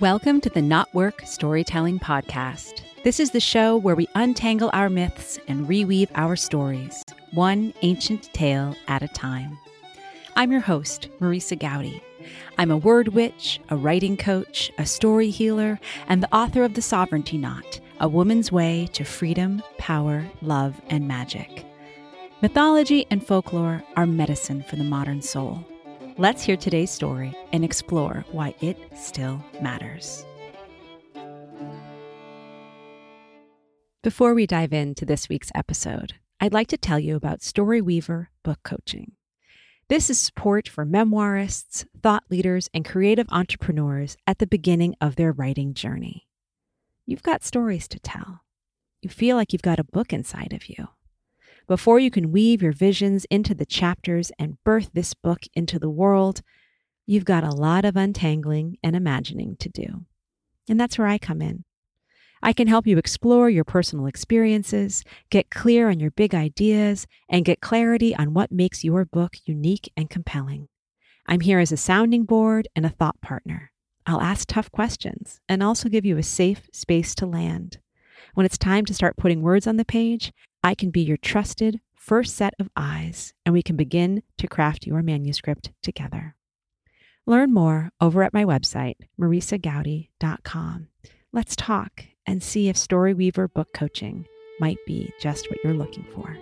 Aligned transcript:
Welcome 0.00 0.40
to 0.40 0.48
the 0.48 0.60
Knotwork 0.62 1.26
Storytelling 1.26 1.98
Podcast. 1.98 2.80
This 3.04 3.20
is 3.20 3.32
the 3.32 3.38
show 3.38 3.76
where 3.76 3.94
we 3.94 4.08
untangle 4.14 4.70
our 4.72 4.88
myths 4.88 5.38
and 5.46 5.68
reweave 5.68 6.08
our 6.14 6.36
stories, 6.36 7.04
one 7.32 7.74
ancient 7.82 8.32
tale 8.32 8.74
at 8.88 9.02
a 9.02 9.08
time. 9.08 9.58
I'm 10.36 10.52
your 10.52 10.62
host, 10.62 11.10
Marisa 11.20 11.54
Goudy. 11.54 12.00
I'm 12.56 12.70
a 12.70 12.78
word 12.78 13.08
witch, 13.08 13.60
a 13.68 13.76
writing 13.76 14.16
coach, 14.16 14.72
a 14.78 14.86
story 14.86 15.28
healer, 15.28 15.78
and 16.08 16.22
the 16.22 16.34
author 16.34 16.64
of 16.64 16.72
The 16.72 16.80
Sovereignty 16.80 17.36
Knot, 17.36 17.78
A 18.00 18.08
Woman's 18.08 18.50
Way 18.50 18.88
to 18.94 19.04
Freedom, 19.04 19.62
Power, 19.76 20.24
Love, 20.40 20.80
and 20.88 21.06
Magic. 21.06 21.66
Mythology 22.40 23.06
and 23.10 23.22
folklore 23.26 23.84
are 23.96 24.06
medicine 24.06 24.62
for 24.62 24.76
the 24.76 24.82
modern 24.84 25.20
soul. 25.20 25.62
Let's 26.20 26.42
hear 26.42 26.58
today's 26.58 26.90
story 26.90 27.34
and 27.50 27.64
explore 27.64 28.26
why 28.30 28.54
it 28.60 28.76
still 28.94 29.42
matters. 29.62 30.26
Before 34.02 34.34
we 34.34 34.46
dive 34.46 34.74
into 34.74 35.06
this 35.06 35.30
week's 35.30 35.50
episode, 35.54 36.16
I'd 36.38 36.52
like 36.52 36.68
to 36.68 36.76
tell 36.76 36.98
you 36.98 37.16
about 37.16 37.40
Storyweaver 37.40 38.26
Book 38.42 38.58
Coaching. 38.64 39.12
This 39.88 40.10
is 40.10 40.20
support 40.20 40.68
for 40.68 40.84
memoirists, 40.84 41.86
thought 42.02 42.24
leaders, 42.28 42.68
and 42.74 42.84
creative 42.84 43.28
entrepreneurs 43.30 44.18
at 44.26 44.40
the 44.40 44.46
beginning 44.46 44.96
of 45.00 45.16
their 45.16 45.32
writing 45.32 45.72
journey. 45.72 46.28
You've 47.06 47.22
got 47.22 47.44
stories 47.44 47.88
to 47.88 47.98
tell. 47.98 48.42
You 49.00 49.08
feel 49.08 49.36
like 49.36 49.54
you've 49.54 49.62
got 49.62 49.80
a 49.80 49.84
book 49.84 50.12
inside 50.12 50.52
of 50.52 50.68
you. 50.68 50.88
Before 51.70 52.00
you 52.00 52.10
can 52.10 52.32
weave 52.32 52.62
your 52.62 52.72
visions 52.72 53.26
into 53.30 53.54
the 53.54 53.64
chapters 53.64 54.32
and 54.40 54.58
birth 54.64 54.90
this 54.92 55.14
book 55.14 55.42
into 55.54 55.78
the 55.78 55.88
world, 55.88 56.42
you've 57.06 57.24
got 57.24 57.44
a 57.44 57.54
lot 57.54 57.84
of 57.84 57.94
untangling 57.94 58.78
and 58.82 58.96
imagining 58.96 59.54
to 59.58 59.68
do. 59.68 60.04
And 60.68 60.80
that's 60.80 60.98
where 60.98 61.06
I 61.06 61.16
come 61.16 61.40
in. 61.40 61.62
I 62.42 62.52
can 62.52 62.66
help 62.66 62.88
you 62.88 62.98
explore 62.98 63.48
your 63.48 63.62
personal 63.62 64.06
experiences, 64.06 65.04
get 65.30 65.48
clear 65.48 65.88
on 65.88 66.00
your 66.00 66.10
big 66.10 66.34
ideas, 66.34 67.06
and 67.28 67.44
get 67.44 67.60
clarity 67.60 68.16
on 68.16 68.34
what 68.34 68.50
makes 68.50 68.82
your 68.82 69.04
book 69.04 69.36
unique 69.44 69.92
and 69.96 70.10
compelling. 70.10 70.66
I'm 71.28 71.38
here 71.38 71.60
as 71.60 71.70
a 71.70 71.76
sounding 71.76 72.24
board 72.24 72.66
and 72.74 72.84
a 72.84 72.88
thought 72.90 73.20
partner. 73.20 73.70
I'll 74.06 74.20
ask 74.20 74.48
tough 74.48 74.72
questions 74.72 75.40
and 75.48 75.62
also 75.62 75.88
give 75.88 76.04
you 76.04 76.18
a 76.18 76.24
safe 76.24 76.62
space 76.72 77.14
to 77.14 77.26
land. 77.26 77.78
When 78.34 78.44
it's 78.44 78.58
time 78.58 78.84
to 78.86 78.94
start 78.94 79.16
putting 79.16 79.40
words 79.40 79.68
on 79.68 79.76
the 79.76 79.84
page, 79.84 80.32
I 80.62 80.74
can 80.74 80.90
be 80.90 81.00
your 81.00 81.16
trusted 81.16 81.80
first 81.94 82.36
set 82.36 82.54
of 82.58 82.68
eyes, 82.76 83.32
and 83.44 83.52
we 83.52 83.62
can 83.62 83.76
begin 83.76 84.22
to 84.38 84.48
craft 84.48 84.86
your 84.86 85.02
manuscript 85.02 85.70
together. 85.82 86.34
Learn 87.26 87.52
more 87.52 87.90
over 88.00 88.22
at 88.22 88.34
my 88.34 88.44
website, 88.44 88.96
marisagoudy.com. 89.20 90.88
Let's 91.32 91.56
talk 91.56 92.04
and 92.26 92.42
see 92.42 92.68
if 92.68 92.76
Storyweaver 92.76 93.52
book 93.52 93.68
coaching 93.72 94.26
might 94.58 94.78
be 94.86 95.12
just 95.20 95.48
what 95.50 95.58
you're 95.62 95.74
looking 95.74 96.06
for. 96.14 96.36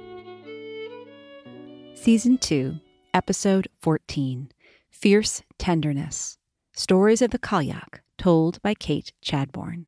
Season 1.94 2.38
2, 2.38 2.76
Episode 3.12 3.68
14 3.80 4.50
Fierce 4.90 5.42
Tenderness 5.58 6.38
Stories 6.72 7.22
of 7.22 7.30
the 7.30 7.38
Cailleach, 7.38 8.00
told 8.16 8.62
by 8.62 8.74
Kate 8.74 9.12
Chadbourne. 9.20 9.86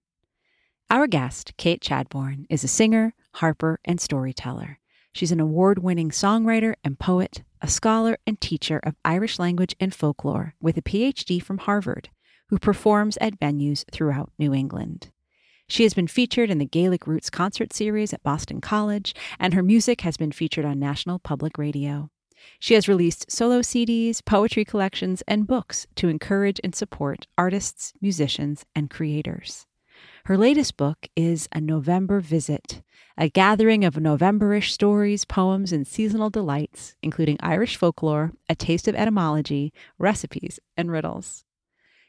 Our 0.93 1.07
guest, 1.07 1.53
Kate 1.57 1.81
Chadbourne, 1.81 2.47
is 2.51 2.65
a 2.65 2.69
singer, 2.69 3.15
harper, 3.35 3.79
and 3.85 4.01
storyteller. 4.01 4.81
She's 5.13 5.31
an 5.31 5.39
award 5.39 5.79
winning 5.79 6.11
songwriter 6.11 6.75
and 6.83 6.99
poet, 6.99 7.45
a 7.63 7.69
scholar 7.69 8.19
and 8.27 8.41
teacher 8.41 8.81
of 8.83 8.97
Irish 9.05 9.39
language 9.39 9.77
and 9.79 9.95
folklore 9.95 10.57
with 10.61 10.77
a 10.77 10.83
PhD 10.83 11.41
from 11.41 11.59
Harvard, 11.59 12.09
who 12.49 12.59
performs 12.59 13.17
at 13.21 13.39
venues 13.39 13.85
throughout 13.93 14.33
New 14.37 14.53
England. 14.53 15.13
She 15.69 15.85
has 15.85 15.95
been 15.95 16.09
featured 16.09 16.51
in 16.51 16.59
the 16.59 16.65
Gaelic 16.65 17.07
Roots 17.07 17.31
concert 17.31 17.73
series 17.73 18.13
at 18.13 18.25
Boston 18.25 18.61
College, 18.61 19.15
and 19.39 19.55
her 19.55 19.63
music 19.63 20.01
has 20.01 20.17
been 20.17 20.33
featured 20.33 20.65
on 20.65 20.81
National 20.81 21.21
Public 21.21 21.57
Radio. 21.57 22.11
She 22.59 22.75
has 22.75 22.89
released 22.89 23.31
solo 23.31 23.61
CDs, 23.61 24.25
poetry 24.25 24.65
collections, 24.65 25.23
and 25.29 25.47
books 25.47 25.87
to 25.95 26.09
encourage 26.09 26.61
and 26.65 26.75
support 26.75 27.29
artists, 27.39 27.93
musicians, 28.01 28.65
and 28.75 28.91
creators. 28.91 29.69
Her 30.25 30.37
latest 30.37 30.77
book 30.77 31.09
is 31.17 31.49
A 31.53 31.61
November 31.61 32.21
Visit, 32.21 32.83
a 33.17 33.31
gathering 33.31 33.85
of 33.85 33.95
Novemberish 33.95 34.71
stories, 34.71 35.25
poems, 35.25 35.73
and 35.73 35.87
seasonal 35.87 36.29
delights, 36.29 36.95
including 37.03 37.39
Irish 37.41 37.77
folklore, 37.77 38.33
a 38.49 38.55
taste 38.55 38.87
of 38.87 38.95
etymology, 38.95 39.73
recipes, 39.99 40.61
and 40.77 40.91
riddles. 40.91 41.45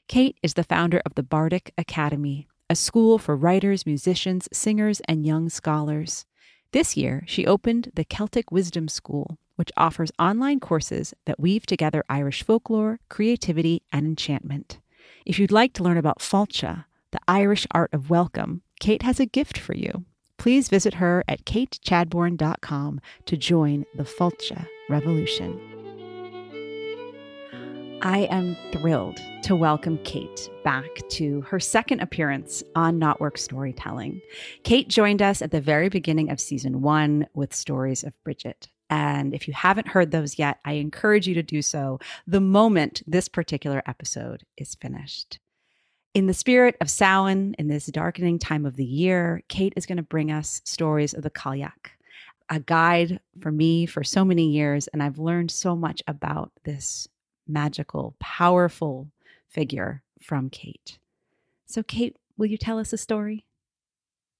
Kate 0.09 0.37
is 0.43 0.55
the 0.55 0.63
founder 0.65 1.01
of 1.05 1.15
the 1.15 1.23
Bardic 1.23 1.73
Academy, 1.77 2.47
a 2.69 2.75
school 2.75 3.17
for 3.17 3.35
writers, 3.35 3.85
musicians, 3.85 4.49
singers, 4.51 5.01
and 5.07 5.25
young 5.25 5.47
scholars. 5.47 6.25
This 6.73 6.97
year, 6.97 7.23
she 7.27 7.47
opened 7.47 7.91
the 7.93 8.03
Celtic 8.03 8.51
Wisdom 8.51 8.89
School, 8.89 9.37
which 9.55 9.71
offers 9.77 10.11
online 10.19 10.59
courses 10.59 11.13
that 11.25 11.39
weave 11.39 11.65
together 11.65 12.03
Irish 12.09 12.43
folklore, 12.43 12.99
creativity, 13.07 13.83
and 13.91 14.05
enchantment. 14.05 14.79
If 15.25 15.39
you'd 15.39 15.51
like 15.51 15.71
to 15.73 15.83
learn 15.83 15.97
about 15.97 16.19
Fáilte, 16.19 16.85
the 17.11 17.19
Irish 17.27 17.67
art 17.71 17.93
of 17.93 18.09
welcome, 18.09 18.61
Kate 18.79 19.03
has 19.03 19.19
a 19.19 19.25
gift 19.25 19.57
for 19.57 19.75
you. 19.75 20.05
Please 20.37 20.69
visit 20.69 20.95
her 20.95 21.23
at 21.27 21.45
katechadbourne.com 21.45 22.99
to 23.25 23.37
join 23.37 23.85
the 23.95 24.03
Fáilte 24.03 24.65
revolution. 24.89 25.59
I 28.01 28.21
am 28.31 28.57
thrilled 28.71 29.19
to 29.43 29.55
welcome 29.55 29.99
Kate 30.03 30.49
back 30.63 30.89
to 31.09 31.41
her 31.41 31.59
second 31.59 31.99
appearance 31.99 32.63
on 32.75 32.99
Knotwork 32.99 33.37
Storytelling. 33.37 34.19
Kate 34.63 34.87
joined 34.87 35.21
us 35.21 35.43
at 35.43 35.51
the 35.51 35.61
very 35.61 35.89
beginning 35.89 36.31
of 36.31 36.39
season 36.39 36.81
one 36.81 37.27
with 37.35 37.53
stories 37.53 38.03
of 38.03 38.17
Bridget. 38.23 38.69
And 38.89 39.35
if 39.35 39.47
you 39.47 39.53
haven't 39.53 39.89
heard 39.89 40.09
those 40.09 40.39
yet, 40.39 40.59
I 40.65 40.73
encourage 40.73 41.27
you 41.27 41.35
to 41.35 41.43
do 41.43 41.61
so 41.61 41.99
the 42.25 42.41
moment 42.41 43.03
this 43.05 43.27
particular 43.27 43.83
episode 43.85 44.43
is 44.57 44.73
finished. 44.73 45.39
In 46.13 46.27
the 46.27 46.33
spirit 46.33 46.75
of 46.81 46.89
Samhain, 46.89 47.55
in 47.57 47.69
this 47.69 47.85
darkening 47.85 48.37
time 48.37 48.65
of 48.65 48.75
the 48.75 48.83
year, 48.83 49.43
Kate 49.47 49.71
is 49.77 49.85
going 49.85 49.95
to 49.95 50.03
bring 50.03 50.29
us 50.29 50.61
stories 50.65 51.13
of 51.13 51.23
the 51.23 51.29
Cailleach, 51.29 51.91
a 52.49 52.59
guide 52.59 53.21
for 53.39 53.49
me 53.49 53.85
for 53.85 54.03
so 54.03 54.25
many 54.25 54.49
years. 54.49 54.89
And 54.89 55.01
I've 55.01 55.19
learned 55.19 55.51
so 55.51 55.73
much 55.73 56.03
about 56.07 56.51
this 56.65 57.07
magical, 57.47 58.13
powerful 58.19 59.07
figure 59.47 60.03
from 60.21 60.49
Kate. 60.49 60.99
So, 61.65 61.81
Kate, 61.81 62.17
will 62.37 62.47
you 62.47 62.57
tell 62.57 62.77
us 62.77 62.91
a 62.91 62.97
story? 62.97 63.45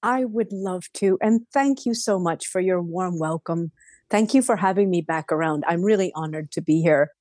I 0.03 0.25
would 0.25 0.51
love 0.51 0.91
to. 0.95 1.17
And 1.21 1.47
thank 1.53 1.85
you 1.85 1.93
so 1.93 2.19
much 2.19 2.47
for 2.47 2.59
your 2.59 2.81
warm 2.81 3.17
welcome. 3.17 3.71
Thank 4.09 4.33
you 4.33 4.41
for 4.41 4.57
having 4.57 4.89
me 4.89 4.99
back 4.99 5.31
around. 5.31 5.63
I'm 5.65 5.83
really 5.83 6.11
honored 6.15 6.51
to 6.51 6.61
be 6.61 6.81
here. 6.81 7.11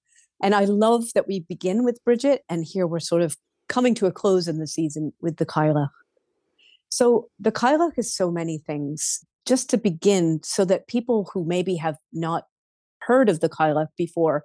And 0.43 0.57
I 0.57 0.65
love 0.65 1.13
that 1.15 1.29
we 1.29 1.41
begin 1.41 1.85
with 1.85 2.03
Bridget, 2.05 2.43
and 2.49 2.65
here 2.65 2.87
we're 2.87 2.99
sort 2.99 3.23
of 3.23 3.37
coming 3.71 3.95
to 3.95 4.07
a 4.07 4.13
close 4.13 4.49
in 4.49 4.59
the 4.59 4.67
season 4.67 5.13
with 5.23 5.39
the 5.39 5.47
Cailleach. 5.47 5.89
So 6.91 7.31
the 7.39 7.53
Cailleach 7.53 7.97
is 7.97 8.13
so 8.13 8.31
many 8.31 8.59
things. 8.59 9.25
Just 9.47 9.71
to 9.71 9.79
begin, 9.79 10.41
so 10.45 10.67
that 10.67 10.87
people 10.87 11.31
who 11.33 11.45
maybe 11.47 11.77
have 11.77 11.97
not 12.13 12.45
heard 12.99 13.31
of 13.31 13.41
the 13.41 13.49
Cailleach 13.49 13.89
before, 13.97 14.45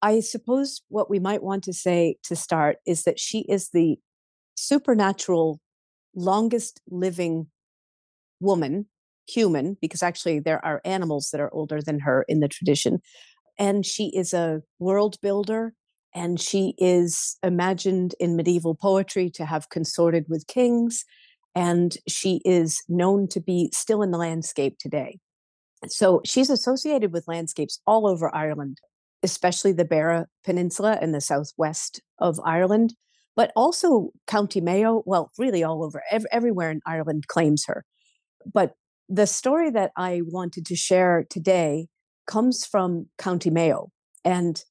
I 0.00 0.20
suppose 0.20 0.82
what 0.88 1.10
we 1.10 1.18
might 1.18 1.42
want 1.42 1.64
to 1.64 1.72
say 1.72 2.16
to 2.24 2.36
start 2.36 2.76
is 2.86 3.02
that 3.02 3.18
she 3.18 3.40
is 3.48 3.70
the 3.70 3.98
supernatural 4.54 5.60
longest 6.14 6.80
living 6.88 7.48
woman, 8.38 8.86
human, 9.26 9.76
because 9.80 10.02
actually 10.02 10.38
there 10.38 10.64
are 10.64 10.80
animals 10.84 11.30
that 11.32 11.40
are 11.40 11.52
older 11.52 11.82
than 11.82 12.00
her 12.00 12.24
in 12.28 12.40
the 12.40 12.48
tradition. 12.48 13.00
And 13.58 13.84
she 13.84 14.08
is 14.14 14.32
a 14.32 14.62
world 14.78 15.16
builder 15.20 15.74
and 16.14 16.40
she 16.40 16.74
is 16.78 17.36
imagined 17.42 18.14
in 18.20 18.36
medieval 18.36 18.74
poetry 18.74 19.30
to 19.30 19.44
have 19.44 19.70
consorted 19.70 20.26
with 20.28 20.46
kings 20.46 21.04
and 21.54 21.96
she 22.08 22.40
is 22.44 22.82
known 22.88 23.28
to 23.28 23.40
be 23.40 23.70
still 23.72 24.02
in 24.02 24.10
the 24.10 24.18
landscape 24.18 24.76
today 24.78 25.18
so 25.88 26.20
she's 26.24 26.50
associated 26.50 27.12
with 27.12 27.28
landscapes 27.28 27.80
all 27.86 28.06
over 28.06 28.34
ireland 28.34 28.78
especially 29.22 29.72
the 29.72 29.84
Beara 29.84 30.26
Peninsula 30.44 30.98
in 31.00 31.12
the 31.12 31.20
southwest 31.20 32.00
of 32.18 32.40
Ireland, 32.44 32.94
but 33.36 33.52
also 33.54 34.10
County 34.26 34.60
Mayo. 34.60 35.02
Well, 35.06 35.30
really 35.38 35.62
all 35.62 35.84
over, 35.84 36.02
ev- 36.10 36.26
everywhere 36.32 36.70
in 36.70 36.80
Ireland 36.86 37.28
claims 37.28 37.64
her. 37.66 37.84
But 38.52 38.74
the 39.08 39.26
story 39.26 39.70
that 39.70 39.92
I 39.96 40.22
wanted 40.24 40.66
to 40.66 40.76
share 40.76 41.24
today 41.28 41.86
comes 42.26 42.66
from 42.66 43.06
County 43.18 43.50
Mayo. 43.50 43.90
And 44.24 44.62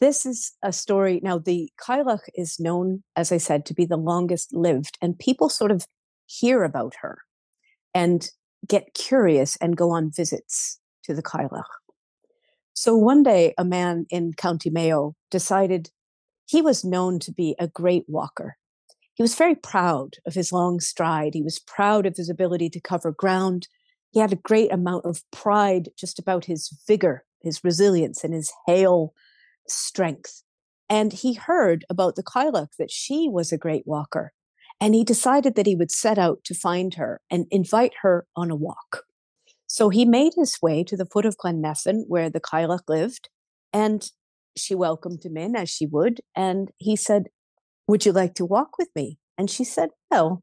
this 0.00 0.26
is 0.26 0.52
a 0.62 0.72
story. 0.72 1.20
Now, 1.22 1.38
the 1.38 1.70
Cailleach 1.80 2.28
is 2.34 2.58
known, 2.60 3.02
as 3.16 3.32
I 3.32 3.38
said, 3.38 3.64
to 3.66 3.74
be 3.74 3.86
the 3.86 3.96
longest 3.96 4.52
lived, 4.52 4.98
and 5.00 5.18
people 5.18 5.48
sort 5.48 5.70
of 5.70 5.86
hear 6.26 6.64
about 6.64 6.94
her 7.00 7.18
and 7.94 8.28
get 8.66 8.94
curious 8.94 9.56
and 9.56 9.76
go 9.76 9.90
on 9.90 10.10
visits 10.10 10.80
to 11.04 11.14
the 11.14 11.22
Cailleach. 11.22 11.62
So 12.72 12.96
one 12.96 13.22
day, 13.22 13.54
a 13.56 13.64
man 13.64 14.06
in 14.10 14.32
County 14.32 14.68
Mayo 14.68 15.14
decided 15.30 15.90
he 16.46 16.60
was 16.60 16.84
known 16.84 17.18
to 17.20 17.32
be 17.32 17.54
a 17.58 17.68
great 17.68 18.04
walker. 18.08 18.56
he 19.14 19.22
was 19.22 19.36
very 19.36 19.54
proud 19.54 20.16
of 20.26 20.34
his 20.34 20.52
long 20.52 20.80
stride. 20.80 21.34
He 21.34 21.42
was 21.42 21.60
proud 21.60 22.04
of 22.04 22.16
his 22.16 22.28
ability 22.28 22.68
to 22.70 22.80
cover 22.80 23.12
ground. 23.12 23.68
He 24.10 24.20
had 24.20 24.32
a 24.32 24.36
great 24.36 24.72
amount 24.72 25.04
of 25.04 25.22
pride 25.30 25.90
just 25.96 26.18
about 26.18 26.46
his 26.46 26.76
vigor, 26.86 27.24
his 27.40 27.62
resilience, 27.62 28.24
and 28.24 28.34
his 28.34 28.52
hale 28.66 29.14
strength. 29.68 30.42
And 30.88 31.12
he 31.12 31.34
heard 31.34 31.84
about 31.88 32.16
the 32.16 32.22
Cailleach 32.22 32.76
that 32.78 32.90
she 32.90 33.28
was 33.28 33.52
a 33.52 33.58
great 33.58 33.86
walker. 33.86 34.32
And 34.80 34.94
he 34.94 35.04
decided 35.04 35.54
that 35.54 35.66
he 35.66 35.76
would 35.76 35.90
set 35.90 36.18
out 36.18 36.44
to 36.44 36.54
find 36.54 36.94
her 36.94 37.20
and 37.30 37.46
invite 37.50 37.94
her 38.02 38.26
on 38.36 38.50
a 38.50 38.56
walk. 38.56 39.04
So 39.66 39.88
he 39.88 40.04
made 40.04 40.34
his 40.36 40.58
way 40.60 40.84
to 40.84 40.96
the 40.96 41.06
foot 41.06 41.24
of 41.24 41.38
Glen 41.38 41.60
Nephin, 41.60 42.04
where 42.06 42.28
the 42.28 42.40
Cailleach 42.40 42.88
lived, 42.88 43.28
and 43.72 44.08
she 44.56 44.74
welcomed 44.74 45.24
him 45.24 45.36
in 45.36 45.56
as 45.56 45.70
she 45.70 45.86
would. 45.86 46.20
And 46.36 46.70
he 46.78 46.96
said, 46.96 47.24
Would 47.88 48.06
you 48.06 48.12
like 48.12 48.34
to 48.34 48.44
walk 48.44 48.78
with 48.78 48.88
me? 48.94 49.18
And 49.36 49.50
she 49.50 49.64
said, 49.64 49.90
Well, 50.10 50.42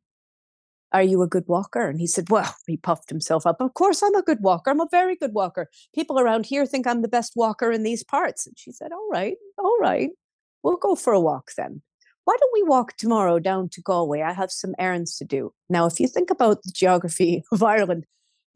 are 0.93 1.03
you 1.03 1.21
a 1.21 1.27
good 1.27 1.47
walker? 1.47 1.87
And 1.87 1.99
he 1.99 2.07
said, 2.07 2.29
Well, 2.29 2.55
he 2.67 2.77
puffed 2.77 3.09
himself 3.09 3.45
up. 3.45 3.61
Of 3.61 3.73
course, 3.73 4.01
I'm 4.01 4.15
a 4.15 4.21
good 4.21 4.41
walker. 4.41 4.69
I'm 4.69 4.81
a 4.81 4.87
very 4.91 5.15
good 5.15 5.33
walker. 5.33 5.69
People 5.93 6.19
around 6.19 6.45
here 6.45 6.65
think 6.65 6.87
I'm 6.87 7.01
the 7.01 7.07
best 7.07 7.33
walker 7.35 7.71
in 7.71 7.83
these 7.83 8.03
parts. 8.03 8.45
And 8.47 8.57
she 8.57 8.71
said, 8.71 8.91
All 8.91 9.09
right, 9.11 9.37
all 9.57 9.77
right. 9.79 10.09
We'll 10.63 10.77
go 10.77 10.95
for 10.95 11.13
a 11.13 11.19
walk 11.19 11.51
then. 11.57 11.81
Why 12.25 12.35
don't 12.39 12.53
we 12.53 12.63
walk 12.63 12.97
tomorrow 12.97 13.39
down 13.39 13.69
to 13.69 13.81
Galway? 13.81 14.21
I 14.21 14.33
have 14.33 14.51
some 14.51 14.75
errands 14.77 15.17
to 15.17 15.25
do. 15.25 15.53
Now, 15.69 15.87
if 15.87 15.99
you 15.99 16.07
think 16.07 16.29
about 16.29 16.61
the 16.63 16.71
geography 16.71 17.43
of 17.51 17.63
Ireland, 17.63 18.05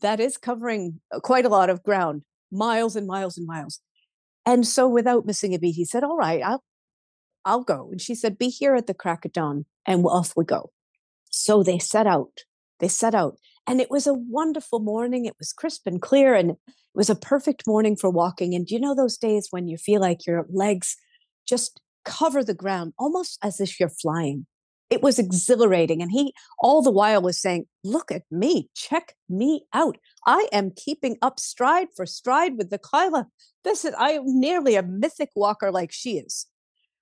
that 0.01 0.19
is 0.19 0.37
covering 0.37 0.99
uh, 1.11 1.19
quite 1.19 1.45
a 1.45 1.49
lot 1.49 1.69
of 1.69 1.83
ground, 1.83 2.23
miles 2.51 2.95
and 2.95 3.07
miles 3.07 3.37
and 3.37 3.47
miles. 3.47 3.79
And 4.45 4.67
so 4.67 4.87
without 4.87 5.25
missing 5.25 5.55
a 5.55 5.59
beat, 5.59 5.75
he 5.75 5.85
said, 5.85 6.03
All 6.03 6.17
right, 6.17 6.41
I'll 6.43 6.63
I'll 7.43 7.63
go. 7.63 7.89
And 7.91 8.01
she 8.01 8.15
said, 8.15 8.37
Be 8.37 8.49
here 8.49 8.75
at 8.75 8.87
the 8.87 8.93
crack 8.93 9.25
of 9.25 9.31
dawn, 9.31 9.65
and 9.85 10.05
off 10.05 10.33
we 10.35 10.45
go. 10.45 10.71
So 11.37 11.63
they 11.63 11.79
set 11.79 12.07
out. 12.07 12.39
They 12.79 12.87
set 12.87 13.15
out. 13.15 13.37
And 13.67 13.81
it 13.81 13.89
was 13.89 14.07
a 14.07 14.13
wonderful 14.13 14.79
morning. 14.79 15.25
It 15.25 15.35
was 15.39 15.51
crisp 15.51 15.87
and 15.87 16.01
clear, 16.01 16.35
and 16.35 16.51
it 16.51 16.57
was 16.93 17.09
a 17.09 17.15
perfect 17.15 17.67
morning 17.67 17.95
for 17.95 18.09
walking. 18.09 18.53
And 18.53 18.69
you 18.69 18.79
know 18.79 18.95
those 18.95 19.17
days 19.17 19.47
when 19.49 19.67
you 19.67 19.77
feel 19.77 20.01
like 20.01 20.25
your 20.25 20.45
legs 20.49 20.95
just 21.47 21.81
cover 22.03 22.43
the 22.43 22.53
ground, 22.53 22.93
almost 22.97 23.39
as 23.41 23.59
if 23.59 23.79
you're 23.79 23.89
flying? 23.89 24.45
it 24.89 25.01
was 25.01 25.19
exhilarating. 25.19 26.01
And 26.01 26.11
he 26.11 26.33
all 26.59 26.81
the 26.81 26.91
while 26.91 27.21
was 27.21 27.39
saying, 27.39 27.65
Look 27.83 28.11
at 28.11 28.23
me, 28.31 28.69
check 28.75 29.15
me 29.29 29.65
out. 29.73 29.97
I 30.25 30.47
am 30.51 30.71
keeping 30.75 31.17
up 31.21 31.39
stride 31.39 31.87
for 31.95 32.05
stride 32.05 32.57
with 32.57 32.69
the 32.69 32.79
Cailleach. 32.79 33.27
This 33.63 33.85
is 33.85 33.93
I 33.97 34.11
am 34.11 34.23
nearly 34.25 34.75
a 34.75 34.83
mythic 34.83 35.29
walker 35.35 35.71
like 35.71 35.91
she 35.91 36.17
is. 36.17 36.45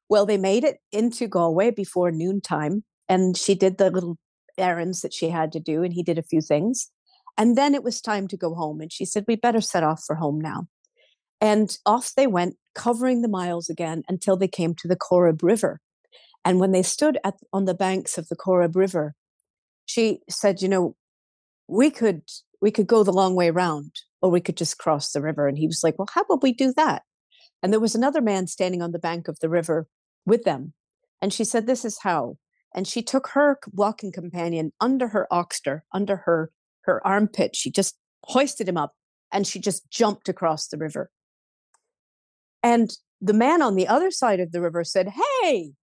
Well, 0.10 0.26
they 0.26 0.38
made 0.38 0.64
it 0.64 0.78
into 0.92 1.28
Galway 1.28 1.72
before 1.72 2.12
noontime, 2.12 2.84
and 3.10 3.38
she 3.38 3.56
did 3.56 3.78
the 3.78 3.90
little 3.90 4.18
errands 4.58 5.02
that 5.02 5.14
she 5.14 5.30
had 5.30 5.52
to 5.54 5.60
do, 5.60 5.84
and 5.84 5.94
he 5.94 6.04
did 6.04 6.18
a 6.18 6.24
few 6.24 6.42
things. 6.42 6.90
And 7.38 7.58
then 7.58 7.74
it 7.74 7.84
was 7.84 8.02
time 8.02 8.28
to 8.28 8.38
go 8.38 8.54
home. 8.54 8.82
And 8.82 8.92
she 8.92 9.06
said, 9.06 9.26
We 9.28 9.36
better 9.36 9.62
set 9.62 9.84
off 9.84 10.04
for 10.06 10.16
home 10.16 10.40
now. 10.40 10.68
And 11.42 11.78
off 11.86 12.14
they 12.16 12.28
went, 12.28 12.56
covering 12.76 13.22
the 13.22 13.28
miles 13.28 13.70
again 13.70 14.04
until 14.08 14.38
they 14.38 14.48
came 14.48 14.74
to 14.76 14.88
the 14.88 14.96
Corrib 14.96 15.44
River. 15.44 15.80
And 16.46 16.60
when 16.60 16.72
they 16.72 16.84
stood 16.84 17.18
at, 17.24 17.36
on 17.52 17.66
the 17.66 17.74
banks 17.74 18.18
of 18.18 18.28
the 18.28 18.36
Corrib 18.36 18.76
River, 18.76 19.16
she 19.86 20.20
said, 20.30 20.62
"You 20.62 20.70
know, 20.70 20.96
we 21.68 21.90
could 21.90 22.24
we 22.62 22.72
could 22.72 22.88
go 22.88 23.04
the 23.04 23.14
long 23.14 23.36
way 23.36 23.50
around, 23.50 23.92
or 24.22 24.30
we 24.30 24.42
could 24.42 24.58
just 24.58 24.78
cross 24.78 25.12
the 25.12 25.22
river." 25.22 25.48
And 25.48 25.58
he 25.58 25.68
was 25.68 25.82
like, 25.84 25.98
"Well, 25.98 26.10
how 26.14 26.22
about 26.22 26.44
we 26.44 26.54
do 26.54 26.74
that?" 26.76 27.04
And 27.62 27.72
there 27.72 27.80
was 27.80 27.96
another 27.96 28.22
man 28.22 28.48
standing 28.48 28.82
on 28.82 28.92
the 28.92 29.00
bank 29.00 29.28
of 29.28 29.40
the 29.40 29.50
river 29.50 29.88
with 30.26 30.44
them, 30.44 30.74
and 31.22 31.34
she 31.34 31.44
said, 31.44 31.66
"This 31.66 31.86
is 31.86 32.00
how." 32.02 32.38
And 32.76 32.88
she 32.88 33.04
took 33.04 33.28
her 33.30 33.60
walking 33.72 34.12
companion 34.12 34.74
under 34.82 35.10
her 35.10 35.28
oxter, 35.32 35.86
under 35.94 36.18
her 36.18 36.52
her 36.82 37.06
armpit. 37.06 37.56
She 37.56 37.72
just 37.72 37.96
hoisted 38.26 38.68
him 38.68 38.78
up, 38.78 38.94
and 39.32 39.48
she 39.48 39.60
just 39.60 39.90
jumped 39.90 40.28
across 40.28 40.68
the 40.68 40.78
river. 40.78 41.10
And 42.62 42.92
the 43.22 43.34
man 43.34 43.62
on 43.62 43.76
the 43.76 43.88
other 43.88 44.12
side 44.12 44.40
of 44.40 44.52
the 44.52 44.62
river 44.62 44.84
said, 44.84 45.10
"Hey, 45.42 45.74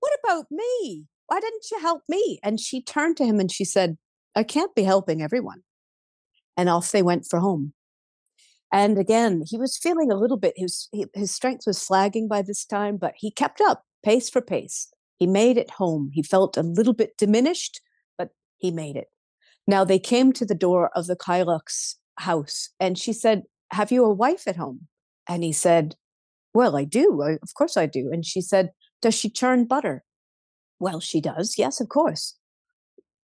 what 0.00 0.12
about 0.22 0.46
me? 0.50 1.06
Why 1.26 1.40
didn't 1.40 1.70
you 1.70 1.80
help 1.80 2.02
me? 2.08 2.38
And 2.42 2.60
she 2.60 2.82
turned 2.82 3.16
to 3.16 3.24
him 3.24 3.40
and 3.40 3.50
she 3.50 3.64
said, 3.64 3.98
I 4.34 4.42
can't 4.42 4.74
be 4.74 4.82
helping 4.82 5.22
everyone. 5.22 5.62
And 6.56 6.68
off 6.68 6.92
they 6.92 7.02
went 7.02 7.26
for 7.28 7.40
home. 7.40 7.72
And 8.72 8.98
again, 8.98 9.42
he 9.46 9.56
was 9.56 9.78
feeling 9.78 10.10
a 10.10 10.16
little 10.16 10.36
bit, 10.36 10.54
his, 10.56 10.88
his 11.14 11.34
strength 11.34 11.64
was 11.66 11.82
flagging 11.82 12.28
by 12.28 12.42
this 12.42 12.64
time, 12.64 12.96
but 12.96 13.14
he 13.16 13.30
kept 13.30 13.60
up 13.60 13.84
pace 14.04 14.28
for 14.28 14.40
pace. 14.40 14.88
He 15.18 15.26
made 15.26 15.56
it 15.56 15.70
home. 15.70 16.10
He 16.12 16.22
felt 16.22 16.56
a 16.56 16.62
little 16.62 16.92
bit 16.92 17.16
diminished, 17.16 17.80
but 18.18 18.30
he 18.58 18.70
made 18.70 18.96
it. 18.96 19.08
Now 19.66 19.84
they 19.84 19.98
came 19.98 20.32
to 20.34 20.44
the 20.44 20.54
door 20.54 20.90
of 20.94 21.06
the 21.06 21.16
Cailleach's 21.16 21.96
house 22.18 22.70
and 22.78 22.98
she 22.98 23.12
said, 23.12 23.42
Have 23.72 23.90
you 23.90 24.04
a 24.04 24.12
wife 24.12 24.46
at 24.46 24.56
home? 24.56 24.88
And 25.28 25.42
he 25.42 25.52
said, 25.52 25.96
Well, 26.54 26.76
I 26.76 26.84
do. 26.84 27.22
I, 27.22 27.32
of 27.42 27.54
course 27.54 27.76
I 27.76 27.86
do. 27.86 28.10
And 28.12 28.24
she 28.24 28.40
said, 28.40 28.70
does 29.02 29.14
she 29.14 29.30
churn 29.30 29.64
butter? 29.64 30.04
Well, 30.78 31.00
she 31.00 31.20
does. 31.20 31.58
Yes, 31.58 31.80
of 31.80 31.88
course. 31.88 32.36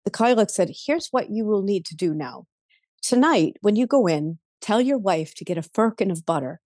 The 0.05 0.11
Cailleach 0.11 0.51
said, 0.51 0.71
Here's 0.85 1.07
what 1.11 1.29
you 1.29 1.45
will 1.45 1.61
need 1.61 1.85
to 1.85 1.95
do 1.95 2.13
now. 2.13 2.45
Tonight, 3.01 3.57
when 3.61 3.75
you 3.75 3.87
go 3.87 4.07
in, 4.07 4.39
tell 4.61 4.81
your 4.81 4.97
wife 4.97 5.33
to 5.35 5.45
get 5.45 5.57
a 5.57 5.63
firkin 5.63 6.11
of 6.11 6.25
butter 6.25 6.59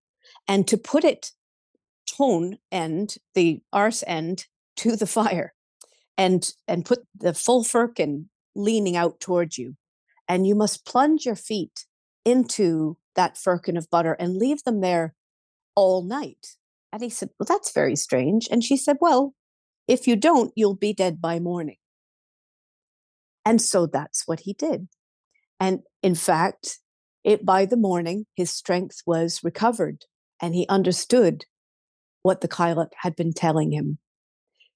and 0.48 0.66
to 0.68 0.76
put 0.76 1.04
it 1.04 1.32
tone 2.06 2.58
end, 2.70 3.16
the 3.34 3.60
arse 3.72 4.04
end, 4.06 4.46
to 4.76 4.96
the 4.96 5.06
fire 5.06 5.54
and 6.16 6.52
and 6.68 6.84
put 6.84 7.00
the 7.14 7.34
full 7.34 7.64
firkin 7.64 8.28
leaning 8.54 8.96
out 8.96 9.20
towards 9.20 9.58
you. 9.58 9.76
And 10.28 10.46
you 10.46 10.54
must 10.54 10.86
plunge 10.86 11.26
your 11.26 11.36
feet 11.36 11.86
into 12.24 12.96
that 13.16 13.36
firkin 13.36 13.76
of 13.76 13.90
butter 13.90 14.14
and 14.14 14.36
leave 14.36 14.62
them 14.64 14.80
there 14.80 15.14
all 15.74 16.02
night. 16.02 16.56
And 16.92 17.02
he 17.02 17.10
said, 17.10 17.30
Well, 17.38 17.46
that's 17.48 17.72
very 17.72 17.96
strange. 17.96 18.48
And 18.50 18.62
she 18.62 18.76
said, 18.76 18.98
Well, 19.00 19.34
if 19.88 20.06
you 20.06 20.16
don't, 20.16 20.52
you'll 20.54 20.76
be 20.76 20.92
dead 20.92 21.20
by 21.20 21.40
morning. 21.40 21.76
And 23.44 23.60
so 23.60 23.86
that's 23.86 24.26
what 24.26 24.40
he 24.40 24.52
did. 24.52 24.88
And 25.58 25.80
in 26.02 26.14
fact, 26.14 26.78
it 27.24 27.44
by 27.44 27.66
the 27.66 27.76
morning, 27.76 28.26
his 28.34 28.50
strength 28.50 29.02
was 29.06 29.40
recovered 29.42 30.04
and 30.40 30.54
he 30.54 30.66
understood 30.68 31.44
what 32.22 32.40
the 32.40 32.48
Cailleach 32.48 32.92
had 32.98 33.16
been 33.16 33.32
telling 33.32 33.72
him. 33.72 33.98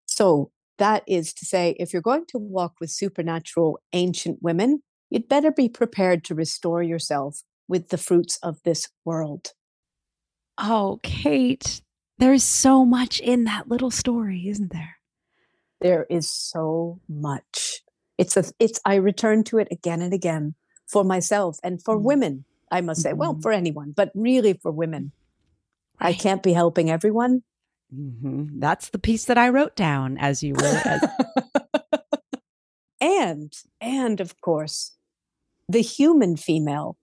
So 0.06 0.50
that 0.78 1.02
is 1.06 1.32
to 1.34 1.44
say, 1.44 1.76
if 1.78 1.92
you're 1.92 2.02
going 2.02 2.26
to 2.26 2.38
walk 2.38 2.74
with 2.80 2.90
supernatural 2.90 3.80
ancient 3.92 4.42
women, 4.42 4.82
you'd 5.10 5.28
better 5.28 5.50
be 5.50 5.68
prepared 5.68 6.24
to 6.24 6.34
restore 6.34 6.82
yourself 6.82 7.42
with 7.68 7.88
the 7.88 7.98
fruits 7.98 8.38
of 8.42 8.62
this 8.64 8.88
world. 9.04 9.52
Oh, 10.58 11.00
Kate, 11.02 11.80
there 12.18 12.32
is 12.32 12.44
so 12.44 12.84
much 12.84 13.20
in 13.20 13.44
that 13.44 13.68
little 13.68 13.90
story, 13.90 14.48
isn't 14.48 14.72
there? 14.72 14.96
There 15.80 16.06
is 16.08 16.30
so 16.30 17.00
much. 17.08 17.82
It's 18.16 18.36
a 18.36 18.44
it's 18.58 18.80
I 18.86 18.94
return 18.94 19.44
to 19.44 19.58
it 19.58 19.68
again 19.70 20.00
and 20.00 20.14
again 20.14 20.54
for 20.86 21.04
myself 21.04 21.58
and 21.62 21.82
for 21.82 21.96
mm-hmm. 21.96 22.06
women, 22.06 22.44
I 22.70 22.80
must 22.80 23.02
say. 23.02 23.10
Mm-hmm. 23.10 23.18
Well, 23.18 23.38
for 23.42 23.52
anyone, 23.52 23.92
but 23.94 24.10
really 24.14 24.54
for 24.54 24.70
women. 24.72 25.12
Right. 26.00 26.08
I 26.08 26.12
can't 26.14 26.42
be 26.42 26.54
helping 26.54 26.90
everyone. 26.90 27.42
Mm-hmm. 27.94 28.58
That's 28.58 28.90
the 28.90 28.98
piece 28.98 29.24
that 29.26 29.38
I 29.38 29.48
wrote 29.48 29.76
down 29.76 30.18
as 30.18 30.42
you 30.42 30.54
were. 30.54 30.82
As- 30.84 31.08
and 33.00 33.52
and 33.80 34.20
of 34.20 34.40
course, 34.40 34.96
the 35.68 35.82
human 35.82 36.36
female 36.36 36.96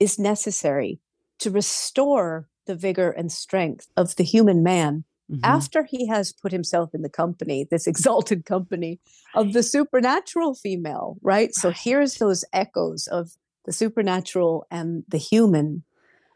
is 0.00 0.18
necessary 0.18 1.00
to 1.40 1.50
restore 1.50 2.48
the 2.66 2.74
vigor 2.74 3.10
and 3.10 3.32
strength 3.32 3.88
of 3.96 4.16
the 4.16 4.24
human 4.24 4.62
man 4.62 5.04
mm-hmm. 5.30 5.40
after 5.44 5.84
he 5.84 6.06
has 6.06 6.32
put 6.32 6.52
himself 6.52 6.94
in 6.94 7.02
the 7.02 7.08
company, 7.08 7.66
this 7.70 7.86
exalted 7.92 8.44
company 8.44 9.00
of 9.34 9.52
the 9.52 9.62
supernatural 9.62 10.54
female, 10.54 11.16
right? 11.22 11.34
right? 11.34 11.54
So 11.54 11.70
here's 11.70 12.16
those 12.16 12.44
echoes 12.52 13.06
of 13.08 13.32
the 13.64 13.72
supernatural 13.72 14.66
and 14.70 15.04
the 15.08 15.18
human 15.18 15.84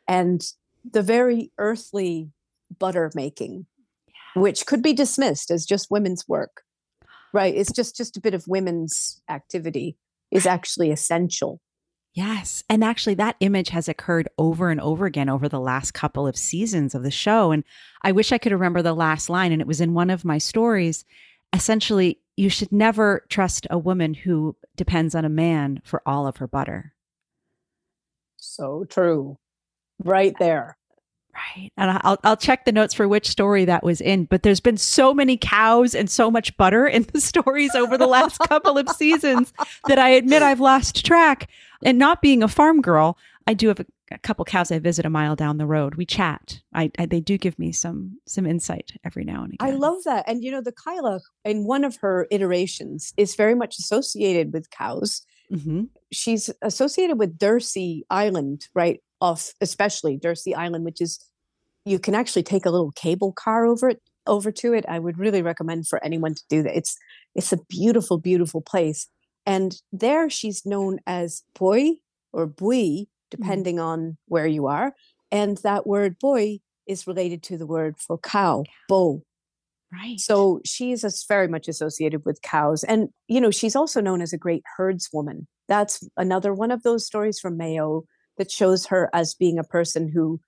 and 0.09 0.43
the 0.91 1.03
very 1.03 1.51
earthly 1.59 2.31
butter 2.79 3.11
making. 3.15 3.67
Which 4.35 4.67
could 4.67 4.83
be 4.83 4.93
dismissed 4.93 5.51
as 5.51 5.67
just 5.67 5.91
women's 5.91 6.27
work, 6.29 6.62
right? 7.33 7.55
It's 7.55 7.73
just 7.73 7.97
just 7.97 8.17
a 8.17 8.21
bit 8.21 8.35
of 8.35 8.47
women's 8.47 9.21
activity 9.29 9.97
is 10.31 10.47
actually 10.47 10.91
essential 10.91 11.61
Yes. 12.15 12.62
And 12.69 12.85
actually, 12.85 13.15
that 13.15 13.37
image 13.41 13.71
has 13.71 13.89
occurred 13.89 14.29
over 14.37 14.71
and 14.71 14.81
over 14.81 15.07
again 15.07 15.31
over 15.31 15.49
the 15.49 15.61
last 15.61 15.93
couple 15.93 16.27
of 16.27 16.37
seasons 16.37 16.95
of 16.95 17.03
the 17.03 17.11
show. 17.11 17.53
And 17.53 17.65
I 18.03 18.12
wish 18.12 18.33
I 18.33 18.39
could 18.39 18.53
remember 18.53 18.83
the 18.83 18.95
last 18.95 19.31
line, 19.31 19.51
and 19.51 19.62
it 19.62 19.67
was 19.67 19.81
in 19.81 19.95
one 19.95 20.11
of 20.11 20.25
my 20.25 20.37
stories. 20.37 21.07
Essentially, 21.55 22.19
you 22.37 22.51
should 22.51 22.71
never 22.71 23.25
trust 23.31 23.67
a 23.71 23.79
woman 23.79 24.12
who 24.12 24.57
depends 24.77 25.15
on 25.15 25.25
a 25.25 25.31
man 25.31 25.81
for 25.85 26.03
all 26.05 26.27
of 26.27 26.37
her 26.37 26.47
butter. 26.47 26.93
So 28.37 28.85
true. 28.89 29.39
Right 30.05 30.35
there. 30.39 30.77
Right. 31.35 31.73
And 31.79 31.99
I'll, 32.03 32.19
I'll 32.25 32.37
check 32.37 32.65
the 32.65 32.73
notes 32.73 32.93
for 32.93 33.09
which 33.09 33.29
story 33.29 33.65
that 33.65 33.83
was 33.83 34.01
in, 34.01 34.27
but 34.27 34.43
there's 34.43 34.61
been 34.61 34.77
so 34.77 35.15
many 35.15 35.39
cows 35.39 35.95
and 35.95 36.11
so 36.11 36.31
much 36.31 36.57
butter 36.57 36.87
in 36.87 37.05
the 37.05 37.21
stories 37.23 37.75
over 37.75 37.97
the 37.97 38.07
last 38.07 38.39
couple 38.41 38.77
of 38.77 38.89
seasons 38.91 39.53
that 39.89 39.99
I 39.99 40.11
admit 40.11 40.43
I've 40.43 40.61
lost 40.61 41.05
track. 41.07 41.49
And 41.85 41.99
not 41.99 42.23
being 42.23 42.43
a 42.43 42.49
farm 42.49 42.81
girl, 42.81 43.17
I 43.47 43.55
do 43.55 43.69
have 43.69 43.81
a, 43.81 43.87
a 44.12 44.19
couple 44.19 44.45
cows 44.45 44.71
I 44.71 44.79
visit 44.79 45.07
a 45.07 45.11
mile 45.11 45.35
down 45.35 45.57
the 45.57 45.67
road. 45.67 45.95
We 45.95 46.07
chat. 46.07 46.61
I, 46.75 46.91
I, 46.99 47.07
they 47.07 47.21
do 47.21 47.39
give 47.39 47.59
me 47.59 47.73
some 47.73 48.19
some 48.27 48.47
insight 48.47 48.93
every 49.05 49.25
now 49.25 49.43
and 49.43 49.55
again. 49.55 49.69
I 49.69 49.73
love 49.73 50.05
that. 50.05 50.25
And 50.29 50.45
you 50.45 50.53
know, 50.53 50.61
the 50.61 50.73
Cailleach 50.73 51.23
in 51.45 51.65
one 51.65 51.85
of 51.85 51.97
her 51.97 52.29
iterations 52.31 53.15
is 53.17 53.35
very 53.35 53.55
much 53.55 53.79
associated 53.79 54.53
with 54.53 54.71
cows. 54.71 55.23
Mm-hmm. 55.53 55.85
She's 56.12 56.51
associated 56.62 57.19
with 57.19 57.39
Dursey 57.39 58.03
Island, 58.11 58.69
right? 58.75 59.03
Off 59.23 59.52
especially 59.61 60.19
Dursey 60.19 60.55
Island, 60.55 60.85
which 60.85 61.00
is 61.00 61.19
you 61.87 61.99
can 61.99 62.14
actually 62.14 62.43
take 62.43 62.67
a 62.67 62.71
little 62.71 62.93
cable 62.93 63.33
car 63.33 63.64
over 63.64 63.88
it 63.88 64.02
over 64.26 64.52
to 64.52 64.73
it. 64.75 64.85
I 64.88 64.99
would 64.99 65.19
really 65.19 65.43
recommend 65.43 65.88
for 65.88 66.05
anyone 66.05 66.35
to 66.35 66.43
do 66.50 66.62
that. 66.64 66.76
It's 66.76 66.97
it's 67.35 67.52
a 67.52 67.59
beautiful, 67.69 68.19
beautiful 68.19 68.61
place. 68.61 69.09
And 69.47 69.75
there 69.93 70.29
she's 70.29 70.67
known 70.67 70.99
as 71.07 71.43
boy 71.59 71.93
or 72.33 72.47
bui, 72.47 73.09
Mm-hmm. 73.33 73.43
depending 73.43 73.76
mm. 73.76 73.85
on 73.85 74.19
where 74.26 74.47
you 74.47 74.67
are. 74.67 74.95
And 75.31 75.59
that 75.59 75.87
word 75.87 76.19
boy 76.19 76.59
is 76.87 77.07
related 77.07 77.43
to 77.45 77.57
the 77.57 77.67
word 77.67 77.97
for 77.99 78.19
cow, 78.19 78.64
bo. 78.88 79.23
Right. 79.93 80.19
So 80.19 80.61
she 80.64 80.93
is 80.93 81.25
very 81.29 81.49
much 81.49 81.69
associated 81.69 82.25
with 82.25 82.41
cows. 82.43 82.83
And, 82.83 83.11
you 83.29 83.41
know, 83.41 83.50
she's 83.50 83.76
also 83.76 84.00
known 84.00 84.23
as 84.23 84.33
a 84.33 84.38
great 84.38 84.62
herdswoman. 84.79 85.47
That's 85.69 86.07
another 86.17 86.55
one 86.55 86.71
of 86.71 86.83
those 86.83 87.07
stories 87.07 87.38
from 87.38 87.59
Mayo 87.59 88.05
that 88.43 88.51
shows 88.51 88.87
her 88.87 89.09
as 89.13 89.35
being 89.35 89.57
a 89.57 89.63
person 89.63 90.09
who 90.09 90.41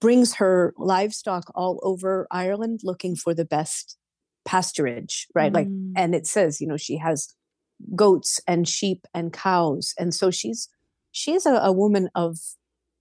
brings 0.00 0.36
her 0.36 0.72
livestock 0.78 1.52
all 1.54 1.78
over 1.82 2.26
Ireland 2.30 2.80
looking 2.84 3.16
for 3.16 3.34
the 3.34 3.44
best 3.44 3.98
pasturage, 4.46 5.26
right? 5.34 5.52
Mm. 5.52 5.54
Like, 5.54 5.68
and 5.94 6.14
it 6.14 6.26
says, 6.26 6.58
you 6.58 6.66
know, 6.66 6.78
she 6.78 6.96
has 6.96 7.34
goats 7.94 8.40
and 8.46 8.66
sheep 8.66 9.06
and 9.12 9.30
cows. 9.30 9.92
And 9.98 10.14
so 10.14 10.30
she's 10.30 10.70
she's 11.10 11.44
a, 11.44 11.52
a 11.56 11.70
woman 11.70 12.08
of 12.14 12.38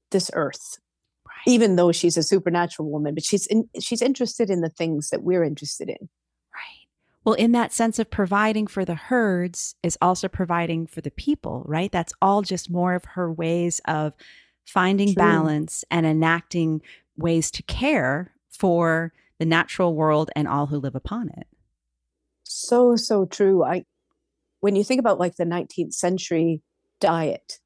this 0.10 0.30
earth 0.34 0.80
right. 1.26 1.54
even 1.54 1.78
though 1.78 1.94
she's 1.94 2.18
a 2.18 2.24
supernatural 2.24 2.92
woman 2.92 3.16
but 3.16 3.24
she's 3.24 3.48
in, 3.48 3.70
she's 3.80 4.02
interested 4.02 4.50
in 4.50 4.60
the 4.60 4.70
things 4.70 5.10
that 5.12 5.24
we're 5.24 5.46
interested 5.46 5.88
in 5.88 6.10
well 7.24 7.36
in 7.36 7.52
that 7.52 7.74
sense 7.74 8.00
of 8.00 8.10
providing 8.10 8.68
for 8.68 8.86
the 8.86 8.96
herds 8.96 9.76
is 9.84 9.98
also 10.02 10.28
providing 10.28 10.86
for 10.88 11.02
the 11.02 11.12
people 11.12 11.64
right 11.66 11.92
that's 11.92 12.14
all 12.22 12.42
just 12.42 12.70
more 12.70 12.94
of 12.94 13.06
her 13.06 13.32
ways 13.32 13.82
of 13.86 14.14
finding 14.66 15.10
True. 15.14 15.16
balance 15.16 15.84
and 15.90 16.06
enacting 16.06 16.82
ways 17.18 17.52
to 17.52 17.64
care 17.64 18.34
for 18.50 19.14
the 19.40 19.46
natural 19.46 19.96
world 19.96 20.30
and 20.36 20.48
all 20.48 20.68
who 20.68 20.78
live 20.78 20.96
upon 20.96 21.30
it 21.30 21.48
so 22.44 22.96
so 22.96 23.26
true 23.26 23.64
i 23.64 23.86
when 24.62 24.76
you 24.76 24.84
think 24.84 25.00
about 25.00 25.20
like 25.20 25.36
the 25.36 25.44
19th 25.44 25.94
century 25.94 26.62
diet 27.00 27.60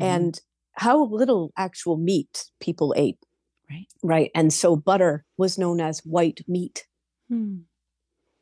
mm-hmm. 0.00 0.10
and 0.10 0.40
how 0.74 1.04
little 1.04 1.52
actual 1.56 1.96
meat 1.96 2.50
people 2.60 2.94
ate. 2.96 3.18
Right. 3.68 3.86
Right. 4.02 4.30
And 4.34 4.52
so 4.52 4.76
butter 4.76 5.24
was 5.36 5.58
known 5.58 5.80
as 5.80 6.00
white 6.00 6.42
meat 6.46 6.86
hmm. 7.28 7.60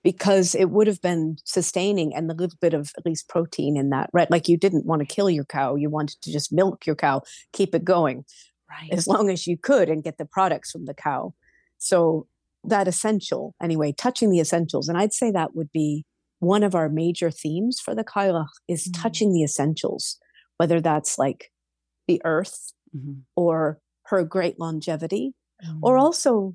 Because 0.02 0.54
it 0.54 0.71
would 0.71 0.87
have 0.87 1.00
been 1.02 1.37
sustaining 1.45 2.14
and 2.14 2.30
a 2.30 2.35
little 2.35 2.57
bit 2.61 2.75
of 2.75 2.90
at 2.97 3.04
least 3.04 3.28
protein 3.28 3.76
in 3.76 3.90
that. 3.90 4.11
Right. 4.12 4.30
Like 4.30 4.49
you 4.49 4.57
didn't 4.57 4.87
want 4.87 5.00
to 5.00 5.14
kill 5.14 5.28
your 5.28 5.45
cow. 5.45 5.75
You 5.75 5.90
wanted 5.90 6.21
to 6.23 6.33
just 6.33 6.52
milk 6.52 6.87
your 6.87 6.97
cow, 6.97 7.23
keep 7.52 7.75
it 7.75 7.85
going. 7.85 8.25
Right. 8.69 8.90
As 8.92 9.07
long 9.07 9.30
as 9.30 9.47
you 9.47 9.57
could 9.57 9.88
and 9.88 10.04
get 10.04 10.16
the 10.16 10.25
products 10.25 10.71
from 10.71 10.87
the 10.87 10.95
cow. 10.95 11.35
So 11.78 12.26
that 12.64 12.88
essential, 12.88 13.54
anyway, 13.62 13.92
touching 13.92 14.30
the 14.30 14.40
essentials. 14.40 14.88
And 14.88 14.97
I'd 14.97 15.12
say 15.12 15.30
that 15.30 15.54
would 15.54 15.73
be 15.73 16.04
one 16.38 16.62
of 16.62 16.75
our 16.75 16.88
major 16.88 17.30
themes 17.30 17.80
for 17.80 17.95
the 17.95 18.04
Cailleach 18.04 18.47
is 18.69 18.88
mm. 18.88 19.02
touching 19.02 19.33
the 19.33 19.42
essentials 19.42 20.19
whether 20.61 20.78
that's 20.78 21.19
like 21.19 21.50
the 22.07 22.21
earth 22.23 22.75
mm-hmm. 22.95 23.21
or 23.35 23.80
her 24.09 24.23
great 24.23 24.61
longevity, 24.61 25.33
mm-hmm. 25.64 25.78
or 25.80 25.97
also 25.97 26.54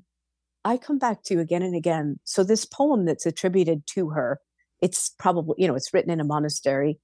I 0.66 0.76
come 0.76 0.98
back 0.98 1.22
to 1.24 1.34
you 1.34 1.40
again 1.40 1.62
and 1.62 1.76
again. 1.76 2.18
So 2.24 2.42
this 2.42 2.64
poem 2.64 3.04
that's 3.04 3.24
attributed 3.24 3.86
to 3.94 4.10
her, 4.10 4.40
it's 4.82 5.10
probably, 5.10 5.54
you 5.58 5.68
know, 5.68 5.76
it's 5.76 5.94
written 5.94 6.10
in 6.10 6.18
a 6.18 6.24
monastery. 6.24 6.98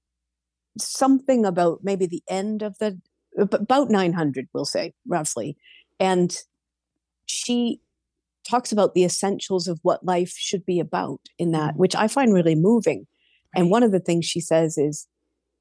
Something 0.77 1.45
about 1.45 1.79
maybe 1.81 2.05
the 2.05 2.21
end 2.27 2.61
of 2.61 2.77
the 2.79 2.99
about 3.37 3.89
900, 3.89 4.49
we'll 4.53 4.65
say 4.65 4.93
roughly. 5.07 5.55
And 5.97 6.37
she 7.25 7.79
talks 8.43 8.73
about 8.73 8.95
the 8.95 9.05
essentials 9.05 9.69
of 9.69 9.79
what 9.81 10.05
life 10.05 10.33
should 10.37 10.65
be 10.65 10.81
about 10.81 11.21
in 11.39 11.51
that, 11.51 11.71
mm-hmm. 11.71 11.79
which 11.79 11.95
I 11.95 12.09
find 12.09 12.33
really 12.33 12.55
moving. 12.55 13.07
Right. 13.55 13.61
And 13.61 13.71
one 13.71 13.83
of 13.83 13.93
the 13.93 14.01
things 14.01 14.25
she 14.25 14.41
says 14.41 14.77
is 14.77 15.07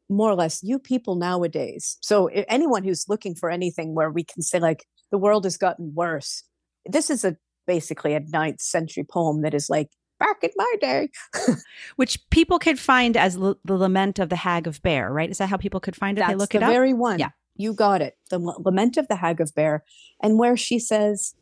more 0.08 0.28
or 0.28 0.34
less 0.34 0.60
you 0.62 0.78
people 0.78 1.14
nowadays 1.14 1.96
so 2.02 2.26
anyone 2.26 2.84
who's 2.84 3.08
looking 3.08 3.34
for 3.34 3.48
anything 3.48 3.94
where 3.94 4.10
we 4.10 4.22
can 4.22 4.42
say 4.42 4.58
like 4.58 4.84
the 5.10 5.16
world 5.16 5.44
has 5.44 5.56
gotten 5.56 5.94
worse 5.94 6.42
this 6.84 7.08
is 7.08 7.24
a 7.24 7.36
basically 7.66 8.14
a 8.14 8.20
ninth 8.20 8.60
century 8.60 9.04
poem 9.04 9.42
that 9.42 9.54
is 9.54 9.70
like 9.70 9.88
back 10.18 10.42
in 10.42 10.50
my 10.56 10.74
day 10.80 11.08
which 11.96 12.18
people 12.30 12.58
could 12.58 12.78
find 12.78 13.16
as 13.16 13.36
l- 13.36 13.58
the 13.64 13.76
lament 13.76 14.18
of 14.18 14.28
the 14.28 14.36
hag 14.36 14.66
of 14.66 14.80
Beare 14.82 15.12
right 15.12 15.30
is 15.30 15.38
that 15.38 15.48
how 15.48 15.56
people 15.56 15.80
could 15.80 15.96
find 15.96 16.18
it 16.18 16.20
That's 16.20 16.32
they 16.32 16.36
look 16.36 16.50
the 16.50 16.58
it 16.58 16.62
up 16.62 16.70
very 16.70 16.92
one 16.92 17.18
yeah 17.18 17.30
you 17.56 17.74
got 17.74 18.00
it 18.00 18.16
the 18.30 18.40
L- 18.40 18.62
lament 18.64 18.96
of 18.96 19.08
the 19.08 19.16
hag 19.16 19.40
of 19.40 19.54
Beare 19.54 19.84
and 20.22 20.38
where 20.38 20.56
she 20.56 20.78
says 20.78 21.34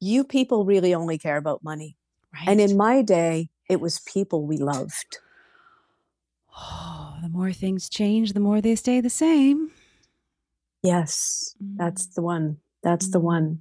you 0.00 0.24
people 0.24 0.64
really 0.64 0.94
only 0.94 1.18
care 1.18 1.36
about 1.36 1.64
money 1.64 1.96
right. 2.32 2.48
and 2.48 2.60
in 2.60 2.76
my 2.76 3.02
day 3.02 3.50
it 3.68 3.80
was 3.80 4.00
people 4.00 4.46
we 4.46 4.56
loved 4.56 5.18
Oh, 6.56 7.16
the 7.22 7.28
more 7.28 7.52
things 7.52 7.88
change, 7.88 8.32
the 8.32 8.40
more 8.40 8.60
they 8.60 8.76
stay 8.76 9.00
the 9.00 9.10
same. 9.10 9.70
Yes, 10.82 11.54
mm. 11.62 11.76
that's 11.76 12.06
the 12.06 12.22
one. 12.22 12.58
That's 12.82 13.08
mm. 13.08 13.12
the 13.12 13.20
one. 13.20 13.60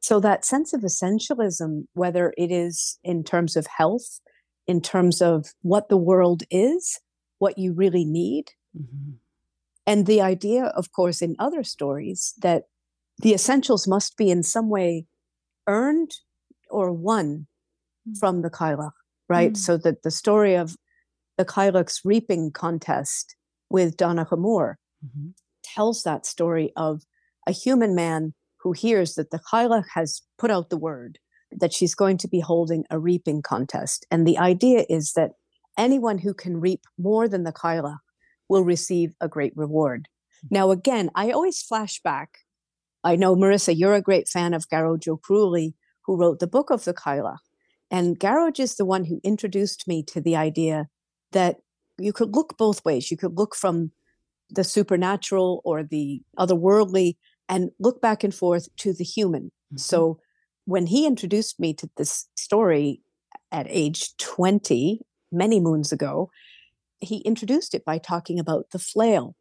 So, 0.00 0.20
that 0.20 0.44
sense 0.44 0.72
of 0.72 0.82
essentialism, 0.82 1.84
whether 1.94 2.32
it 2.36 2.50
is 2.50 2.98
in 3.02 3.24
terms 3.24 3.56
of 3.56 3.66
health, 3.66 4.20
in 4.66 4.80
terms 4.80 5.20
of 5.20 5.46
what 5.62 5.88
the 5.88 5.96
world 5.96 6.42
is, 6.50 7.00
what 7.38 7.58
you 7.58 7.72
really 7.72 8.04
need, 8.04 8.52
mm-hmm. 8.76 9.12
and 9.86 10.06
the 10.06 10.20
idea, 10.20 10.64
of 10.64 10.92
course, 10.92 11.20
in 11.22 11.36
other 11.38 11.64
stories 11.64 12.34
that 12.40 12.64
the 13.20 13.34
essentials 13.34 13.88
must 13.88 14.16
be 14.16 14.30
in 14.30 14.42
some 14.42 14.68
way 14.68 15.06
earned 15.66 16.12
or 16.70 16.92
won 16.92 17.46
mm. 18.08 18.18
from 18.18 18.42
the 18.42 18.50
Cailleach, 18.50 18.92
right? 19.28 19.52
Mm. 19.52 19.56
So 19.56 19.76
that 19.78 20.02
the 20.02 20.10
story 20.10 20.54
of 20.54 20.76
the 21.36 21.44
Cailleach's 21.44 22.02
reaping 22.04 22.50
contest 22.52 23.36
with 23.70 23.96
Donncha 23.96 24.38
Mór 24.38 24.74
mm-hmm. 25.04 25.30
tells 25.62 26.02
that 26.02 26.26
story 26.26 26.72
of 26.76 27.02
a 27.46 27.52
human 27.52 27.94
man 27.94 28.34
who 28.60 28.72
hears 28.72 29.14
that 29.14 29.30
the 29.30 29.38
Cailleach 29.38 29.86
has 29.94 30.22
put 30.38 30.50
out 30.50 30.70
the 30.70 30.76
word 30.76 31.18
that 31.50 31.72
she's 31.72 31.94
going 31.94 32.18
to 32.18 32.28
be 32.28 32.40
holding 32.40 32.84
a 32.90 32.98
reaping 32.98 33.42
contest. 33.42 34.06
And 34.10 34.26
the 34.26 34.38
idea 34.38 34.84
is 34.88 35.12
that 35.12 35.32
anyone 35.78 36.18
who 36.18 36.34
can 36.34 36.60
reap 36.60 36.82
more 36.98 37.28
than 37.28 37.44
the 37.44 37.52
Cailleach 37.52 37.98
will 38.48 38.64
receive 38.64 39.14
a 39.20 39.28
great 39.28 39.56
reward. 39.56 40.08
Mm-hmm. 40.44 40.54
Now, 40.54 40.70
again, 40.70 41.10
I 41.14 41.30
always 41.30 41.62
flash 41.62 42.00
back. 42.02 42.38
I 43.04 43.16
know, 43.16 43.34
Marisa, 43.36 43.74
you're 43.76 43.94
a 43.94 44.02
great 44.02 44.28
fan 44.28 44.54
of 44.54 44.68
Gearóid 44.68 45.08
Ó 45.08 45.72
who 46.04 46.16
wrote 46.16 46.40
the 46.40 46.46
book 46.46 46.70
of 46.70 46.84
the 46.84 46.94
Cailleach. 46.94 47.38
And 47.90 48.18
Gearóid 48.18 48.60
is 48.60 48.76
the 48.76 48.84
one 48.84 49.04
who 49.04 49.20
introduced 49.22 49.88
me 49.88 50.02
to 50.04 50.20
the 50.20 50.36
idea 50.36 50.88
that 51.32 51.58
you 51.98 52.12
could 52.12 52.34
look 52.34 52.58
both 52.58 52.84
ways. 52.84 53.10
You 53.10 53.16
could 53.16 53.36
look 53.36 53.54
from 53.54 53.92
the 54.50 54.64
supernatural 54.64 55.60
or 55.64 55.82
the 55.82 56.22
otherworldly 56.38 57.16
and 57.48 57.70
look 57.78 58.00
back 58.00 58.24
and 58.24 58.34
forth 58.34 58.68
to 58.76 58.92
the 58.92 59.04
human. 59.04 59.44
Mm-hmm. 59.44 59.78
So 59.78 60.20
when 60.64 60.86
he 60.86 61.06
introduced 61.06 61.58
me 61.58 61.74
to 61.74 61.88
this 61.96 62.26
story 62.36 63.00
at 63.50 63.66
age 63.68 64.16
20, 64.18 65.00
many 65.32 65.60
moons 65.60 65.92
ago, 65.92 66.30
he 67.00 67.18
introduced 67.18 67.74
it 67.74 67.84
by 67.84 67.98
talking 67.98 68.38
about 68.38 68.66
the 68.72 68.78
flail 68.78 69.34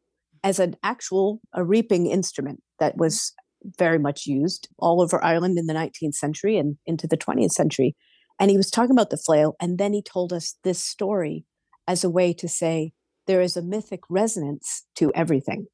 as 0.44 0.60
an 0.60 0.76
actual 0.84 1.42
a 1.54 1.64
reaping 1.64 2.08
instrument 2.08 2.62
that 2.80 2.98
was 2.98 3.34
very 3.78 3.98
much 3.98 4.26
used 4.26 4.70
all 4.78 5.02
over 5.02 5.24
Ireland 5.24 5.58
in 5.58 5.66
the 5.66 5.74
19th 5.74 6.14
century 6.14 6.58
and 6.58 6.78
into 6.86 7.08
the 7.08 7.18
20th 7.18 7.52
century. 7.52 7.96
And 8.40 8.52
he 8.52 8.58
was 8.58 8.70
talking 8.70 8.92
about 8.92 9.10
the 9.10 9.18
flail. 9.18 9.56
And 9.60 9.78
then 9.78 9.94
he 9.94 10.02
told 10.02 10.32
us 10.32 10.58
this 10.64 10.84
story 10.84 11.46
as 11.88 12.04
a 12.04 12.10
way 12.10 12.34
to 12.34 12.48
say 12.48 12.94
there 13.26 13.42
is 13.42 13.58
a 13.58 13.64
mythic 13.64 14.02
resonance 14.10 14.86
to 14.96 15.12
everything. 15.16 15.68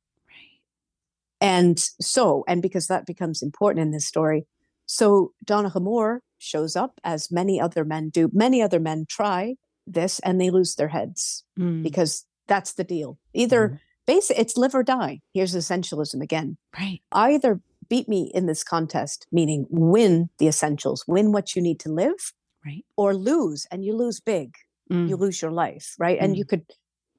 And 1.44 1.78
so, 2.00 2.46
and 2.48 2.62
because 2.62 2.88
that 2.88 3.06
becomes 3.06 3.42
important 3.42 3.82
in 3.82 3.92
this 3.92 4.08
story, 4.08 4.46
so 4.86 5.34
Donncha 5.46 5.82
Mór 5.82 6.20
shows 6.38 6.76
up 6.76 7.00
as 7.04 7.32
many 7.32 7.60
other 7.60 7.84
men 7.84 8.10
do. 8.10 8.30
Many 8.34 8.62
other 8.62 8.80
men 8.80 9.06
try 9.10 9.56
this 9.86 10.20
and 10.20 10.40
they 10.40 10.50
lose 10.50 10.76
their 10.76 10.88
heads 10.88 11.44
mm. 11.60 11.84
because 11.84 12.26
that's 12.48 12.74
the 12.74 12.84
deal. 12.84 13.18
Either 13.34 13.70
mm. 13.70 13.80
basic, 14.08 14.40
it's 14.40 14.58
live 14.58 14.74
or 14.74 14.84
die. 14.84 15.20
Here's 15.34 15.54
essentialism 15.56 16.22
again. 16.22 16.58
Right. 16.80 17.02
Either 17.12 17.60
beat 17.90 18.08
me 18.08 18.32
in 18.34 18.46
this 18.46 18.64
contest, 18.64 19.28
meaning 19.32 19.66
win 19.70 20.30
the 20.38 20.48
essentials, 20.48 21.04
win 21.08 21.32
what 21.32 21.56
you 21.56 21.62
need 21.62 21.80
to 21.82 21.90
live, 21.90 22.34
right? 22.66 22.86
Or 22.96 23.14
lose, 23.14 23.68
and 23.70 23.84
you 23.84 23.94
lose 23.94 24.20
big. 24.20 24.56
Mm. 24.92 25.10
You 25.10 25.18
lose 25.18 25.42
your 25.42 25.52
life, 25.52 25.96
right? 26.00 26.18
Mm. 26.20 26.24
And 26.24 26.38
you 26.38 26.46
could 26.46 26.66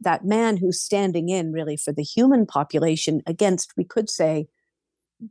that 0.05 0.25
man 0.25 0.57
who's 0.57 0.81
standing 0.81 1.29
in 1.29 1.53
really 1.53 1.77
for 1.77 1.93
the 1.93 2.03
human 2.03 2.47
population 2.47 3.21
against, 3.27 3.73
we 3.77 3.85
could 3.85 4.09
say, 4.09 4.47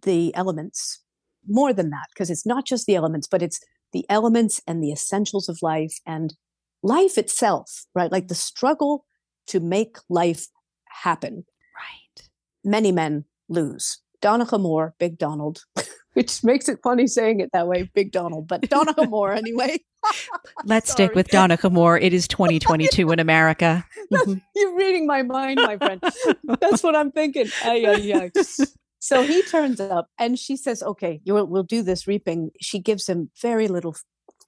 the 0.04 0.34
elements. 0.36 1.00
More 1.48 1.74
than 1.74 1.90
that, 1.90 2.08
because 2.14 2.30
it's 2.30 2.46
not 2.46 2.66
just 2.66 2.86
the 2.86 2.96
elements, 2.96 3.28
but 3.28 3.42
it's 3.42 3.60
the 3.92 4.06
elements 4.10 4.62
and 4.66 4.82
the 4.82 4.92
essentials 4.92 5.50
of 5.50 5.60
life 5.62 6.00
and 6.06 6.34
life 6.82 7.18
itself, 7.18 7.86
right? 7.94 8.12
Like 8.12 8.28
the 8.28 8.36
struggle 8.36 9.06
to 9.48 9.60
make 9.60 9.98
life 10.10 10.48
happen. 10.88 11.46
Right. 11.76 12.30
Many 12.64 12.92
men 12.92 13.26
lose. 13.50 14.00
Donncha 14.22 14.60
Mór, 14.60 14.94
Big 15.00 15.18
Donald, 15.18 15.64
which 16.14 16.44
makes 16.44 16.70
it 16.70 16.80
funny 16.84 17.08
saying 17.08 17.40
it 17.40 17.50
that 17.54 17.68
way, 17.68 17.90
Big 17.94 18.12
Donald, 18.12 18.48
but 18.48 18.62
Donncha 18.62 19.08
Mór 19.10 19.36
anyway. 19.38 19.80
Let's 20.66 20.92
stick 20.92 21.16
with 21.16 21.28
Donncha 21.28 21.72
Mór. 21.72 22.02
It 22.02 22.14
is 22.14 22.28
2022 22.28 23.12
in 23.12 23.20
America. 23.20 23.86
Mm-hmm. 24.14 24.34
You're 24.56 24.76
reading 24.76 25.08
my 25.08 25.24
mind, 25.24 25.60
my 25.64 25.76
friend. 25.78 26.00
That's 26.60 26.84
what 26.84 26.96
I'm 26.96 27.12
thinking. 27.12 27.48
Ay, 27.64 27.84
ay, 27.88 28.30
ay. 28.36 28.66
So 29.00 29.24
he 29.24 29.42
turns 29.42 29.80
up 29.80 30.08
and 30.20 30.38
she 30.38 30.56
says, 30.56 30.84
okay, 30.84 31.20
will, 31.26 31.48
we'll 31.48 31.64
do 31.64 31.82
this 31.82 32.06
reaping. 32.06 32.52
She 32.62 32.80
gives 32.80 33.10
him 33.10 33.32
very 33.42 33.68
little 33.68 33.96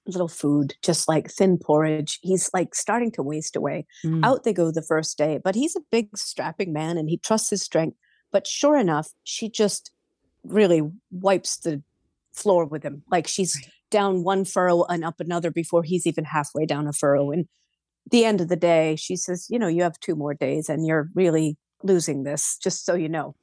little 0.06 0.28
food, 0.28 0.74
just 0.82 1.08
like 1.08 1.30
thin 1.30 1.58
porridge. 1.58 2.20
He's 2.22 2.48
like 2.54 2.74
starting 2.74 3.10
to 3.12 3.22
waste 3.22 3.56
away. 3.56 3.86
Mm. 4.04 4.24
Out 4.24 4.44
they 4.44 4.52
go 4.52 4.70
the 4.70 4.82
first 4.82 5.18
day, 5.18 5.40
but 5.42 5.54
he's 5.56 5.74
a 5.74 5.80
big, 5.90 6.16
strapping 6.16 6.72
man 6.72 6.96
and 6.96 7.08
he 7.08 7.18
trusts 7.18 7.50
his 7.50 7.62
strength. 7.62 7.96
But 8.32 8.46
sure 8.46 8.76
enough, 8.76 9.10
she 9.24 9.50
just 9.50 9.90
really 10.48 10.82
wipes 11.10 11.58
the 11.58 11.82
floor 12.32 12.66
with 12.66 12.82
him. 12.82 13.02
Like 13.10 13.26
she's 13.26 13.56
right. 13.56 13.72
down 13.90 14.22
one 14.22 14.44
furrow 14.44 14.84
and 14.84 15.04
up 15.04 15.20
another 15.20 15.50
before 15.50 15.82
he's 15.82 16.06
even 16.06 16.24
halfway 16.24 16.66
down 16.66 16.86
a 16.86 16.92
furrow. 16.92 17.30
And 17.30 17.46
the 18.10 18.24
end 18.24 18.40
of 18.40 18.48
the 18.48 18.56
day, 18.56 18.96
she 18.96 19.16
says, 19.16 19.46
You 19.48 19.58
know, 19.58 19.68
you 19.68 19.82
have 19.82 19.98
two 20.00 20.14
more 20.14 20.34
days 20.34 20.68
and 20.68 20.86
you're 20.86 21.08
really 21.14 21.56
losing 21.82 22.22
this, 22.22 22.58
just 22.62 22.84
so 22.84 22.94
you 22.94 23.08
know. 23.08 23.34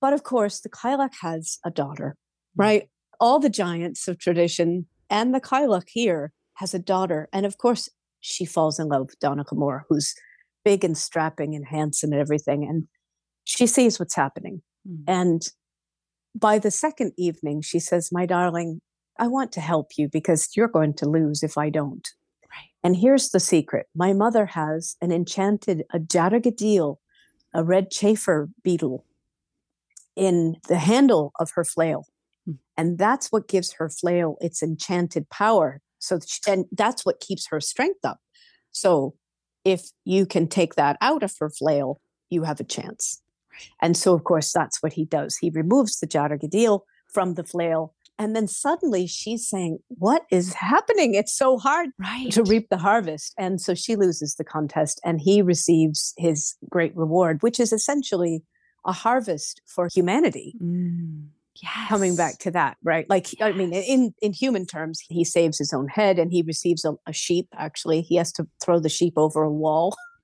But 0.00 0.12
of 0.12 0.22
course, 0.22 0.60
the 0.60 0.68
Cailleach 0.68 1.16
has 1.22 1.58
a 1.64 1.70
daughter, 1.70 2.16
mm. 2.56 2.62
right? 2.62 2.88
All 3.18 3.38
the 3.38 3.50
giants 3.50 4.08
of 4.08 4.18
tradition 4.18 4.86
and 5.08 5.34
the 5.34 5.40
Cailleach 5.40 5.88
here 5.88 6.32
has 6.54 6.74
a 6.74 6.78
daughter. 6.78 7.28
And 7.32 7.46
of 7.46 7.58
course, 7.58 7.88
she 8.20 8.44
falls 8.44 8.78
in 8.78 8.88
love 8.88 9.06
with 9.06 9.20
Donncha 9.20 9.52
Mór, 9.52 9.82
who's 9.88 10.14
big 10.64 10.84
and 10.84 10.96
strapping 10.96 11.54
and 11.54 11.66
handsome 11.66 12.12
and 12.12 12.20
everything. 12.20 12.64
And 12.64 12.88
she 13.44 13.66
sees 13.66 13.98
what's 13.98 14.16
happening. 14.16 14.62
Mm. 14.88 15.04
And 15.06 15.42
by 16.38 16.58
the 16.58 16.70
second 16.70 17.12
evening, 17.16 17.62
she 17.62 17.78
says, 17.78 18.12
My 18.12 18.26
darling, 18.26 18.80
I 19.18 19.26
want 19.26 19.52
to 19.52 19.60
help 19.60 19.92
you 19.96 20.08
because 20.08 20.50
you're 20.56 20.68
going 20.68 20.94
to 20.94 21.08
lose 21.08 21.42
if 21.42 21.56
I 21.56 21.70
don't. 21.70 22.06
Right. 22.50 22.70
And 22.84 22.96
here's 22.96 23.30
the 23.30 23.40
secret 23.40 23.86
my 23.94 24.12
mother 24.12 24.46
has 24.46 24.96
an 25.00 25.12
enchanted, 25.12 25.84
a 25.92 25.98
deargadaol, 25.98 26.96
a 27.54 27.64
red 27.64 27.90
chafer 27.90 28.48
beetle, 28.62 29.04
in 30.14 30.56
the 30.68 30.78
handle 30.78 31.32
of 31.40 31.52
her 31.54 31.64
flail. 31.64 32.06
Mm. 32.48 32.58
And 32.76 32.98
that's 32.98 33.28
what 33.28 33.48
gives 33.48 33.72
her 33.74 33.88
flail 33.88 34.36
its 34.40 34.62
enchanted 34.62 35.30
power. 35.30 35.80
So, 35.98 36.20
she, 36.24 36.40
and 36.46 36.66
that's 36.72 37.06
what 37.06 37.20
keeps 37.20 37.48
her 37.48 37.60
strength 37.60 38.04
up. 38.04 38.20
So, 38.70 39.14
if 39.64 39.88
you 40.04 40.26
can 40.26 40.46
take 40.46 40.74
that 40.76 40.96
out 41.00 41.22
of 41.22 41.34
her 41.40 41.50
flail, 41.50 42.00
you 42.30 42.44
have 42.44 42.60
a 42.60 42.64
chance. 42.64 43.22
And 43.80 43.96
so, 43.96 44.14
of 44.14 44.24
course, 44.24 44.52
that's 44.52 44.82
what 44.82 44.92
he 44.92 45.04
does. 45.04 45.36
He 45.36 45.50
removes 45.50 45.98
the 45.98 46.06
deargadaol 46.06 46.80
from 47.08 47.34
the 47.34 47.44
flail. 47.44 47.94
And 48.18 48.34
then 48.34 48.48
suddenly 48.48 49.06
she's 49.06 49.46
saying, 49.46 49.78
What 49.88 50.22
is 50.30 50.54
happening? 50.54 51.14
It's 51.14 51.32
so 51.32 51.58
hard 51.58 51.90
right. 51.98 52.30
to 52.32 52.42
reap 52.42 52.68
the 52.70 52.78
harvest. 52.78 53.34
And 53.38 53.60
so 53.60 53.74
she 53.74 53.94
loses 53.94 54.36
the 54.36 54.44
contest 54.44 55.00
and 55.04 55.20
he 55.20 55.42
receives 55.42 56.14
his 56.16 56.54
great 56.70 56.96
reward, 56.96 57.42
which 57.42 57.60
is 57.60 57.72
essentially 57.72 58.42
a 58.86 58.92
harvest 58.92 59.60
for 59.66 59.88
humanity. 59.92 60.54
Mm. 60.62 61.26
Yes. 61.62 61.88
Coming 61.88 62.16
back 62.16 62.38
to 62.40 62.50
that, 62.50 62.76
right? 62.84 63.08
Like, 63.08 63.32
yes. 63.32 63.40
I 63.40 63.52
mean, 63.52 63.72
in, 63.72 64.12
in 64.20 64.34
human 64.34 64.66
terms, 64.66 65.00
he 65.08 65.24
saves 65.24 65.56
his 65.56 65.72
own 65.72 65.88
head 65.88 66.18
and 66.18 66.30
he 66.30 66.42
receives 66.42 66.84
a, 66.84 66.94
a 67.06 67.14
sheep. 67.14 67.48
Actually, 67.56 68.02
he 68.02 68.16
has 68.16 68.30
to 68.32 68.46
throw 68.62 68.78
the 68.78 68.90
sheep 68.90 69.14
over 69.16 69.42
a 69.42 69.50
wall 69.50 69.96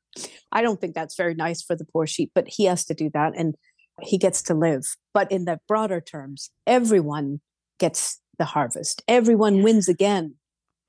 I 0.50 0.62
don't 0.62 0.80
think 0.80 0.94
that's 0.94 1.16
very 1.16 1.34
nice 1.34 1.62
for 1.62 1.76
the 1.76 1.84
poor 1.84 2.06
sheep, 2.06 2.30
but 2.34 2.48
he 2.48 2.64
has 2.66 2.84
to 2.86 2.94
do 2.94 3.10
that 3.14 3.32
and 3.36 3.54
he 4.02 4.18
gets 4.18 4.42
to 4.42 4.54
live. 4.54 4.84
But 5.14 5.30
in 5.30 5.44
the 5.44 5.60
broader 5.68 6.00
terms, 6.00 6.50
everyone 6.66 7.40
gets 7.78 8.20
the 8.38 8.44
harvest. 8.44 9.02
Everyone 9.08 9.62
wins 9.62 9.88
again. 9.88 10.34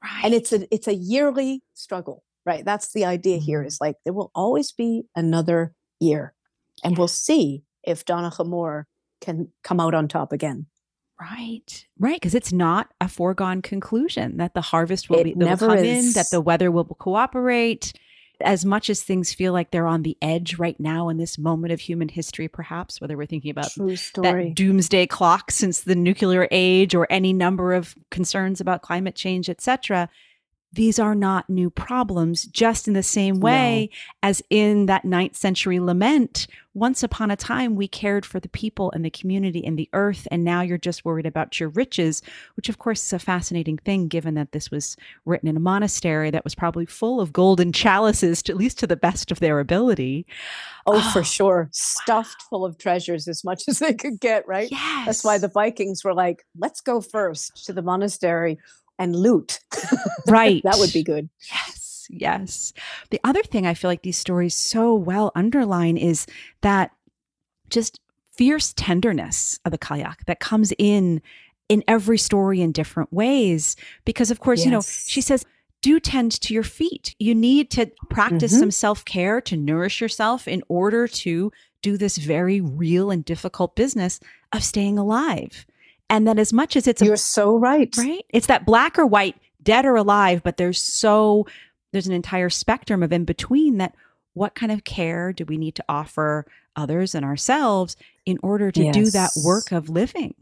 Right. 0.03 0.25
And 0.25 0.33
it's 0.33 0.51
a 0.51 0.73
it's 0.73 0.87
a 0.87 0.95
yearly 0.95 1.63
struggle, 1.73 2.23
right? 2.45 2.65
That's 2.65 2.91
the 2.91 3.05
idea 3.05 3.37
mm-hmm. 3.37 3.45
here 3.45 3.63
is 3.63 3.77
like 3.79 3.95
there 4.03 4.13
will 4.13 4.31
always 4.35 4.71
be 4.71 5.03
another 5.15 5.73
year. 5.99 6.33
And 6.83 6.97
we'll 6.97 7.07
see 7.07 7.63
if 7.83 8.03
Mór 8.05 8.83
can 9.21 9.49
come 9.63 9.79
out 9.79 9.93
on 9.93 10.07
top 10.07 10.33
again. 10.33 10.65
Right, 11.21 11.85
right, 11.99 12.19
because 12.19 12.35
it's 12.35 12.51
not 12.51 12.89
a 12.99 13.07
foregone 13.07 13.61
conclusion 13.61 14.37
that 14.37 14.55
the 14.55 14.61
harvest 14.61 15.09
will 15.09 15.19
it 15.19 15.23
be 15.23 15.33
will 15.35 15.55
come 15.55 15.77
is. 15.77 16.07
in, 16.07 16.13
that 16.13 16.31
the 16.31 16.41
weather 16.41 16.69
will 16.69 16.83
cooperate, 16.83 17.93
as 18.43 18.65
much 18.65 18.89
as 18.89 19.03
things 19.03 19.33
feel 19.33 19.53
like 19.53 19.71
they're 19.71 19.87
on 19.87 20.03
the 20.03 20.17
edge 20.21 20.57
right 20.59 20.79
now 20.79 21.09
in 21.09 21.17
this 21.17 21.37
moment 21.37 21.73
of 21.73 21.79
human 21.79 22.09
history, 22.09 22.47
perhaps, 22.47 23.01
whether 23.01 23.17
we're 23.17 23.25
thinking 23.25 23.51
about 23.51 23.69
that 23.75 24.51
doomsday 24.55 25.07
clock 25.07 25.51
since 25.51 25.81
the 25.81 25.95
nuclear 25.95 26.47
age 26.51 26.93
or 26.93 27.07
any 27.09 27.33
number 27.33 27.73
of 27.73 27.95
concerns 28.11 28.61
about 28.61 28.81
climate 28.81 29.15
change, 29.15 29.49
etc., 29.49 30.09
these 30.73 30.97
are 30.97 31.13
not 31.13 31.49
new 31.49 31.69
problems, 31.69 32.45
just 32.45 32.87
in 32.87 32.95
the 32.95 33.03
same 33.03 33.39
way 33.39 33.89
no. 33.91 34.29
as 34.29 34.41
in 34.49 34.87
that 34.87 35.05
ninth 35.05 35.35
century 35.35 35.79
lament. 35.79 36.47
Once 36.75 37.03
upon 37.03 37.29
a 37.29 37.35
time, 37.35 37.75
we 37.75 37.87
cared 37.87 38.25
for 38.25 38.39
the 38.39 38.49
people 38.49 38.91
and 38.91 39.05
the 39.05 39.09
community 39.11 39.63
and 39.63 39.77
the 39.77 39.87
earth, 39.93 40.27
and 40.31 40.43
now 40.43 40.61
you're 40.61 40.79
just 40.79 41.05
worried 41.05 41.27
about 41.27 41.59
your 41.59 41.69
riches, 41.69 42.23
which, 42.55 42.67
of 42.67 42.79
course, 42.79 43.05
is 43.05 43.13
a 43.13 43.19
fascinating 43.19 43.77
thing 43.77 44.07
given 44.07 44.33
that 44.33 44.51
this 44.51 44.71
was 44.71 44.97
written 45.25 45.47
in 45.47 45.55
a 45.55 45.59
monastery 45.59 46.31
that 46.31 46.43
was 46.43 46.55
probably 46.55 46.87
full 46.87 47.21
of 47.21 47.31
golden 47.31 47.71
chalices, 47.71 48.41
to, 48.41 48.51
at 48.51 48.57
least 48.57 48.79
to 48.79 48.87
the 48.87 48.95
best 48.95 49.31
of 49.31 49.39
their 49.39 49.59
ability. 49.59 50.25
Oh, 50.87 50.95
oh 50.95 51.11
for 51.11 51.19
ah, 51.19 51.23
sure. 51.23 51.69
Stuffed 51.71 52.41
full 52.49 52.65
of 52.65 52.79
treasures 52.79 53.27
as 53.27 53.43
much 53.43 53.65
as 53.67 53.77
they 53.77 53.93
could 53.93 54.19
get, 54.19 54.47
right? 54.47 54.71
Yes. 54.71 55.05
That's 55.05 55.23
why 55.23 55.37
the 55.37 55.49
Vikings 55.49 56.03
were 56.03 56.15
like, 56.15 56.43
let's 56.57 56.81
go 56.81 57.01
first 57.01 57.67
to 57.67 57.73
the 57.73 57.83
monastery 57.83 58.57
and 58.99 59.15
loot. 59.15 59.59
Right. 60.27 60.61
that 60.65 60.77
would 60.77 60.93
be 60.93 61.03
good. 61.03 61.29
Yes. 61.51 62.07
Yes. 62.09 62.73
The 63.09 63.19
other 63.23 63.43
thing 63.43 63.65
I 63.65 63.73
feel 63.73 63.89
like 63.89 64.03
these 64.03 64.17
stories 64.17 64.55
so 64.55 64.93
well 64.93 65.31
underline 65.35 65.97
is 65.97 66.25
that 66.61 66.91
just 67.69 67.99
fierce 68.35 68.73
tenderness 68.73 69.59
of 69.65 69.71
the 69.71 69.77
Cailleach 69.77 70.25
that 70.27 70.39
comes 70.39 70.73
in 70.77 71.21
in 71.69 71.83
every 71.87 72.17
story 72.17 72.61
in 72.61 72.71
different 72.71 73.11
ways. 73.13 73.75
Because, 74.05 74.31
of 74.31 74.39
course, 74.39 74.59
yes. 74.59 74.65
you 74.65 74.71
know, 74.71 74.81
she 74.81 75.21
says, 75.21 75.45
do 75.81 75.99
tend 75.99 76.31
to 76.41 76.53
your 76.53 76.63
feet. 76.63 77.15
You 77.19 77.35
need 77.35 77.69
to 77.71 77.91
practice 78.09 78.53
mm-hmm. 78.53 78.61
some 78.61 78.71
self 78.71 79.05
care 79.05 79.41
to 79.41 79.57
nourish 79.57 80.01
yourself 80.01 80.47
in 80.47 80.63
order 80.67 81.07
to 81.07 81.51
do 81.81 81.97
this 81.97 82.17
very 82.17 82.61
real 82.61 83.11
and 83.11 83.23
difficult 83.25 83.75
business 83.75 84.19
of 84.51 84.63
staying 84.63 84.97
alive. 84.97 85.65
And 86.09 86.27
then 86.27 86.37
as 86.37 86.53
much 86.53 86.75
as 86.75 86.87
it's 86.87 87.01
You're 87.01 87.13
a, 87.13 87.17
so 87.17 87.57
right. 87.57 87.93
Right? 87.97 88.25
It's 88.29 88.47
that 88.47 88.65
black 88.65 88.99
or 88.99 89.05
white, 89.05 89.35
dead 89.61 89.85
or 89.85 89.95
alive, 89.95 90.43
but 90.43 90.57
there's 90.57 90.81
so 90.81 91.47
there's 91.91 92.07
an 92.07 92.13
entire 92.13 92.49
spectrum 92.49 93.03
of 93.03 93.11
in 93.11 93.25
between 93.25 93.77
that 93.77 93.95
what 94.33 94.55
kind 94.55 94.71
of 94.71 94.83
care 94.83 95.31
do 95.31 95.45
we 95.45 95.57
need 95.57 95.75
to 95.75 95.85
offer 95.87 96.45
others 96.75 97.13
and 97.13 97.23
ourselves 97.23 97.95
in 98.25 98.39
order 98.41 98.71
to 98.71 98.83
yes. 98.83 98.93
do 98.93 99.11
that 99.11 99.29
work 99.43 99.71
of 99.71 99.89
living? 99.89 100.35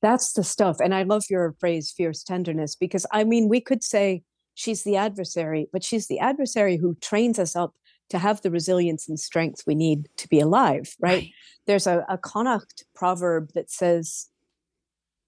That's 0.00 0.32
the 0.34 0.44
stuff. 0.44 0.80
And 0.80 0.94
I 0.94 1.02
love 1.02 1.24
your 1.30 1.54
phrase, 1.58 1.90
fierce 1.90 2.22
tenderness, 2.22 2.76
because 2.76 3.06
I 3.12 3.24
mean, 3.24 3.48
we 3.48 3.60
could 3.60 3.82
say 3.82 4.22
she's 4.54 4.84
the 4.84 4.96
adversary, 4.96 5.68
but 5.72 5.82
she's 5.82 6.06
the 6.06 6.18
adversary 6.18 6.76
who 6.76 6.96
trains 7.00 7.38
us 7.38 7.56
up 7.56 7.74
to 8.10 8.18
have 8.18 8.42
the 8.42 8.50
resilience 8.50 9.08
and 9.08 9.18
strength 9.18 9.62
we 9.66 9.74
need 9.74 10.08
to 10.16 10.28
be 10.28 10.40
alive, 10.40 10.94
right? 11.00 11.10
right. 11.10 11.30
There's 11.66 11.86
a, 11.86 12.04
a 12.08 12.18
Connacht 12.18 12.84
proverb 12.94 13.52
that 13.54 13.70
says, 13.70 14.28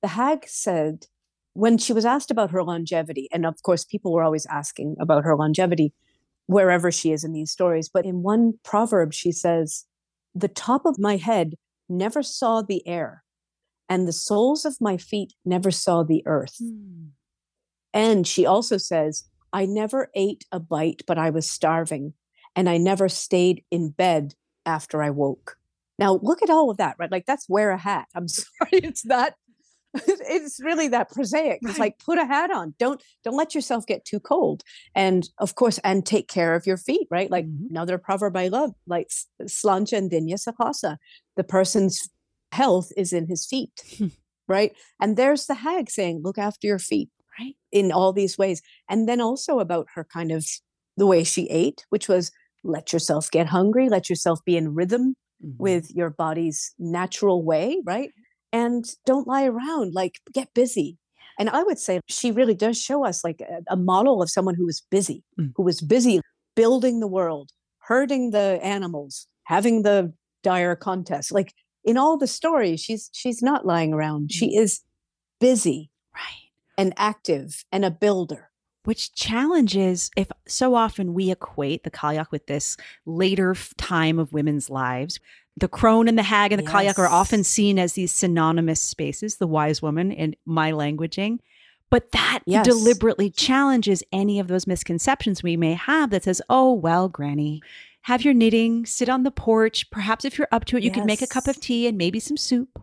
the 0.02 0.08
hag 0.08 0.46
said, 0.46 1.06
when 1.54 1.78
she 1.78 1.94
was 1.94 2.04
asked 2.04 2.30
about 2.30 2.50
her 2.50 2.62
longevity, 2.62 3.28
and 3.32 3.46
of 3.46 3.62
course, 3.62 3.84
people 3.84 4.12
were 4.12 4.22
always 4.22 4.44
asking 4.46 4.96
about 5.00 5.24
her 5.24 5.34
longevity 5.34 5.94
wherever 6.46 6.92
she 6.92 7.12
is 7.12 7.24
in 7.24 7.32
these 7.32 7.50
stories, 7.50 7.88
but 7.88 8.04
in 8.04 8.22
one 8.22 8.58
proverb, 8.62 9.14
she 9.14 9.32
says, 9.32 9.84
The 10.34 10.48
top 10.48 10.84
of 10.84 10.98
my 10.98 11.16
head 11.16 11.54
never 11.88 12.22
saw 12.22 12.60
the 12.60 12.86
air, 12.86 13.24
and 13.88 14.06
the 14.06 14.12
soles 14.12 14.66
of 14.66 14.76
my 14.80 14.98
feet 14.98 15.32
never 15.44 15.70
saw 15.70 16.02
the 16.02 16.22
earth. 16.26 16.56
Hmm. 16.60 17.06
And 17.94 18.26
she 18.26 18.44
also 18.44 18.76
says, 18.76 19.24
I 19.52 19.64
never 19.64 20.10
ate 20.14 20.44
a 20.52 20.60
bite, 20.60 21.02
but 21.06 21.16
I 21.16 21.30
was 21.30 21.50
starving 21.50 22.12
and 22.56 22.68
I 22.68 22.78
never 22.78 23.08
stayed 23.08 23.62
in 23.70 23.90
bed 23.90 24.34
after 24.64 25.02
I 25.02 25.10
woke. 25.10 25.56
Now 25.98 26.18
look 26.22 26.42
at 26.42 26.50
all 26.50 26.70
of 26.70 26.78
that, 26.78 26.96
right? 26.98 27.12
Like 27.12 27.26
that's 27.26 27.48
wear 27.48 27.70
a 27.70 27.78
hat. 27.78 28.08
I'm 28.14 28.28
sorry, 28.28 28.48
it's 28.72 29.02
that 29.02 29.34
it's 29.94 30.60
really 30.62 30.88
that 30.88 31.10
prosaic. 31.10 31.60
Right. 31.62 31.70
It's 31.70 31.78
like 31.78 31.98
put 31.98 32.18
a 32.18 32.26
hat 32.26 32.50
on. 32.50 32.74
Don't 32.78 33.02
don't 33.24 33.36
let 33.36 33.54
yourself 33.54 33.86
get 33.86 34.04
too 34.04 34.20
cold. 34.20 34.62
And 34.94 35.28
of 35.38 35.54
course, 35.54 35.78
and 35.84 36.04
take 36.04 36.28
care 36.28 36.54
of 36.54 36.66
your 36.66 36.76
feet, 36.76 37.06
right? 37.10 37.30
Like 37.30 37.46
mm-hmm. 37.46 37.66
another 37.70 37.98
proverb 37.98 38.36
I 38.36 38.48
love, 38.48 38.72
like 38.86 39.08
slancha 39.42 39.96
and 39.96 40.10
dinya 40.10 40.34
sakasa. 40.34 40.96
The 41.36 41.44
person's 41.44 42.08
health 42.52 42.90
is 42.96 43.12
in 43.12 43.26
his 43.26 43.46
feet. 43.46 43.82
right. 44.48 44.72
And 45.00 45.16
there's 45.16 45.46
the 45.46 45.54
hag 45.54 45.90
saying, 45.90 46.22
look 46.22 46.38
after 46.38 46.66
your 46.66 46.78
feet. 46.78 47.10
Right. 47.38 47.54
In 47.70 47.92
all 47.92 48.12
these 48.14 48.38
ways. 48.38 48.62
And 48.88 49.06
then 49.06 49.20
also 49.20 49.58
about 49.58 49.88
her 49.94 50.04
kind 50.04 50.32
of 50.32 50.46
the 50.96 51.06
way 51.06 51.22
she 51.22 51.46
ate, 51.50 51.84
which 51.90 52.08
was 52.08 52.32
let 52.66 52.92
yourself 52.92 53.30
get 53.30 53.46
hungry, 53.46 53.88
let 53.88 54.08
yourself 54.08 54.40
be 54.44 54.56
in 54.56 54.74
rhythm 54.74 55.14
mm-hmm. 55.44 55.62
with 55.62 55.90
your 55.94 56.10
body's 56.10 56.74
natural 56.78 57.44
way, 57.44 57.80
right? 57.84 58.10
And 58.52 58.84
don't 59.04 59.26
lie 59.26 59.44
around, 59.44 59.94
like 59.94 60.20
get 60.32 60.54
busy. 60.54 60.98
And 61.38 61.50
I 61.50 61.62
would 61.62 61.78
say 61.78 62.00
she 62.08 62.30
really 62.30 62.54
does 62.54 62.80
show 62.80 63.04
us 63.04 63.22
like 63.22 63.40
a, 63.40 63.62
a 63.68 63.76
model 63.76 64.22
of 64.22 64.30
someone 64.30 64.54
who 64.54 64.66
was 64.66 64.82
busy, 64.90 65.22
mm. 65.38 65.52
who 65.54 65.62
was 65.62 65.80
busy 65.80 66.20
building 66.54 67.00
the 67.00 67.06
world, 67.06 67.50
herding 67.80 68.30
the 68.30 68.58
animals, 68.62 69.26
having 69.44 69.82
the 69.82 70.12
dire 70.42 70.74
contest. 70.76 71.32
Like 71.32 71.52
in 71.84 71.98
all 71.98 72.16
the 72.16 72.26
stories, 72.26 72.80
she's 72.80 73.10
she's 73.12 73.42
not 73.42 73.66
lying 73.66 73.92
around. 73.92 74.32
She 74.32 74.56
mm. 74.56 74.60
is 74.62 74.80
busy, 75.38 75.90
right, 76.14 76.50
and 76.78 76.94
active 76.96 77.64
and 77.70 77.84
a 77.84 77.90
builder 77.90 78.50
which 78.86 79.14
challenges 79.14 80.10
if 80.16 80.28
so 80.46 80.74
often 80.74 81.14
we 81.14 81.30
equate 81.30 81.84
the 81.84 81.90
Cailleach 81.90 82.30
with 82.30 82.46
this 82.46 82.76
later 83.04 83.54
time 83.76 84.18
of 84.18 84.32
women's 84.32 84.70
lives. 84.70 85.20
The 85.56 85.68
crone 85.68 86.06
and 86.08 86.18
the 86.18 86.22
hag 86.22 86.52
and 86.52 86.64
the 86.64 86.70
yes. 86.82 86.98
are 86.98 87.08
often 87.08 87.42
seen 87.42 87.78
as 87.78 87.94
these 87.94 88.12
synonymous 88.12 88.80
spaces, 88.80 89.36
the 89.36 89.46
wise 89.46 89.80
woman 89.80 90.12
in 90.12 90.36
my 90.44 90.70
languaging. 90.70 91.38
But 91.88 92.12
that 92.12 92.40
yes. 92.46 92.66
deliberately 92.66 93.30
challenges 93.30 94.02
any 94.12 94.38
of 94.38 94.48
those 94.48 94.66
misconceptions 94.66 95.42
we 95.42 95.56
may 95.56 95.74
have 95.74 96.10
that 96.10 96.24
says, 96.24 96.42
oh, 96.50 96.72
well, 96.72 97.08
Granny, 97.08 97.62
have 98.02 98.22
your 98.22 98.34
knitting, 98.34 98.86
sit 98.86 99.08
on 99.08 99.22
the 99.22 99.30
porch. 99.30 99.90
Perhaps 99.90 100.24
if 100.24 100.36
you're 100.36 100.48
up 100.52 100.64
to 100.66 100.76
it, 100.76 100.82
you 100.82 100.90
yes. 100.90 100.96
can 100.96 101.06
make 101.06 101.22
a 101.22 101.26
cup 101.26 101.48
of 101.48 101.60
tea 101.60 101.86
and 101.86 101.96
maybe 101.96 102.20
some 102.20 102.36
soup. 102.36 102.80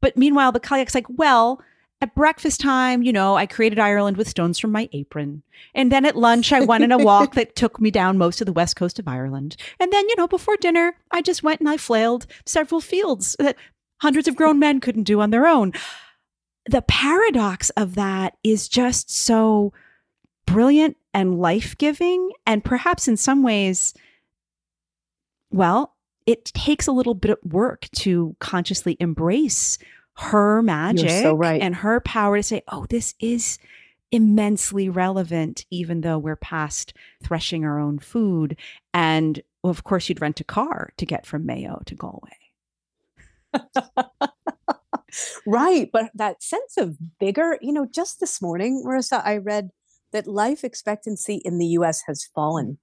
But 0.00 0.16
meanwhile, 0.16 0.52
the 0.52 0.60
Cailleach's 0.60 0.94
like, 0.94 1.06
well, 1.08 1.62
at 2.02 2.16
breakfast 2.16 2.60
time, 2.60 3.04
you 3.04 3.12
know, 3.12 3.36
I 3.36 3.46
created 3.46 3.78
Ireland 3.78 4.16
with 4.16 4.28
stones 4.28 4.58
from 4.58 4.72
my 4.72 4.88
apron. 4.92 5.44
And 5.72 5.92
then 5.92 6.04
at 6.04 6.16
lunch, 6.16 6.52
I 6.52 6.60
went 6.60 6.82
on 6.82 6.90
a 6.90 6.98
walk 6.98 7.34
that 7.36 7.54
took 7.54 7.80
me 7.80 7.92
down 7.92 8.18
most 8.18 8.40
of 8.42 8.46
the 8.46 8.52
west 8.52 8.74
coast 8.74 8.98
of 8.98 9.06
Ireland. 9.06 9.56
And 9.78 9.92
then, 9.92 10.08
you 10.08 10.16
know, 10.16 10.26
before 10.26 10.56
dinner, 10.56 10.96
I 11.12 11.22
just 11.22 11.44
went 11.44 11.60
and 11.60 11.68
I 11.68 11.76
flailed 11.76 12.26
several 12.44 12.80
fields 12.80 13.36
that 13.38 13.56
hundreds 13.98 14.26
of 14.26 14.34
grown 14.34 14.58
men 14.58 14.80
couldn't 14.80 15.04
do 15.04 15.20
on 15.20 15.30
their 15.30 15.46
own. 15.46 15.72
The 16.66 16.82
paradox 16.82 17.70
of 17.70 17.94
that 17.94 18.36
is 18.42 18.68
just 18.68 19.08
so 19.08 19.72
brilliant 20.44 20.96
and 21.14 21.38
life 21.38 21.78
giving. 21.78 22.32
And 22.44 22.64
perhaps 22.64 23.06
in 23.06 23.16
some 23.16 23.44
ways, 23.44 23.94
well, 25.52 25.94
it 26.26 26.46
takes 26.46 26.88
a 26.88 26.92
little 26.92 27.14
bit 27.14 27.30
of 27.30 27.38
work 27.44 27.88
to 27.98 28.34
consciously 28.40 28.96
embrace 28.98 29.78
her 30.16 30.62
magic 30.62 31.10
so 31.10 31.34
right. 31.34 31.62
and 31.62 31.74
her 31.76 32.00
power 32.00 32.36
to 32.36 32.42
say, 32.42 32.62
oh, 32.68 32.86
this 32.90 33.14
is 33.18 33.58
immensely 34.10 34.88
relevant, 34.88 35.64
even 35.70 36.02
though 36.02 36.18
we're 36.18 36.36
past 36.36 36.92
threshing 37.22 37.64
our 37.64 37.80
own 37.80 37.98
food. 37.98 38.56
And 38.92 39.40
well, 39.62 39.70
of 39.70 39.84
course, 39.84 40.08
you'd 40.08 40.20
rent 40.20 40.40
a 40.40 40.44
car 40.44 40.92
to 40.98 41.06
get 41.06 41.24
from 41.26 41.46
Mayo 41.46 41.82
to 41.86 41.94
Galway. 41.94 42.30
right. 45.46 45.88
But 45.92 46.10
that 46.14 46.42
sense 46.42 46.76
of 46.76 46.96
vigor, 47.18 47.58
you 47.62 47.72
know, 47.72 47.86
just 47.86 48.20
this 48.20 48.42
morning, 48.42 48.84
Marisa, 48.86 49.24
I 49.24 49.38
read 49.38 49.70
that 50.12 50.26
life 50.26 50.62
expectancy 50.62 51.36
in 51.36 51.58
the 51.58 51.66
US 51.68 52.02
has 52.06 52.28
fallen 52.34 52.78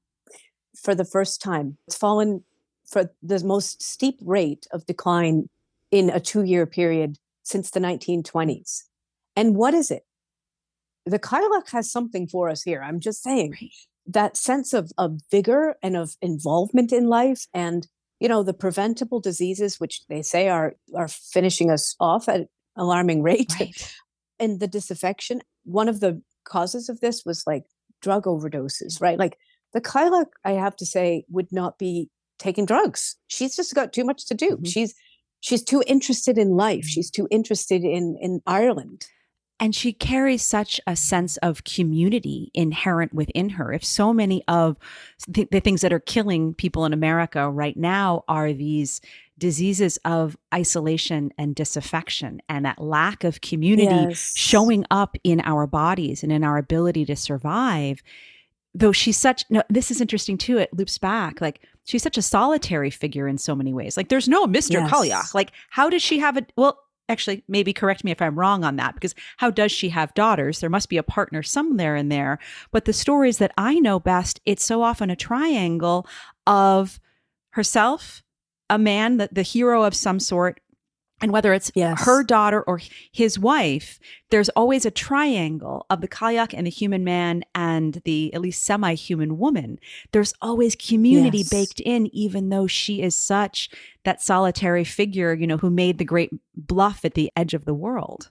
for 0.76 0.96
the 0.96 1.06
first 1.06 1.42
time. 1.42 1.78
It's 1.88 1.98
fallen 1.98 2.44
for 2.86 3.12
the 3.22 3.44
most 3.44 3.84
steep 3.84 4.18
rate 4.22 4.66
of 4.72 4.86
decline 4.86 5.50
in 5.92 6.10
a 6.10 6.20
two 6.20 6.44
year 6.44 6.66
period 6.66 7.18
since 7.44 7.72
the 7.72 7.80
1920s. 7.80 8.84
And 9.36 9.56
what 9.56 9.74
is 9.74 9.92
it? 9.92 10.04
The 11.06 11.20
Cailleach 11.20 11.72
has 11.72 11.92
something 11.92 12.28
for 12.28 12.50
us 12.50 12.62
here. 12.62 12.84
I'm 12.84 13.00
just 13.00 13.24
saying 13.24 13.52
right. 13.52 13.72
that 14.08 14.38
sense 14.38 14.74
of, 14.74 14.92
of 14.98 15.20
vigor 15.32 15.76
and 15.82 15.96
of 15.96 16.16
involvement 16.22 16.92
in 16.92 17.08
life 17.08 17.46
and 17.54 17.88
you 18.20 18.28
know 18.28 18.44
the 18.44 18.54
preventable 18.54 19.22
diseases 19.22 19.80
which 19.80 20.02
they 20.10 20.22
say 20.22 20.50
are 20.50 20.76
are 20.94 21.08
finishing 21.08 21.72
us 21.72 21.96
off 22.02 22.28
at 22.28 22.48
alarming 22.76 23.24
rate 23.24 23.54
right. 23.58 23.96
and 24.40 24.60
the 24.60 24.68
disaffection 24.68 25.42
one 25.64 25.88
of 25.88 26.02
the 26.02 26.22
causes 26.44 26.90
of 26.90 27.00
this 27.00 27.24
was 27.26 27.46
like 27.48 27.64
drug 28.02 28.26
overdoses 28.26 29.00
right 29.00 29.18
like 29.18 29.38
the 29.74 29.82
Cailleach, 29.82 30.30
I 30.44 30.52
have 30.52 30.76
to 30.78 30.86
say, 30.86 31.26
would 31.30 31.52
not 31.52 31.78
be 31.78 32.10
taking 32.38 32.66
drugs. 32.66 33.16
She's 33.28 33.56
just 33.56 33.76
got 33.76 33.94
too 33.94 34.04
much 34.04 34.26
to 34.28 34.34
do. 34.34 34.52
Mm-hmm. 34.52 34.66
She's 34.66 34.96
she's 35.40 35.64
too 35.64 35.84
interested 35.88 36.38
in 36.38 36.52
life. 36.52 36.86
Mm. 36.86 36.90
She's 36.90 37.12
too 37.12 37.28
interested 37.32 37.84
in 37.84 38.18
in 38.22 38.42
Ireland. 38.46 39.08
And 39.62 39.76
she 39.76 39.92
carries 39.92 40.42
such 40.42 40.80
a 40.88 40.96
sense 40.96 41.36
of 41.38 41.66
community 41.66 42.50
inherent 42.54 43.14
within 43.14 43.50
her. 43.50 43.74
If 43.74 43.84
so 43.84 44.14
many 44.14 44.42
of 44.48 44.78
the, 45.28 45.50
the 45.52 45.60
things 45.60 45.82
that 45.82 45.92
are 45.92 46.00
killing 46.00 46.54
people 46.54 46.86
in 46.86 46.94
America 46.94 47.50
right 47.50 47.76
now 47.76 48.24
are 48.30 48.54
these 48.54 49.02
diseases 49.38 49.98
of 50.06 50.38
isolation 50.54 51.34
and 51.38 51.56
disaffection 51.56 52.42
and 52.48 52.66
that 52.66 52.80
lack 52.80 53.24
of 53.24 53.42
community 53.42 54.10
yes. 54.10 54.34
showing 54.36 54.86
up 54.92 55.18
in 55.24 55.42
our 55.42 55.66
bodies 55.66 56.24
and 56.24 56.32
in 56.32 56.44
our 56.44 56.58
ability 56.58 57.06
to 57.06 57.16
survive 57.16 58.04
though 58.76 58.92
she's 58.92 59.18
such 59.18 59.46
no 59.50 59.64
this 59.70 59.90
is 59.90 60.02
interesting 60.02 60.38
too 60.38 60.58
it 60.58 60.74
loops 60.74 60.98
back 60.98 61.42
like 61.42 61.62
she's 61.90 62.04
such 62.04 62.18
a 62.18 62.22
solitary 62.22 62.92
figure 62.92 63.28
in 63.28 63.38
so 63.38 63.56
many 63.56 63.74
ways. 63.74 63.98
Like 63.98 64.10
there's 64.10 64.28
no 64.28 64.46
mr 64.46 64.72
yes. 64.72 64.88
Like 65.34 65.52
how 65.72 65.90
does 65.90 66.02
she 66.02 66.20
have 66.20 66.38
a 66.38 66.46
well 66.56 66.80
actually 67.10 67.44
maybe 67.48 67.74
correct 67.74 68.04
me 68.04 68.12
if 68.12 68.22
i'm 68.22 68.38
wrong 68.38 68.64
on 68.64 68.76
that 68.76 68.94
because 68.94 69.16
how 69.38 69.50
does 69.50 69.72
she 69.72 69.90
have 69.90 70.14
daughters? 70.14 70.60
There 70.60 70.70
must 70.70 70.90
be 70.90 70.98
a 70.98 71.04
partner 71.04 71.42
somewhere 71.42 71.96
in 71.96 72.10
there. 72.10 72.38
But 72.72 72.86
the 72.86 72.94
stories 72.94 73.40
that 73.40 73.52
i 73.58 73.80
know 73.80 74.00
best 74.00 74.40
it's 74.46 74.64
so 74.64 74.84
often 74.84 75.10
a 75.10 75.16
triangle 75.16 76.08
of 76.46 77.00
herself 77.52 78.24
a 78.70 78.78
man 78.78 79.18
that 79.18 79.34
the 79.34 79.42
hero 79.42 79.84
of 79.84 79.96
some 79.96 80.20
sort 80.20 80.62
and 81.22 81.32
whether 81.32 81.54
it's 81.54 81.72
yes. 81.76 82.06
her 82.06 82.24
daughter 82.24 82.62
or 82.62 82.80
his 83.12 83.38
wife, 83.38 84.00
there's 84.30 84.50
always 84.50 84.86
a 84.86 84.92
triangle 84.92 85.86
of 85.90 86.02
the 86.02 86.08
Cailleach 86.08 86.54
and 86.54 86.66
the 86.66 86.72
human 86.72 87.04
man 87.04 87.44
and 87.54 88.02
the 88.06 88.34
at 88.34 88.42
least 88.42 88.64
semi 88.64 88.94
human 88.94 89.38
woman. 89.38 89.80
There's 90.12 90.34
always 90.42 90.76
community 90.76 91.40
yes. 91.40 91.50
baked 91.50 91.80
in, 91.80 92.08
even 92.16 92.50
though 92.50 92.68
she 92.68 93.02
is 93.02 93.16
such 93.16 93.70
that 94.04 94.22
solitary 94.22 94.84
figure, 94.84 95.34
you 95.34 95.48
know, 95.48 95.58
who 95.58 95.70
made 95.70 95.98
the 95.98 96.06
great 96.06 96.32
bluff 96.56 97.04
at 97.04 97.14
the 97.16 97.32
edge 97.36 97.54
of 97.54 97.66
the 97.66 97.74
world. 97.74 98.30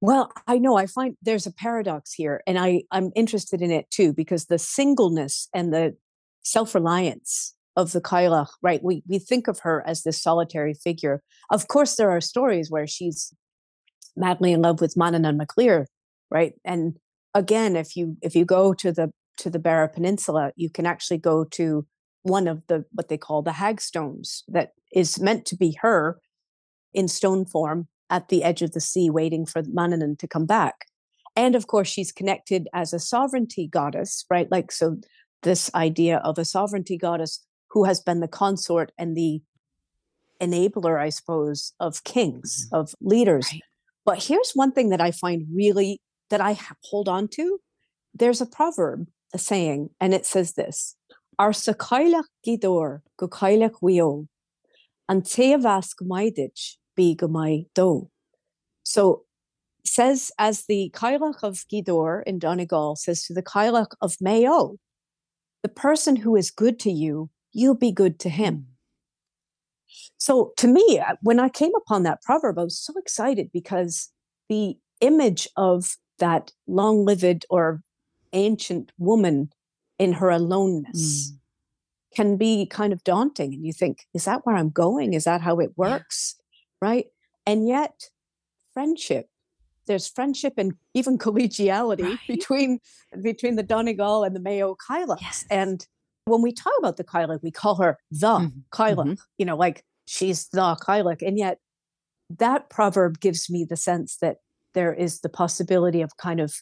Well, 0.00 0.32
I 0.46 0.58
know 0.58 0.76
I 0.76 0.86
find 0.86 1.16
there's 1.22 1.46
a 1.46 1.52
paradox 1.52 2.12
here, 2.12 2.42
and 2.46 2.58
I, 2.58 2.82
I'm 2.90 3.10
interested 3.14 3.62
in 3.62 3.70
it 3.70 3.90
too, 3.90 4.12
because 4.12 4.46
the 4.46 4.58
singleness 4.58 5.48
and 5.54 5.72
the 5.72 5.96
self 6.42 6.74
reliance 6.74 7.54
of 7.76 7.92
the 7.92 8.00
Cailleach, 8.00 8.50
right? 8.62 8.82
We 8.82 9.02
we 9.08 9.18
think 9.18 9.48
of 9.48 9.60
her 9.60 9.82
as 9.86 10.02
this 10.02 10.22
solitary 10.22 10.74
figure. 10.74 11.22
Of 11.50 11.68
course, 11.68 11.96
there 11.96 12.10
are 12.10 12.20
stories 12.20 12.70
where 12.70 12.86
she's 12.86 13.34
madly 14.16 14.52
in 14.52 14.62
love 14.62 14.80
with 14.80 14.94
Manannán 14.94 15.36
Mac 15.36 15.56
Lir, 15.56 15.86
right? 16.30 16.54
And 16.64 16.96
again, 17.34 17.76
if 17.76 17.96
you 17.96 18.16
if 18.22 18.36
you 18.36 18.44
go 18.44 18.74
to 18.74 18.92
the 18.92 19.10
to 19.38 19.50
the 19.50 19.58
Beara 19.58 19.92
Peninsula, 19.92 20.52
you 20.56 20.70
can 20.70 20.86
actually 20.86 21.18
go 21.18 21.44
to 21.44 21.86
one 22.22 22.48
of 22.48 22.62
the 22.68 22.84
what 22.92 23.08
they 23.08 23.18
call 23.18 23.42
the 23.42 23.52
hagstones 23.52 24.44
that 24.48 24.70
is 24.92 25.20
meant 25.20 25.44
to 25.46 25.56
be 25.56 25.76
her 25.82 26.18
in 26.92 27.08
stone 27.08 27.44
form 27.44 27.88
at 28.08 28.28
the 28.28 28.44
edge 28.44 28.62
of 28.62 28.72
the 28.72 28.80
sea, 28.80 29.10
waiting 29.10 29.44
for 29.44 29.62
Manannán 29.62 30.18
to 30.18 30.28
come 30.28 30.46
back. 30.46 30.86
And 31.36 31.56
of 31.56 31.66
course, 31.66 31.88
she's 31.88 32.12
connected 32.12 32.68
as 32.72 32.92
a 32.92 33.00
sovereignty 33.00 33.66
goddess, 33.66 34.24
right? 34.30 34.50
Like 34.50 34.70
so, 34.70 34.98
this 35.42 35.70
idea 35.74 36.18
of 36.18 36.38
a 36.38 36.44
sovereignty 36.44 36.96
goddess 36.96 37.44
who 37.74 37.84
has 37.84 38.00
been 38.00 38.20
the 38.20 38.28
consort 38.28 38.92
and 38.96 39.16
the 39.16 39.42
enabler, 40.40 40.98
I 40.98 41.10
suppose, 41.10 41.72
of 41.80 42.04
kings, 42.04 42.66
mm-hmm. 42.66 42.76
of 42.76 42.94
leaders. 43.00 43.48
Right. 43.52 43.62
But 44.06 44.22
here's 44.22 44.52
one 44.54 44.72
thing 44.72 44.90
that 44.90 45.00
I 45.00 45.10
find 45.10 45.46
really 45.52 46.00
that 46.30 46.40
I 46.40 46.58
hold 46.84 47.08
on 47.08 47.28
to. 47.28 47.58
There's 48.14 48.40
a 48.40 48.46
proverb, 48.46 49.08
a 49.34 49.38
saying, 49.38 49.90
and 50.00 50.14
it 50.14 50.24
says 50.24 50.52
this: 50.52 50.96
"Ar 51.38 51.50
sakailach 51.50 52.30
gidor 52.46 53.00
go 53.16 53.28
kailach 53.28 53.80
wio, 53.82 54.28
and 55.08 55.24
teavask 55.24 55.96
maidich 56.00 56.76
be 56.94 57.16
gomai 57.16 57.66
do." 57.74 58.08
So 58.84 59.24
says 59.84 60.30
as 60.38 60.64
the 60.66 60.90
Cailleach 60.94 61.42
of 61.42 61.64
Gweedore 61.70 62.22
in 62.24 62.38
Donegal 62.38 62.96
says 62.96 63.24
to 63.24 63.34
the 63.34 63.42
Cailleach 63.42 63.94
of 64.00 64.16
Mayo, 64.20 64.76
the 65.62 65.68
person 65.68 66.16
who 66.16 66.36
is 66.36 66.50
good 66.50 66.78
to 66.80 66.90
you 66.90 67.30
you'll 67.54 67.74
be 67.74 67.92
good 67.92 68.18
to 68.20 68.28
him. 68.28 68.66
So 70.18 70.52
to 70.58 70.66
me, 70.66 70.98
uh, 70.98 71.14
when 71.22 71.40
I 71.40 71.48
came 71.48 71.72
upon 71.76 72.02
that 72.02 72.22
proverb, 72.22 72.58
I 72.58 72.64
was 72.64 72.78
so 72.78 72.92
excited 72.98 73.50
because 73.52 74.10
the 74.48 74.76
image 75.00 75.48
of 75.56 75.96
that 76.18 76.52
long 76.66 77.04
lived 77.04 77.46
or 77.48 77.82
ancient 78.32 78.92
woman 78.98 79.50
in 79.98 80.14
her 80.14 80.30
aloneness 80.30 81.30
mm. 81.30 81.36
can 82.14 82.36
be 82.36 82.66
kind 82.66 82.92
of 82.92 83.04
daunting. 83.04 83.54
And 83.54 83.64
you 83.64 83.72
think, 83.72 84.06
is 84.12 84.24
that 84.24 84.44
where 84.44 84.56
I'm 84.56 84.70
going? 84.70 85.14
Is 85.14 85.24
that 85.24 85.40
how 85.40 85.60
it 85.60 85.70
works? 85.76 86.36
Yeah. 86.38 86.88
Right. 86.88 87.06
And 87.46 87.68
yet, 87.68 88.10
friendship, 88.72 89.28
there's 89.86 90.08
friendship 90.08 90.54
and 90.56 90.74
even 90.94 91.18
collegiality 91.26 92.02
right. 92.02 92.18
between 92.26 92.80
between 93.22 93.56
the 93.56 93.62
Donegal 93.62 94.24
and 94.24 94.34
the 94.34 94.40
Mayo 94.40 94.76
Cailleach. 94.88 95.20
Yes. 95.20 95.44
And 95.50 95.86
when 96.26 96.42
we 96.42 96.52
talk 96.52 96.72
about 96.78 96.96
the 96.96 97.04
Cailleach, 97.04 97.42
we 97.42 97.50
call 97.50 97.76
her 97.76 97.98
the 98.10 98.26
mm-hmm. 98.26 98.82
mm-hmm. 98.82 99.12
you 99.38 99.46
know, 99.46 99.56
like 99.56 99.84
she's 100.06 100.48
the 100.48 100.76
Cailleach. 100.76 101.26
And 101.26 101.38
yet 101.38 101.58
that 102.30 102.70
proverb 102.70 103.20
gives 103.20 103.50
me 103.50 103.64
the 103.64 103.76
sense 103.76 104.16
that 104.18 104.38
there 104.72 104.92
is 104.92 105.20
the 105.20 105.28
possibility 105.28 106.02
of 106.02 106.16
kind 106.16 106.40
of 106.40 106.54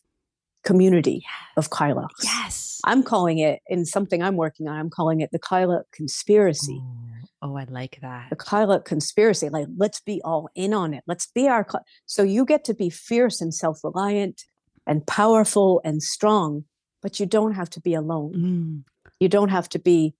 community 0.64 1.24
of 1.56 1.70
Cailleachs. 1.70 2.08
Yes. 2.22 2.80
I'm 2.84 3.02
calling 3.02 3.38
it 3.38 3.60
in 3.68 3.84
something 3.84 4.22
I'm 4.22 4.36
working 4.36 4.68
on, 4.68 4.78
I'm 4.78 4.90
calling 4.90 5.20
it 5.20 5.30
the 5.32 5.38
Cailleach 5.38 5.84
conspiracy. 5.92 6.74
Ooh. 6.74 7.12
Oh, 7.44 7.56
I 7.56 7.64
like 7.64 7.98
that. 8.02 8.30
The 8.30 8.36
Cailleach 8.36 8.84
conspiracy. 8.84 9.48
Like, 9.48 9.66
let's 9.76 10.00
be 10.00 10.20
all 10.24 10.48
in 10.54 10.72
on 10.72 10.94
it. 10.94 11.02
Let's 11.08 11.26
be 11.26 11.48
our. 11.48 11.66
So 12.06 12.22
you 12.22 12.44
get 12.44 12.62
to 12.64 12.74
be 12.74 12.88
fierce 12.88 13.40
and 13.40 13.52
self 13.52 13.82
reliant 13.82 14.44
and 14.86 15.04
powerful 15.08 15.80
and 15.84 16.00
strong, 16.00 16.64
but 17.02 17.18
you 17.18 17.26
don't 17.26 17.54
have 17.54 17.68
to 17.70 17.80
be 17.80 17.94
alone. 17.94 18.32
Mm. 18.32 18.91
You 19.22 19.28
don't 19.28 19.50
have 19.50 19.68
to 19.68 19.78
be 19.78 20.14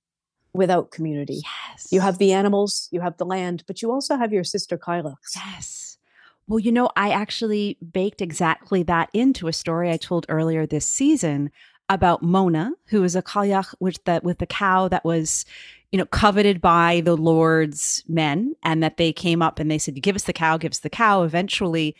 without 0.52 0.92
community. 0.92 1.40
Yes. 1.42 1.88
You 1.90 2.00
have 2.00 2.18
the 2.18 2.32
animals, 2.32 2.88
you 2.92 3.00
have 3.00 3.16
the 3.16 3.24
land, 3.24 3.64
but 3.66 3.82
you 3.82 3.90
also 3.90 4.16
have 4.16 4.32
your 4.32 4.44
sister 4.44 4.78
Cailleachs. 4.78 5.34
Yes. 5.34 5.98
Well, 6.46 6.60
you 6.60 6.70
know, 6.70 6.88
I 6.94 7.10
actually 7.10 7.78
baked 7.92 8.22
exactly 8.22 8.84
that 8.84 9.10
into 9.12 9.48
a 9.48 9.52
story 9.52 9.90
I 9.90 9.96
told 9.96 10.24
earlier 10.28 10.66
this 10.66 10.86
season 10.86 11.50
about 11.88 12.22
Mona, 12.22 12.74
who 12.86 13.02
is 13.02 13.16
a 13.16 13.22
Cailleach 13.22 13.74
with 13.80 14.04
the 14.04 14.20
with 14.22 14.38
the 14.38 14.46
cow 14.46 14.86
that 14.86 15.04
was, 15.04 15.44
you 15.90 15.98
know, 15.98 16.06
coveted 16.06 16.60
by 16.60 17.02
the 17.04 17.16
Lord's 17.16 18.04
men, 18.06 18.54
and 18.62 18.84
that 18.84 18.98
they 18.98 19.12
came 19.12 19.42
up 19.42 19.58
and 19.58 19.68
they 19.68 19.78
said, 19.78 20.00
"Give 20.00 20.14
us 20.14 20.22
the 20.22 20.32
cow, 20.32 20.58
give 20.58 20.70
us 20.70 20.78
the 20.78 20.88
cow." 20.88 21.24
Eventually, 21.24 21.96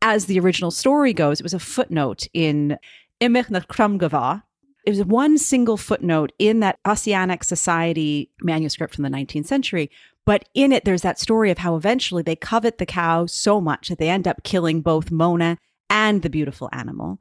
as 0.00 0.24
the 0.24 0.40
original 0.40 0.70
story 0.70 1.12
goes, 1.12 1.38
it 1.38 1.44
was 1.44 1.52
a 1.52 1.58
footnote 1.58 2.28
in 2.32 2.78
Imtheacht 3.20 3.50
na 3.50 3.60
Tromdhámhe. 3.60 4.42
It 4.84 4.90
was 4.90 5.04
one 5.04 5.38
single 5.38 5.76
footnote 5.76 6.32
in 6.38 6.60
that 6.60 6.78
Ossianic 6.84 7.42
Society 7.42 8.30
manuscript 8.40 8.94
from 8.94 9.02
the 9.02 9.10
19th 9.10 9.46
century 9.46 9.90
but 10.24 10.48
in 10.54 10.72
it, 10.72 10.84
there's 10.84 11.02
that 11.02 11.18
story 11.18 11.50
of 11.50 11.58
how 11.58 11.76
eventually 11.76 12.22
they 12.22 12.36
covet 12.36 12.78
the 12.78 12.86
cow 12.86 13.26
so 13.26 13.60
much 13.60 13.88
that 13.88 13.98
they 13.98 14.08
end 14.08 14.26
up 14.26 14.42
killing 14.42 14.80
both 14.80 15.10
Mona 15.10 15.58
and 15.90 16.22
the 16.22 16.30
beautiful 16.30 16.68
animal. 16.72 17.20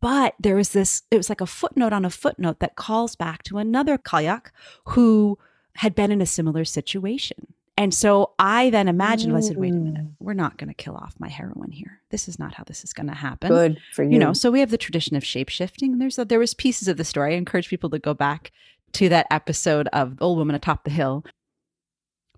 But 0.00 0.34
there 0.38 0.56
was 0.56 0.70
this, 0.70 1.02
it 1.10 1.16
was 1.16 1.28
like 1.28 1.40
a 1.40 1.46
footnote 1.46 1.92
on 1.92 2.04
a 2.04 2.10
footnote 2.10 2.60
that 2.60 2.76
calls 2.76 3.16
back 3.16 3.42
to 3.44 3.58
another 3.58 3.98
Cailleach 3.98 4.46
who 4.86 5.38
had 5.74 5.94
been 5.94 6.10
in 6.10 6.22
a 6.22 6.26
similar 6.26 6.64
situation. 6.64 7.52
And 7.78 7.94
so 7.94 8.32
I 8.40 8.70
then 8.70 8.88
imagined, 8.88 9.36
I 9.36 9.40
said, 9.40 9.56
wait 9.56 9.72
a 9.72 9.76
minute, 9.76 10.04
mm. 10.04 10.12
we're 10.18 10.34
not 10.34 10.58
going 10.58 10.66
to 10.66 10.74
kill 10.74 10.96
off 10.96 11.14
my 11.20 11.28
heroine 11.28 11.70
here. 11.70 12.02
This 12.10 12.26
is 12.26 12.36
not 12.36 12.54
how 12.54 12.64
this 12.64 12.82
is 12.82 12.92
going 12.92 13.06
to 13.06 13.14
happen. 13.14 13.48
Good 13.50 13.78
for 13.94 14.02
you. 14.02 14.10
You 14.10 14.18
know, 14.18 14.32
so 14.32 14.50
we 14.50 14.58
have 14.58 14.72
the 14.72 14.76
tradition 14.76 15.16
of 15.16 15.24
shape 15.24 15.48
shifting. 15.48 15.98
There's 15.98 16.18
a, 16.18 16.24
there 16.24 16.40
was 16.40 16.54
pieces 16.54 16.88
of 16.88 16.96
the 16.96 17.04
story. 17.04 17.34
I 17.34 17.38
encourage 17.38 17.68
people 17.68 17.88
to 17.90 18.00
go 18.00 18.14
back 18.14 18.50
to 18.94 19.08
that 19.10 19.28
episode 19.30 19.86
of 19.92 20.20
Old 20.20 20.38
Woman 20.38 20.56
Atop 20.56 20.82
the 20.82 20.90
Hill 20.90 21.24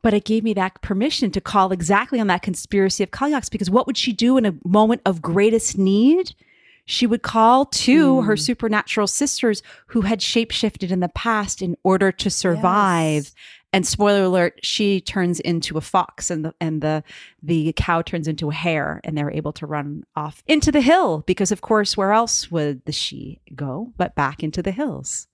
but 0.03 0.15
it 0.15 0.25
gave 0.25 0.45
me 0.45 0.55
that 0.55 0.81
permission 0.81 1.31
to 1.31 1.41
call 1.41 1.73
exactly 1.73 2.21
on 2.21 2.27
that 2.29 2.43
conspiracy 2.43 3.03
of 3.03 3.11
Cailleachs 3.11 3.51
because 3.51 3.71
what 3.71 3.87
would 3.87 3.99
she 3.99 4.13
do 4.13 4.37
in 4.37 4.47
a 4.47 4.55
moment 4.65 5.03
of 5.05 5.21
greatest 5.21 5.77
need? 5.77 6.35
She 6.87 7.07
would 7.07 7.23
call 7.23 7.67
to 7.67 8.17
mm. 8.17 8.27
her 8.27 8.37
supernatural 8.37 9.07
sisters 9.07 9.63
who 9.89 10.01
had 10.03 10.21
shapeshifted 10.21 10.91
in 10.91 11.01
the 11.01 11.11
past 11.11 11.63
in 11.63 11.77
order 11.85 12.11
to 12.13 12.31
survive. 12.31 13.25
Yes. 13.25 13.35
And 13.73 13.87
spoiler 13.87 14.25
alert, 14.25 14.59
she 14.63 15.01
turns 15.01 15.39
into 15.39 15.79
a 15.79 15.81
fox 15.81 16.31
and 16.31 16.45
the 16.45 16.55
and 16.61 16.83
the 16.83 17.05
the 17.43 17.73
cow 17.77 18.03
turns 18.03 18.27
into 18.27 18.51
a 18.51 18.55
hare 18.55 19.01
and 19.05 19.17
they're 19.17 19.31
able 19.31 19.53
to 19.55 19.67
run 19.67 20.05
off 20.17 20.43
into 20.47 20.73
the 20.73 20.81
hill 20.81 21.23
because 21.27 21.53
of 21.53 21.61
course 21.61 21.97
where 21.97 22.13
else 22.13 22.51
would 22.51 22.85
the 22.85 22.93
she 22.93 23.41
go 23.55 23.93
but 23.97 24.15
back 24.17 24.43
into 24.43 24.63
the 24.63 24.73
hills. 24.73 25.29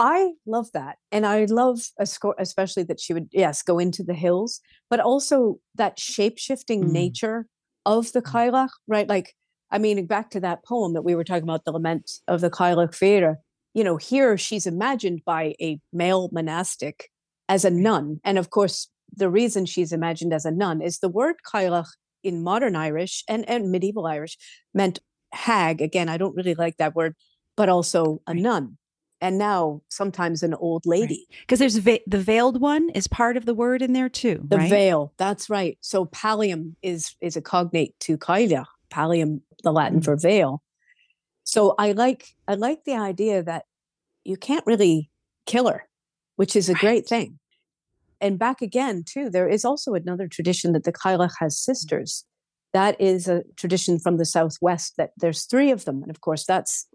I 0.00 0.32
love 0.46 0.72
that. 0.72 0.96
And 1.12 1.26
I 1.26 1.44
love 1.44 1.80
especially 1.98 2.84
that 2.84 2.98
she 2.98 3.12
would, 3.12 3.28
yes, 3.32 3.62
go 3.62 3.78
into 3.78 4.02
the 4.02 4.14
hills, 4.14 4.60
but 4.88 4.98
also 4.98 5.60
that 5.74 5.98
shape 5.98 6.38
shifting 6.38 6.84
mm. 6.84 6.90
nature 6.90 7.46
of 7.84 8.10
the 8.12 8.22
mm. 8.22 8.32
Cailleach, 8.32 8.70
right? 8.88 9.06
Like, 9.06 9.34
I 9.70 9.76
mean, 9.76 10.06
back 10.06 10.30
to 10.30 10.40
that 10.40 10.64
poem 10.64 10.94
that 10.94 11.02
we 11.02 11.14
were 11.14 11.22
talking 11.22 11.42
about, 11.42 11.66
the 11.66 11.72
lament 11.72 12.10
of 12.26 12.40
the 12.40 12.48
Cailleach 12.48 12.92
Féire, 12.92 13.36
you 13.74 13.84
know, 13.84 13.96
here 13.96 14.36
she's 14.36 14.66
imagined 14.66 15.22
by 15.24 15.54
a 15.60 15.78
male 15.92 16.28
monastic 16.32 17.10
as 17.48 17.64
a 17.64 17.70
nun. 17.70 18.20
And 18.24 18.38
of 18.38 18.50
course, 18.50 18.88
the 19.14 19.30
reason 19.30 19.66
she's 19.66 19.92
imagined 19.92 20.32
as 20.32 20.44
a 20.44 20.50
nun 20.50 20.80
is 20.80 20.98
the 20.98 21.08
word 21.08 21.36
Cailleach 21.46 21.88
in 22.22 22.42
modern 22.42 22.76
Irish 22.76 23.24
and, 23.28 23.48
and 23.48 23.70
medieval 23.70 24.06
Irish 24.06 24.36
meant 24.74 25.00
hag. 25.32 25.80
Again, 25.80 26.08
I 26.08 26.16
don't 26.16 26.36
really 26.36 26.54
like 26.54 26.76
that 26.76 26.94
word, 26.94 27.14
but 27.56 27.68
also 27.68 28.20
a 28.26 28.34
nun 28.34 28.76
and 29.20 29.38
now 29.38 29.82
sometimes 29.88 30.42
an 30.42 30.54
old 30.54 30.86
lady. 30.86 31.26
Because 31.40 31.60
right. 31.60 31.64
there's 31.64 31.76
va- 31.76 32.00
the 32.06 32.18
veiled 32.18 32.60
one 32.60 32.90
is 32.90 33.06
part 33.06 33.36
of 33.36 33.46
the 33.46 33.54
word 33.54 33.82
in 33.82 33.92
there 33.92 34.08
too. 34.08 34.40
The 34.44 34.58
right? 34.58 34.70
veil, 34.70 35.12
that's 35.16 35.50
right. 35.50 35.78
So 35.80 36.06
pallium 36.06 36.74
is 36.82 37.14
is 37.20 37.36
a 37.36 37.42
cognate 37.42 37.98
to 38.00 38.16
cailleach, 38.16 38.66
pallium, 38.90 39.40
the 39.62 39.72
Latin 39.72 39.98
mm-hmm. 39.98 40.04
for 40.04 40.16
veil. 40.16 40.62
So 41.50 41.74
I 41.78 41.90
like 41.90 42.36
I 42.46 42.54
like 42.54 42.84
the 42.84 42.94
idea 42.94 43.42
that 43.42 43.64
you 44.22 44.36
can't 44.36 44.64
really 44.66 45.10
kill 45.46 45.66
her, 45.66 45.88
which 46.36 46.54
is 46.54 46.68
a 46.68 46.74
right. 46.74 46.80
great 46.80 47.08
thing. 47.08 47.40
And 48.20 48.38
back 48.38 48.62
again 48.62 49.02
too, 49.04 49.30
there 49.30 49.48
is 49.48 49.64
also 49.64 49.94
another 49.94 50.28
tradition 50.28 50.72
that 50.74 50.84
the 50.84 50.92
cailleach 50.92 51.32
has 51.40 51.58
sisters. 51.58 52.24
That 52.72 53.00
is 53.00 53.26
a 53.26 53.42
tradition 53.56 53.98
from 53.98 54.16
the 54.16 54.24
southwest 54.24 54.94
that 54.96 55.10
there's 55.16 55.44
three 55.44 55.72
of 55.72 55.86
them, 55.86 56.02
and 56.02 56.10
of 56.10 56.20
course 56.20 56.44
that's 56.46 56.86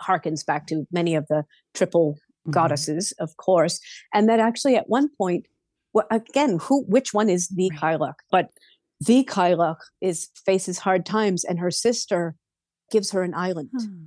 harkens 0.00 0.46
back 0.46 0.68
to 0.68 0.86
many 0.92 1.16
of 1.16 1.26
the 1.26 1.42
triple 1.74 2.12
mm-hmm. 2.12 2.52
goddesses, 2.52 3.10
of 3.18 3.36
course, 3.36 3.80
and 4.12 4.28
that 4.28 4.38
actually 4.38 4.76
at 4.76 4.88
one 4.88 5.08
point, 5.18 5.46
well, 5.92 6.06
again, 6.12 6.60
who 6.62 6.84
which 6.84 7.12
one 7.12 7.28
is 7.28 7.48
the 7.48 7.68
right. 7.70 7.98
Cailleach? 7.98 8.20
But 8.30 8.50
the 9.00 9.24
Cailleach 9.24 9.82
is 10.00 10.28
faces 10.46 10.78
hard 10.78 11.04
times, 11.04 11.42
and 11.42 11.58
her 11.58 11.72
sister 11.72 12.36
gives 12.94 13.10
her 13.10 13.24
an 13.24 13.34
island, 13.34 13.70
hmm. 13.76 14.04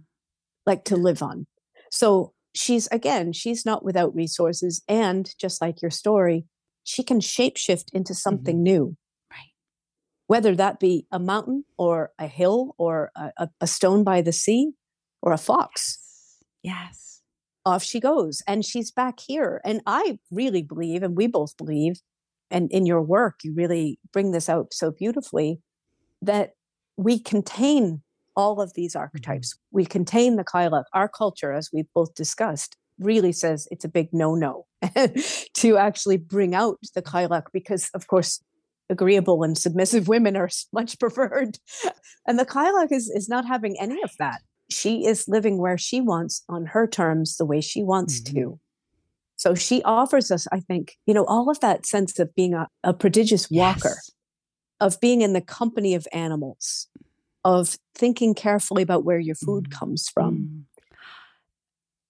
like 0.66 0.86
to 0.86 0.96
live 0.96 1.22
on. 1.22 1.46
So 1.92 2.32
she's 2.56 2.88
again, 2.88 3.34
she's 3.34 3.66
not 3.66 3.84
without 3.84 4.16
resources, 4.16 4.82
and 4.88 5.30
just 5.38 5.62
like 5.62 5.82
your 5.82 5.92
story, 5.92 6.46
she 6.86 7.04
can 7.04 7.20
shapeshift 7.20 7.94
into 7.94 8.14
something 8.16 8.56
mm-hmm. 8.56 8.64
new 8.64 8.98
Right. 9.30 9.52
whether 10.28 10.56
that 10.56 10.80
be 10.80 11.06
a 11.12 11.20
mountain 11.20 11.66
or 11.78 12.12
a 12.18 12.28
hill 12.28 12.76
or 12.78 13.12
a, 13.18 13.50
a, 13.60 13.68
stone 13.68 14.06
by 14.06 14.22
the 14.22 14.32
sea 14.32 14.72
or 15.22 15.34
a 15.34 15.38
fox. 15.38 16.00
Yes. 16.64 16.74
yes. 16.74 17.22
Off 17.66 17.84
she 17.84 18.00
goes. 18.00 18.42
And 18.48 18.64
she's 18.64 18.90
back 18.90 19.20
here. 19.20 19.60
And 19.66 19.82
I 19.86 20.20
really 20.32 20.64
believe, 20.64 21.04
and 21.04 21.18
we 21.18 21.28
both 21.28 21.58
believe, 21.58 21.96
and 22.50 22.72
in 22.72 22.86
your 22.86 23.02
work, 23.02 23.44
you 23.44 23.54
really 23.54 24.00
bring 24.14 24.32
this 24.32 24.48
out 24.48 24.74
so 24.74 24.92
beautifully, 24.92 25.60
that 26.22 26.54
we 26.96 27.20
contain 27.20 28.02
all 28.38 28.62
of 28.62 28.74
these 28.74 28.94
mm-hmm. 28.94 29.02
archetypes. 29.02 29.58
We 29.72 29.86
contain 29.86 30.38
the 30.38 30.46
Cailleach. 30.46 30.86
Our 30.94 31.10
culture, 31.10 31.52
as 31.52 31.70
we've 31.74 31.92
both 31.94 32.16
discussed, 32.16 32.78
really 33.00 33.34
says 33.34 33.68
it's 33.70 33.86
a 33.86 33.90
big 33.90 34.08
no-no 34.14 34.66
to 35.56 35.78
actually 35.78 36.18
bring 36.18 36.56
out 36.56 36.78
the 36.96 37.02
Cailleach 37.02 37.48
because, 37.52 37.90
of 37.94 38.08
course, 38.08 38.42
agreeable 38.90 39.44
and 39.44 39.58
submissive 39.58 40.08
women 40.08 40.38
are 40.38 40.50
much 40.72 40.98
preferred. 41.02 41.58
And 42.26 42.40
the 42.40 42.46
Cailleach 42.46 42.94
is, 42.94 43.10
is 43.10 43.28
not 43.28 43.46
having 43.46 43.76
any 43.80 44.02
of 44.02 44.12
that 44.20 44.40
she 44.70 45.06
is 45.06 45.28
living 45.28 45.58
where 45.58 45.78
she 45.78 46.02
wants 46.02 46.44
on 46.50 46.68
her 46.68 46.88
terms, 46.88 47.38
the 47.38 47.46
way 47.46 47.62
she 47.62 47.84
wants 47.84 48.20
mm-hmm. 48.20 48.36
to. 48.36 48.60
So 49.36 49.54
she 49.54 49.84
offers 49.84 50.32
us, 50.32 50.48
I 50.52 50.60
think, 50.60 50.96
you 51.06 51.14
know, 51.14 51.26
all 51.26 51.50
of 51.50 51.60
that 51.60 51.86
sense 51.86 52.18
of 52.20 52.34
being 52.36 52.54
a, 52.54 52.68
a 52.84 52.94
prodigious 52.94 53.50
walker, 53.52 53.96
yes. 53.96 54.12
of 54.80 55.00
being 55.00 55.22
in 55.22 55.34
the 55.34 55.42
company 55.42 55.94
of 55.94 56.08
animals, 56.12 56.88
of 57.44 57.78
thinking 57.96 58.34
carefully 58.34 58.84
about 58.84 59.04
where 59.06 59.20
your 59.20 59.36
food 59.36 59.66
mm-hmm. 59.66 59.80
comes 59.80 60.10
from. 60.10 60.36
Mm-hmm. 60.36 60.60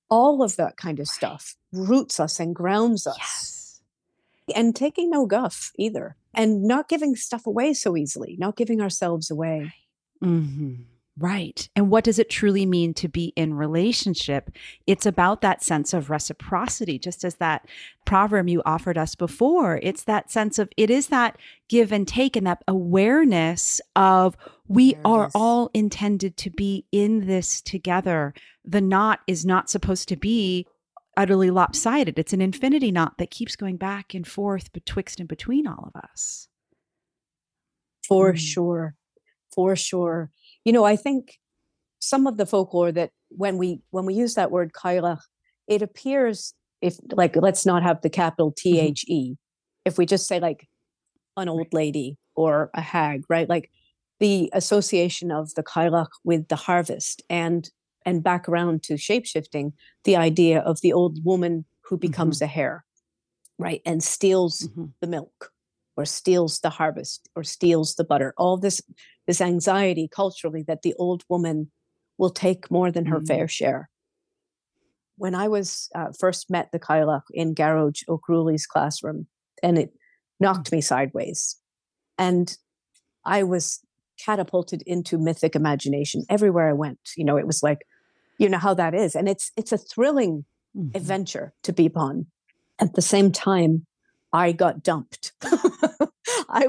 All 0.10 0.42
of 0.42 0.56
that 0.56 0.78
kind 0.78 1.00
of 1.00 1.08
stuff 1.08 1.56
roots 1.74 2.20
us 2.20 2.40
and 2.40 2.56
grounds 2.56 3.06
us. 3.06 3.18
Yes. 3.18 3.82
And 4.56 4.74
taking 4.76 5.10
no 5.10 5.26
guff 5.26 5.72
either, 5.78 6.16
and 6.34 6.64
not 6.64 6.88
giving 6.88 7.18
stuff 7.18 7.46
away 7.46 7.74
so 7.74 7.98
easily, 7.98 8.38
not 8.40 8.56
giving 8.56 8.80
ourselves 8.80 9.30
away. 9.30 9.74
Mm-hmm. 10.24 10.84
Right. 11.20 11.68
And 11.76 11.90
what 11.90 12.04
does 12.04 12.20
it 12.20 12.30
truly 12.30 12.68
mean 12.68 12.94
to 12.96 13.08
be 13.08 13.34
in 13.36 13.56
relationship? 13.56 14.52
It's 14.86 15.06
about 15.06 15.42
that 15.42 15.64
sense 15.64 15.92
of 15.92 16.12
reciprocity, 16.12 17.00
just 17.00 17.24
as 17.24 17.36
that 17.36 17.68
proverb 18.06 18.48
you 18.48 18.62
offered 18.68 19.00
us 19.00 19.16
before. 19.16 19.80
It's 19.82 20.04
that 20.04 20.30
sense 20.30 20.60
of, 20.60 20.70
it 20.78 20.92
is 20.92 21.08
that 21.08 21.40
give 21.70 21.92
and 21.92 22.08
take 22.08 22.36
and 22.36 22.46
that 22.46 22.64
awareness 22.68 23.82
of 23.96 24.38
we 24.68 24.96
are 25.04 25.32
all 25.34 25.72
intended 25.74 26.38
to 26.38 26.52
be 26.52 26.86
in 26.92 27.26
this 27.26 27.62
together. 27.62 28.36
The 28.64 28.82
knot 28.82 29.22
is 29.26 29.44
not 29.44 29.72
supposed 29.72 30.08
to 30.10 30.16
be 30.16 30.68
utterly 31.16 31.50
lopsided. 31.50 32.20
It's 32.20 32.34
an 32.34 32.42
infinity 32.42 32.92
knot 32.92 33.18
that 33.18 33.32
keeps 33.32 33.56
going 33.56 33.78
back 33.78 34.14
and 34.14 34.28
forth 34.28 34.72
betwixt 34.72 35.20
and 35.20 35.28
between 35.28 35.66
all 35.66 35.92
of 35.92 36.00
us. 36.12 36.48
For 38.08 38.34
mm. 38.34 38.38
sure. 38.38 38.96
For 39.52 39.76
sure 39.76 40.30
you 40.68 40.74
know, 40.74 40.84
I 40.84 40.98
think 40.98 41.40
some 42.00 42.28
of 42.28 42.36
the 42.36 42.46
folklore 42.46 42.92
that 42.92 43.12
when 43.30 43.58
we 43.58 43.80
when 43.92 44.06
we 44.06 44.14
use 44.14 44.36
that 44.36 44.52
word 44.52 44.74
Cailleach, 44.74 45.22
it 45.66 45.82
appears 45.82 46.54
if 46.82 46.98
like 47.14 47.38
let's 47.38 47.66
not 47.66 47.84
have 47.84 48.02
the 48.02 48.10
capital 48.10 48.52
T 48.52 48.74
mm-hmm. 48.74 48.88
H 48.88 49.06
E. 49.08 49.36
If 49.86 49.98
we 49.98 50.06
just 50.06 50.28
say 50.28 50.42
like 50.42 50.68
an 51.38 51.48
old 51.48 51.68
lady 51.72 52.18
or 52.36 52.70
a 52.74 52.82
hag, 52.82 53.24
right? 53.30 53.48
Like 53.48 53.72
the 54.20 54.50
association 54.52 55.32
of 55.32 55.54
the 55.54 55.64
Cailleach 55.64 56.12
with 56.26 56.50
the 56.50 56.58
harvest 56.58 57.22
and 57.30 57.70
and 58.06 58.22
back 58.22 58.50
around 58.50 58.84
to 58.84 58.96
shapeshifting, 58.96 59.72
the 60.04 60.18
idea 60.18 60.60
of 60.60 60.82
the 60.82 60.92
old 60.92 61.24
woman 61.24 61.64
who 61.86 61.98
becomes 61.98 62.40
mm-hmm. 62.40 62.44
a 62.44 62.48
hare, 62.48 62.86
right? 63.58 63.82
And 63.86 64.04
steals 64.04 64.68
mm-hmm. 64.68 64.88
the 65.00 65.08
milk 65.08 65.54
or 65.96 66.04
steals 66.04 66.60
the 66.60 66.72
harvest 66.72 67.30
or 67.38 67.46
steals 67.46 67.96
the 67.96 68.04
butter. 68.04 68.34
All 68.38 68.58
this 68.58 68.82
this 69.28 69.42
anxiety 69.42 70.08
culturally 70.08 70.64
that 70.64 70.82
the 70.82 70.94
old 70.96 71.24
woman 71.30 71.70
will 72.18 72.30
take 72.30 72.72
more 72.72 72.92
than 72.92 73.06
her 73.06 73.20
mm. 73.20 73.28
fair 73.28 73.48
share. 73.48 73.90
When 75.18 75.36
I 75.36 75.48
was 75.48 75.90
uh, 75.94 76.08
first 76.18 76.50
met 76.50 76.72
the 76.72 76.80
Cailleach 76.80 77.24
in 77.32 77.54
Gearóid 77.54 78.04
Ó 78.08 78.20
Crualaoich's 78.20 78.66
classroom, 78.66 79.28
and 79.62 79.78
it 79.78 79.94
knocked 80.40 80.72
me 80.72 80.82
sideways, 80.82 81.58
and 82.18 82.56
I 83.26 83.44
was 83.44 83.80
catapulted 84.24 84.84
into 84.84 85.18
mythic 85.18 85.56
imagination 85.56 86.24
everywhere 86.30 86.70
I 86.70 86.74
went. 86.74 87.00
You 87.16 87.26
know, 87.26 87.38
it 87.38 87.48
was 87.48 87.62
like, 87.62 87.80
you 88.40 88.50
know 88.50 88.58
how 88.58 88.74
that 88.76 88.94
is, 88.94 89.16
and 89.16 89.28
it's 89.28 89.52
it's 89.58 89.72
a 89.72 89.78
thrilling 89.78 90.46
mm-hmm. 90.76 90.96
adventure 90.96 91.54
to 91.64 91.74
be 91.74 91.88
upon. 91.88 92.28
At 92.80 92.94
the 92.94 93.02
same 93.02 93.32
time, 93.32 93.88
I 94.32 94.52
got 94.52 94.84
dumped. 94.84 95.34
I 96.50 96.68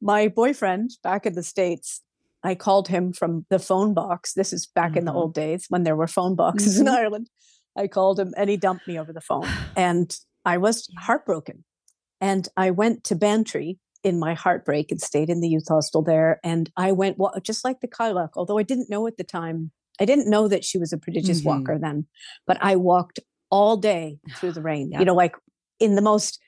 my 0.00 0.28
boyfriend 0.28 0.92
back 1.02 1.26
in 1.26 1.34
the 1.34 1.42
States, 1.42 2.02
I 2.42 2.54
called 2.54 2.88
him 2.88 3.12
from 3.12 3.46
the 3.50 3.58
phone 3.58 3.94
box. 3.94 4.32
This 4.32 4.52
is 4.52 4.66
back 4.66 4.90
mm-hmm. 4.90 4.98
in 4.98 5.04
the 5.04 5.10
mm-hmm. 5.10 5.18
old 5.18 5.34
days 5.34 5.66
when 5.68 5.84
there 5.84 5.96
were 5.96 6.06
phone 6.06 6.34
boxes 6.34 6.78
mm-hmm. 6.78 6.88
in 6.88 6.94
Ireland. 6.94 7.30
I 7.76 7.86
called 7.86 8.18
him 8.18 8.32
and 8.36 8.50
he 8.50 8.56
dumped 8.56 8.88
me 8.88 8.98
over 8.98 9.12
the 9.12 9.20
phone. 9.20 9.46
And 9.76 10.14
I 10.44 10.58
was 10.58 10.88
heartbroken. 10.98 11.64
And 12.20 12.48
I 12.56 12.70
went 12.70 13.04
to 13.04 13.14
Bantry 13.14 13.78
in 14.02 14.18
my 14.18 14.34
heartbreak 14.34 14.90
and 14.90 15.00
stayed 15.00 15.28
in 15.28 15.40
the 15.40 15.48
youth 15.48 15.68
hostel 15.68 16.02
there. 16.02 16.40
And 16.42 16.70
I 16.76 16.92
went 16.92 17.18
well, 17.18 17.34
just 17.42 17.64
like 17.64 17.80
the 17.80 17.88
Cailleach, 17.88 18.30
although 18.34 18.58
I 18.58 18.62
didn't 18.62 18.90
know 18.90 19.06
at 19.06 19.16
the 19.16 19.24
time, 19.24 19.70
I 20.00 20.04
didn't 20.04 20.30
know 20.30 20.48
that 20.48 20.64
she 20.64 20.78
was 20.78 20.92
a 20.92 20.98
prodigious 20.98 21.40
mm-hmm. 21.40 21.48
walker 21.48 21.78
then, 21.78 22.06
but 22.46 22.56
I 22.60 22.76
walked 22.76 23.20
all 23.50 23.76
day 23.76 24.18
through 24.36 24.52
the 24.52 24.62
rain, 24.62 24.90
yeah. 24.90 25.00
you 25.00 25.04
know, 25.04 25.14
like 25.14 25.36
in 25.78 25.94
the 25.94 26.02
most 26.02 26.40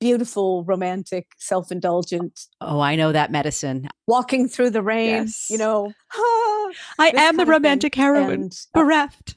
beautiful, 0.00 0.64
romantic, 0.64 1.28
self 1.38 1.70
indulgent. 1.70 2.40
Oh, 2.60 2.80
I 2.80 2.96
know 2.96 3.12
that 3.12 3.30
medicine. 3.30 3.88
Walking 4.06 4.48
through 4.48 4.70
the 4.70 4.82
rain, 4.82 5.10
yes. 5.10 5.46
you 5.50 5.58
know. 5.58 5.92
I 6.98 7.12
am 7.16 7.36
the 7.36 7.46
romantic 7.46 7.94
heroine, 7.94 8.30
and, 8.30 8.52
uh, 8.74 8.80
bereft. 8.80 9.36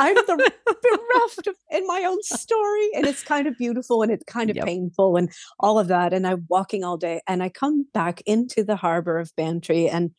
I'm 0.00 0.14
the 0.14 0.52
bereft 0.66 1.46
of, 1.46 1.56
in 1.70 1.86
my 1.86 2.04
own 2.04 2.22
story. 2.22 2.88
And 2.94 3.06
it's 3.06 3.22
kind 3.22 3.46
of 3.46 3.56
beautiful 3.58 4.02
and 4.02 4.12
it's 4.12 4.24
kind 4.24 4.50
of 4.50 4.56
yep. 4.56 4.66
painful 4.66 5.16
and 5.16 5.30
all 5.58 5.78
of 5.78 5.88
that. 5.88 6.12
And 6.12 6.26
I'm 6.26 6.46
walking 6.48 6.84
all 6.84 6.96
day 6.96 7.20
and 7.26 7.42
I 7.42 7.48
come 7.48 7.86
back 7.92 8.22
into 8.26 8.62
the 8.62 8.76
harbor 8.76 9.18
of 9.18 9.32
Bantry 9.36 9.88
and 9.88 10.12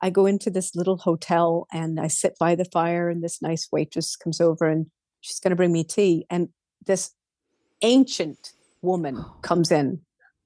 I 0.00 0.10
go 0.10 0.26
into 0.26 0.50
this 0.50 0.74
little 0.74 0.96
hotel 0.96 1.66
and 1.72 2.00
I 2.00 2.06
sit 2.06 2.34
by 2.38 2.54
the 2.54 2.64
fire 2.64 3.08
and 3.08 3.22
this 3.22 3.42
nice 3.42 3.68
waitress 3.70 4.16
comes 4.16 4.40
over 4.40 4.66
and 4.66 4.86
she's 5.20 5.40
going 5.40 5.50
to 5.50 5.56
bring 5.56 5.72
me 5.72 5.84
tea. 5.84 6.26
And 6.30 6.48
this 6.86 7.12
ancient 7.82 8.52
woman 8.82 9.24
comes 9.42 9.70
in, 9.70 10.00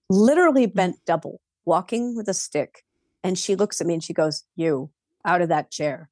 literally 0.09 0.67
mm. 0.67 0.75
bent 0.75 0.97
double, 1.07 1.41
walking 1.65 2.17
with 2.17 2.29
a 2.29 2.35
stick. 2.35 2.85
And 3.23 3.39
she 3.39 3.57
looks 3.57 3.81
at 3.81 3.87
me 3.87 3.95
and 3.95 4.05
she 4.05 4.13
goes, 4.13 4.45
You 4.57 4.91
out 5.25 5.43
of 5.43 5.49
that 5.49 5.71
chair. 5.71 6.11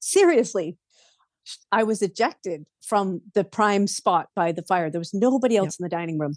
Seriously, 0.00 0.76
I 1.72 1.82
was 1.82 2.02
ejected 2.02 2.66
from 2.82 3.22
the 3.34 3.44
prime 3.44 3.86
spot 3.86 4.28
by 4.34 4.52
the 4.52 4.62
fire. 4.62 4.90
There 4.90 5.00
was 5.00 5.14
nobody 5.14 5.56
else 5.56 5.76
yep. 5.78 5.80
in 5.80 5.84
the 5.84 5.96
dining 5.96 6.18
room. 6.18 6.36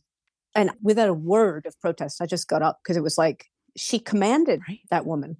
And 0.56 0.72
without 0.82 1.10
a 1.10 1.14
word 1.14 1.66
of 1.66 1.80
protest, 1.82 2.22
I 2.22 2.26
just 2.26 2.48
got 2.48 2.62
up 2.62 2.80
because 2.84 2.96
it 2.96 3.04
was 3.04 3.18
like 3.18 3.48
she 3.76 4.00
commanded 4.00 4.62
right. 4.68 4.80
that 4.92 5.06
woman. 5.06 5.38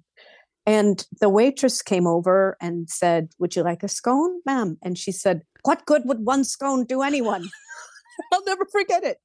And 0.66 1.06
the 1.20 1.28
waitress 1.28 1.82
came 1.82 2.06
over 2.06 2.56
and 2.60 2.88
said, 2.88 3.30
Would 3.38 3.54
you 3.54 3.62
like 3.62 3.82
a 3.82 3.88
scone, 3.88 4.40
ma'am? 4.46 4.78
And 4.82 4.98
she 4.98 5.12
said, 5.12 5.42
What 5.62 5.86
good 5.86 6.02
would 6.06 6.24
one 6.24 6.44
scone 6.44 6.84
do 6.84 7.02
anyone? 7.02 7.48
I'll 8.32 8.44
never 8.44 8.66
forget 8.70 9.04
it. 9.04 9.18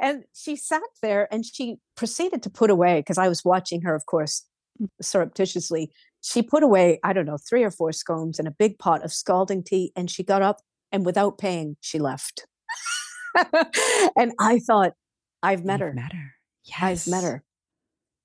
And 0.00 0.24
she 0.34 0.56
sat 0.56 0.82
there 1.02 1.26
and 1.32 1.44
she 1.44 1.76
proceeded 1.96 2.42
to 2.42 2.50
put 2.50 2.70
away, 2.70 3.00
because 3.00 3.18
I 3.18 3.28
was 3.28 3.44
watching 3.44 3.82
her, 3.82 3.94
of 3.94 4.06
course, 4.06 4.44
mm. 4.80 4.88
surreptitiously. 5.00 5.90
She 6.20 6.42
put 6.42 6.62
away, 6.62 6.98
I 7.02 7.12
don't 7.12 7.26
know, 7.26 7.38
three 7.38 7.62
or 7.62 7.70
four 7.70 7.92
scones 7.92 8.38
and 8.38 8.48
a 8.48 8.52
big 8.52 8.78
pot 8.78 9.04
of 9.04 9.12
scalding 9.12 9.62
tea. 9.62 9.92
And 9.96 10.10
she 10.10 10.22
got 10.22 10.42
up 10.42 10.60
and 10.92 11.06
without 11.06 11.38
paying, 11.38 11.76
she 11.80 11.98
left. 11.98 12.46
and 14.16 14.32
I 14.38 14.58
thought, 14.58 14.92
I've 15.42 15.64
met 15.64 15.80
You've 15.80 15.88
her. 15.88 15.94
Met 15.94 16.12
her. 16.12 16.34
Yes. 16.64 17.06
I've 17.06 17.10
met 17.10 17.24
her. 17.24 17.42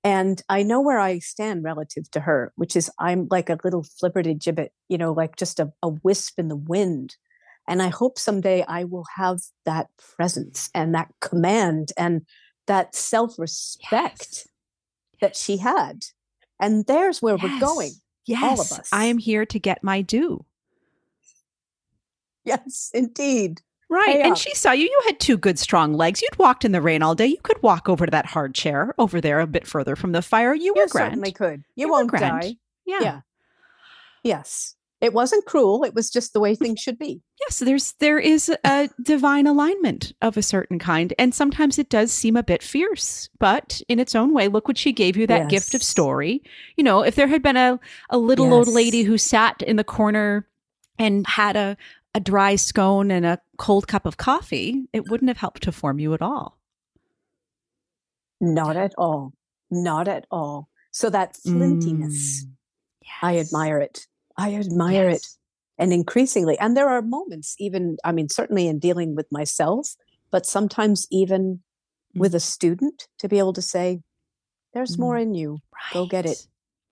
And 0.04 0.42
I 0.48 0.64
know 0.64 0.80
where 0.80 0.98
I 0.98 1.20
stand 1.20 1.62
relative 1.62 2.10
to 2.10 2.20
her, 2.20 2.52
which 2.56 2.74
is 2.74 2.90
I'm 2.98 3.28
like 3.30 3.48
a 3.48 3.58
little 3.62 3.84
flibbertigibbet, 3.84 4.68
you 4.88 4.98
know, 4.98 5.12
like 5.12 5.36
just 5.36 5.60
a, 5.60 5.72
a 5.82 5.88
wisp 5.88 6.38
in 6.38 6.48
the 6.48 6.56
wind 6.56 7.16
and 7.68 7.82
I 7.82 7.88
hope 7.88 8.18
someday 8.18 8.64
I 8.66 8.84
will 8.84 9.06
have 9.16 9.40
that 9.64 9.88
presence 10.16 10.68
and 10.74 10.94
that 10.94 11.12
command 11.20 11.92
and 11.96 12.26
that 12.66 12.94
self 12.94 13.38
respect 13.38 14.28
yes. 14.30 14.48
that 15.20 15.36
she 15.36 15.58
had. 15.58 16.04
And 16.60 16.86
there's 16.86 17.22
where 17.22 17.36
yes. 17.36 17.42
we're 17.42 17.60
going. 17.60 17.92
Yes. 18.26 18.42
All 18.42 18.60
of 18.60 18.80
us. 18.80 18.88
I 18.92 19.06
am 19.06 19.18
here 19.18 19.44
to 19.46 19.58
get 19.58 19.82
my 19.82 20.00
due. 20.00 20.44
Yes, 22.44 22.90
indeed. 22.94 23.60
Right. 23.88 24.20
And 24.20 24.38
she 24.38 24.54
saw 24.54 24.72
you. 24.72 24.84
You 24.84 25.00
had 25.06 25.20
two 25.20 25.36
good, 25.36 25.58
strong 25.58 25.92
legs. 25.92 26.22
You'd 26.22 26.38
walked 26.38 26.64
in 26.64 26.72
the 26.72 26.80
rain 26.80 27.02
all 27.02 27.14
day. 27.14 27.26
You 27.26 27.38
could 27.42 27.62
walk 27.62 27.88
over 27.88 28.06
to 28.06 28.10
that 28.10 28.26
hard 28.26 28.54
chair 28.54 28.94
over 28.98 29.20
there 29.20 29.38
a 29.40 29.46
bit 29.46 29.66
further 29.66 29.96
from 29.96 30.12
the 30.12 30.22
fire. 30.22 30.54
You, 30.54 30.64
you 30.64 30.74
were 30.74 30.88
grand. 30.88 31.12
certainly 31.12 31.32
could. 31.32 31.62
You, 31.76 31.86
you 31.86 31.92
won't 31.92 32.10
die. 32.10 32.56
Yeah. 32.86 33.02
yeah. 33.02 33.20
Yes 34.24 34.76
it 35.02 35.12
wasn't 35.12 35.44
cruel 35.44 35.84
it 35.84 35.94
was 35.94 36.08
just 36.08 36.32
the 36.32 36.40
way 36.40 36.54
things 36.54 36.80
should 36.80 36.98
be 36.98 37.20
yes 37.40 37.58
there's 37.58 37.92
there 37.94 38.18
is 38.18 38.50
a 38.64 38.88
divine 39.02 39.46
alignment 39.46 40.12
of 40.22 40.36
a 40.36 40.42
certain 40.42 40.78
kind 40.78 41.12
and 41.18 41.34
sometimes 41.34 41.78
it 41.78 41.90
does 41.90 42.10
seem 42.12 42.36
a 42.36 42.42
bit 42.42 42.62
fierce 42.62 43.28
but 43.38 43.82
in 43.88 43.98
its 43.98 44.14
own 44.14 44.32
way 44.32 44.48
look 44.48 44.68
what 44.68 44.78
she 44.78 44.92
gave 44.92 45.16
you 45.16 45.26
that 45.26 45.42
yes. 45.42 45.50
gift 45.50 45.74
of 45.74 45.82
story 45.82 46.40
you 46.76 46.84
know 46.84 47.02
if 47.02 47.16
there 47.16 47.26
had 47.26 47.42
been 47.42 47.56
a, 47.56 47.78
a 48.08 48.16
little 48.16 48.46
yes. 48.46 48.54
old 48.54 48.68
lady 48.68 49.02
who 49.02 49.18
sat 49.18 49.60
in 49.62 49.76
the 49.76 49.84
corner 49.84 50.48
and 50.98 51.26
had 51.26 51.56
a, 51.56 51.76
a 52.14 52.20
dry 52.20 52.54
scone 52.56 53.10
and 53.10 53.26
a 53.26 53.40
cold 53.58 53.88
cup 53.88 54.06
of 54.06 54.16
coffee 54.16 54.86
it 54.92 55.10
wouldn't 55.10 55.28
have 55.28 55.38
helped 55.38 55.64
to 55.64 55.72
form 55.72 55.98
you 55.98 56.14
at 56.14 56.22
all 56.22 56.58
not 58.40 58.76
at 58.76 58.94
all 58.96 59.32
not 59.70 60.06
at 60.06 60.26
all 60.30 60.68
so 60.92 61.10
that 61.10 61.34
flintiness 61.34 62.44
mm. 62.44 62.48
yes. 63.02 63.12
i 63.22 63.38
admire 63.38 63.78
it 63.78 64.06
I 64.36 64.54
admire 64.54 65.10
yes. 65.10 65.16
it. 65.16 65.26
And 65.78 65.92
increasingly, 65.92 66.58
and 66.58 66.76
there 66.76 66.88
are 66.88 67.02
moments, 67.02 67.56
even, 67.58 67.96
I 68.04 68.12
mean, 68.12 68.28
certainly 68.28 68.68
in 68.68 68.78
dealing 68.78 69.16
with 69.16 69.26
myself, 69.32 69.96
but 70.30 70.46
sometimes 70.46 71.06
even 71.10 71.60
mm. 72.14 72.20
with 72.20 72.34
a 72.34 72.40
student 72.40 73.08
to 73.18 73.28
be 73.28 73.38
able 73.38 73.54
to 73.54 73.62
say, 73.62 74.00
there's 74.74 74.96
mm. 74.96 75.00
more 75.00 75.16
in 75.16 75.34
you. 75.34 75.58
Right. 75.72 75.92
Go 75.94 76.06
get 76.06 76.26
it. 76.26 76.46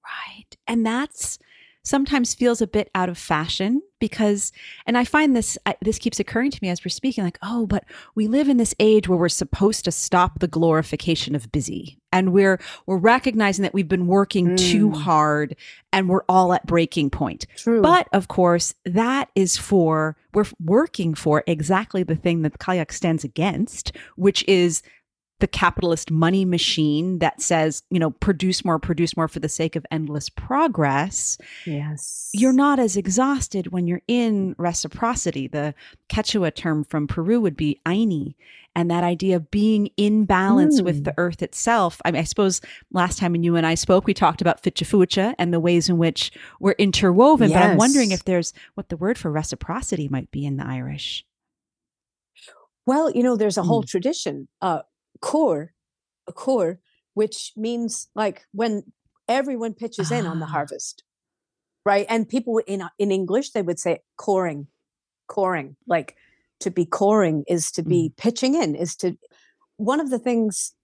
Right. 0.04 0.56
And 0.66 0.84
that's 0.84 1.38
sometimes 1.82 2.34
feels 2.34 2.60
a 2.60 2.66
bit 2.66 2.90
out 2.94 3.08
of 3.08 3.16
fashion 3.16 3.82
because 4.00 4.52
and 4.86 4.98
i 4.98 5.04
find 5.04 5.34
this 5.34 5.56
I, 5.64 5.76
this 5.80 5.98
keeps 5.98 6.20
occurring 6.20 6.50
to 6.50 6.58
me 6.60 6.68
as 6.68 6.84
we're 6.84 6.90
speaking 6.90 7.24
like 7.24 7.38
oh 7.42 7.66
but 7.66 7.84
we 8.14 8.26
live 8.26 8.48
in 8.48 8.56
this 8.56 8.74
age 8.78 9.08
where 9.08 9.18
we're 9.18 9.28
supposed 9.28 9.84
to 9.84 9.92
stop 9.92 10.40
the 10.40 10.48
glorification 10.48 11.34
of 11.34 11.50
busy 11.52 11.98
and 12.12 12.32
we're 12.32 12.60
we're 12.86 12.98
recognizing 12.98 13.62
that 13.62 13.74
we've 13.74 13.88
been 13.88 14.06
working 14.06 14.48
mm. 14.48 14.58
too 14.58 14.90
hard 14.90 15.56
and 15.92 16.08
we're 16.08 16.24
all 16.28 16.52
at 16.52 16.66
breaking 16.66 17.10
point 17.10 17.46
True. 17.56 17.80
but 17.80 18.08
of 18.12 18.28
course 18.28 18.74
that 18.84 19.30
is 19.34 19.56
for 19.56 20.16
we're 20.34 20.46
working 20.62 21.14
for 21.14 21.42
exactly 21.46 22.02
the 22.02 22.16
thing 22.16 22.42
that 22.42 22.58
Cailleach 22.58 22.92
stands 22.92 23.24
against 23.24 23.92
which 24.16 24.44
is 24.46 24.82
the 25.40 25.46
capitalist 25.46 26.10
money 26.10 26.44
machine 26.44 27.18
that 27.18 27.40
says, 27.40 27.82
you 27.90 27.98
know, 27.98 28.10
produce 28.10 28.64
more, 28.64 28.78
produce 28.78 29.16
more 29.16 29.28
for 29.28 29.40
the 29.40 29.48
sake 29.48 29.76
of 29.76 29.84
endless 29.90 30.28
progress, 30.28 31.38
yes, 31.66 32.30
you're 32.32 32.52
not 32.52 32.78
as 32.78 32.96
exhausted 32.96 33.72
when 33.72 33.86
you're 33.86 34.02
in 34.06 34.54
reciprocity. 34.58 35.48
The 35.48 35.74
Quechua 36.08 36.54
term 36.54 36.84
from 36.84 37.06
Peru 37.06 37.40
would 37.40 37.56
be 37.56 37.80
ayni, 37.84 38.34
and 38.76 38.90
that 38.90 39.04
idea 39.04 39.36
of 39.36 39.50
being 39.50 39.90
in 39.96 40.24
balance 40.24 40.80
mm. 40.80 40.84
with 40.84 41.04
the 41.04 41.14
earth 41.18 41.42
itself. 41.42 42.00
I, 42.04 42.10
mean, 42.12 42.20
I 42.20 42.24
suppose 42.24 42.60
last 42.92 43.18
time 43.18 43.32
when 43.32 43.42
you 43.42 43.56
and 43.56 43.66
I 43.66 43.74
spoke, 43.74 44.06
we 44.06 44.14
talked 44.14 44.40
about 44.40 44.62
fite 44.62 44.76
fuaite 44.76 45.34
and 45.38 45.52
the 45.52 45.60
ways 45.60 45.88
in 45.88 45.98
which 45.98 46.30
we're 46.60 46.72
interwoven. 46.78 47.50
Yes. 47.50 47.58
But 47.58 47.70
I'm 47.70 47.76
wondering 47.76 48.12
if 48.12 48.24
there's 48.24 48.52
what 48.74 48.88
the 48.88 48.96
word 48.96 49.18
for 49.18 49.30
reciprocity 49.30 50.08
might 50.08 50.30
be 50.30 50.46
in 50.46 50.56
the 50.56 50.66
Irish. 50.66 51.24
Well, 52.86 53.10
you 53.10 53.22
know, 53.22 53.36
there's 53.36 53.58
a 53.58 53.62
whole 53.62 53.82
mm. 53.82 53.88
tradition. 53.88 54.48
Uh, 54.62 54.80
core, 55.20 55.72
a 56.28 56.32
core, 56.32 56.78
which 57.14 57.52
means 57.56 58.08
like 58.14 58.44
when 58.52 58.84
everyone 59.28 59.74
pitches 59.74 60.10
ah. 60.12 60.16
in 60.16 60.26
on 60.26 60.40
the 60.40 60.46
ah. 60.46 60.50
harvest, 60.50 61.04
right? 61.84 62.06
And 62.08 62.28
people 62.28 62.58
in 62.66 62.82
in 62.98 63.10
English 63.10 63.50
they 63.50 63.62
would 63.62 63.78
say 63.78 64.00
coring, 64.16 64.66
coring. 65.28 65.76
Like 65.86 66.16
to 66.60 66.70
be 66.70 66.84
coring 66.84 67.44
is 67.48 67.70
to 67.72 67.82
be 67.82 68.10
mm. 68.10 68.16
pitching 68.16 68.54
in, 68.54 68.74
is 68.74 68.96
to. 68.96 69.16
One 69.76 69.98
of 69.98 70.10
the 70.10 70.18
things 70.18 70.74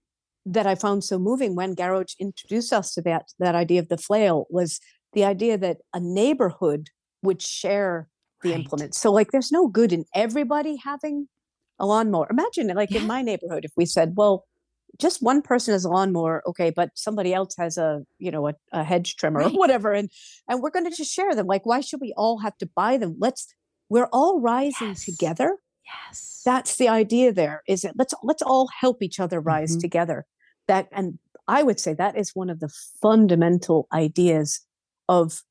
that 0.47 0.65
I 0.65 0.73
found 0.73 1.03
so 1.03 1.19
moving 1.19 1.55
when 1.55 1.75
Gearóid 1.75 2.17
introduced 2.19 2.73
us 2.73 2.93
to 2.93 3.01
that 3.03 3.25
that 3.37 3.53
idea 3.53 3.79
of 3.79 3.89
the 3.89 3.97
flail 3.97 4.47
was 4.49 4.79
the 5.13 5.25
idea 5.25 5.57
that 5.57 5.77
a 5.93 5.99
neighborhood 5.99 6.89
would 7.21 7.41
share 7.41 8.07
the 8.41 8.49
right. 8.51 8.59
implements. 8.59 8.97
So 8.97 9.11
like 9.11 9.31
there's 9.31 9.51
no 9.51 9.67
good 9.67 9.91
in 9.91 10.05
everybody 10.15 10.77
having 10.77 11.27
a 11.79 11.85
lawnmower. 11.85 12.27
Imagine 12.29 12.67
like 12.69 12.91
yeah. 12.91 13.01
in 13.01 13.07
my 13.07 13.21
neighborhood, 13.21 13.65
if 13.65 13.71
we 13.75 13.85
said, 13.85 14.13
well, 14.15 14.45
just 14.99 15.21
one 15.21 15.41
person 15.41 15.73
has 15.73 15.85
a 15.85 15.89
lawnmower, 15.89 16.41
okay, 16.47 16.71
but 16.71 16.89
somebody 16.95 17.33
else 17.33 17.55
has 17.57 17.77
a, 17.77 18.03
you 18.17 18.31
know, 18.31 18.47
a, 18.47 18.53
a 18.71 18.83
hedge 18.83 19.15
trimmer 19.15 19.41
right. 19.41 19.53
or 19.53 19.57
whatever. 19.57 19.93
And 19.93 20.09
and 20.49 20.61
we're 20.61 20.71
gonna 20.71 20.91
just 20.91 21.13
share 21.13 21.35
them. 21.35 21.47
Like, 21.47 21.65
why 21.65 21.81
should 21.81 22.01
we 22.01 22.13
all 22.17 22.39
have 22.39 22.57
to 22.57 22.69
buy 22.75 22.97
them? 22.97 23.15
Let's 23.19 23.53
we're 23.89 24.09
all 24.11 24.41
rising 24.41 24.89
yes. 24.89 25.05
together. 25.05 25.57
Yes. 25.85 26.41
That's 26.43 26.75
the 26.77 26.89
idea 26.89 27.31
there, 27.31 27.63
is 27.67 27.85
it 27.85 27.93
let's 27.95 28.13
let's 28.23 28.41
all 28.41 28.69
help 28.79 29.01
each 29.01 29.19
other 29.19 29.39
rise 29.39 29.73
mm-hmm. 29.73 29.81
together. 29.81 30.25
That 30.67 30.87
and 30.91 31.19
I 31.47 31.63
would 31.63 31.79
say 31.79 31.93
that 31.93 32.17
is 32.17 32.31
one 32.33 32.49
of 32.49 32.59
the 32.59 32.69
fundamental 33.01 33.87
ideas 33.93 34.61
of 35.07 35.43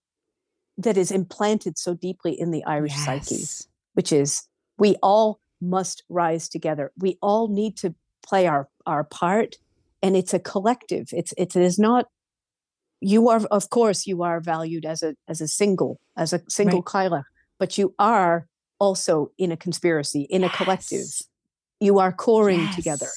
that 0.76 0.96
is 0.96 1.10
implanted 1.10 1.78
so 1.78 1.94
deeply 1.94 2.38
in 2.38 2.50
the 2.50 2.64
Irish 2.64 2.92
yes. 2.92 3.04
psyche, 3.04 3.70
which 3.94 4.12
is 4.12 4.42
we 4.76 4.96
all 5.02 5.40
must 5.60 6.02
rise 6.08 6.48
together. 6.48 6.92
We 6.98 7.18
all 7.22 7.48
need 7.48 7.76
to 7.78 7.94
play 8.26 8.46
our 8.46 8.68
our 8.86 9.04
part, 9.04 9.56
and 10.02 10.16
it's 10.16 10.34
a 10.34 10.38
collective. 10.38 11.08
It's 11.12 11.32
it 11.36 11.56
is 11.56 11.78
not. 11.78 12.06
You 13.00 13.28
are, 13.28 13.44
of 13.50 13.68
course, 13.68 14.06
you 14.06 14.22
are 14.22 14.40
valued 14.40 14.84
as 14.84 15.02
a 15.02 15.14
as 15.28 15.40
a 15.40 15.48
single, 15.48 16.00
as 16.16 16.32
a 16.32 16.40
single 16.48 16.80
right. 16.80 17.10
Cailleach, 17.10 17.24
but 17.58 17.78
you 17.78 17.94
are 17.98 18.46
also 18.78 19.30
in 19.38 19.52
a 19.52 19.56
conspiracy, 19.56 20.22
in 20.22 20.42
yes. 20.42 20.52
a 20.52 20.56
collective. 20.56 21.06
You 21.80 21.98
are 21.98 22.12
coring 22.12 22.60
yes. 22.60 22.76
together 22.76 23.08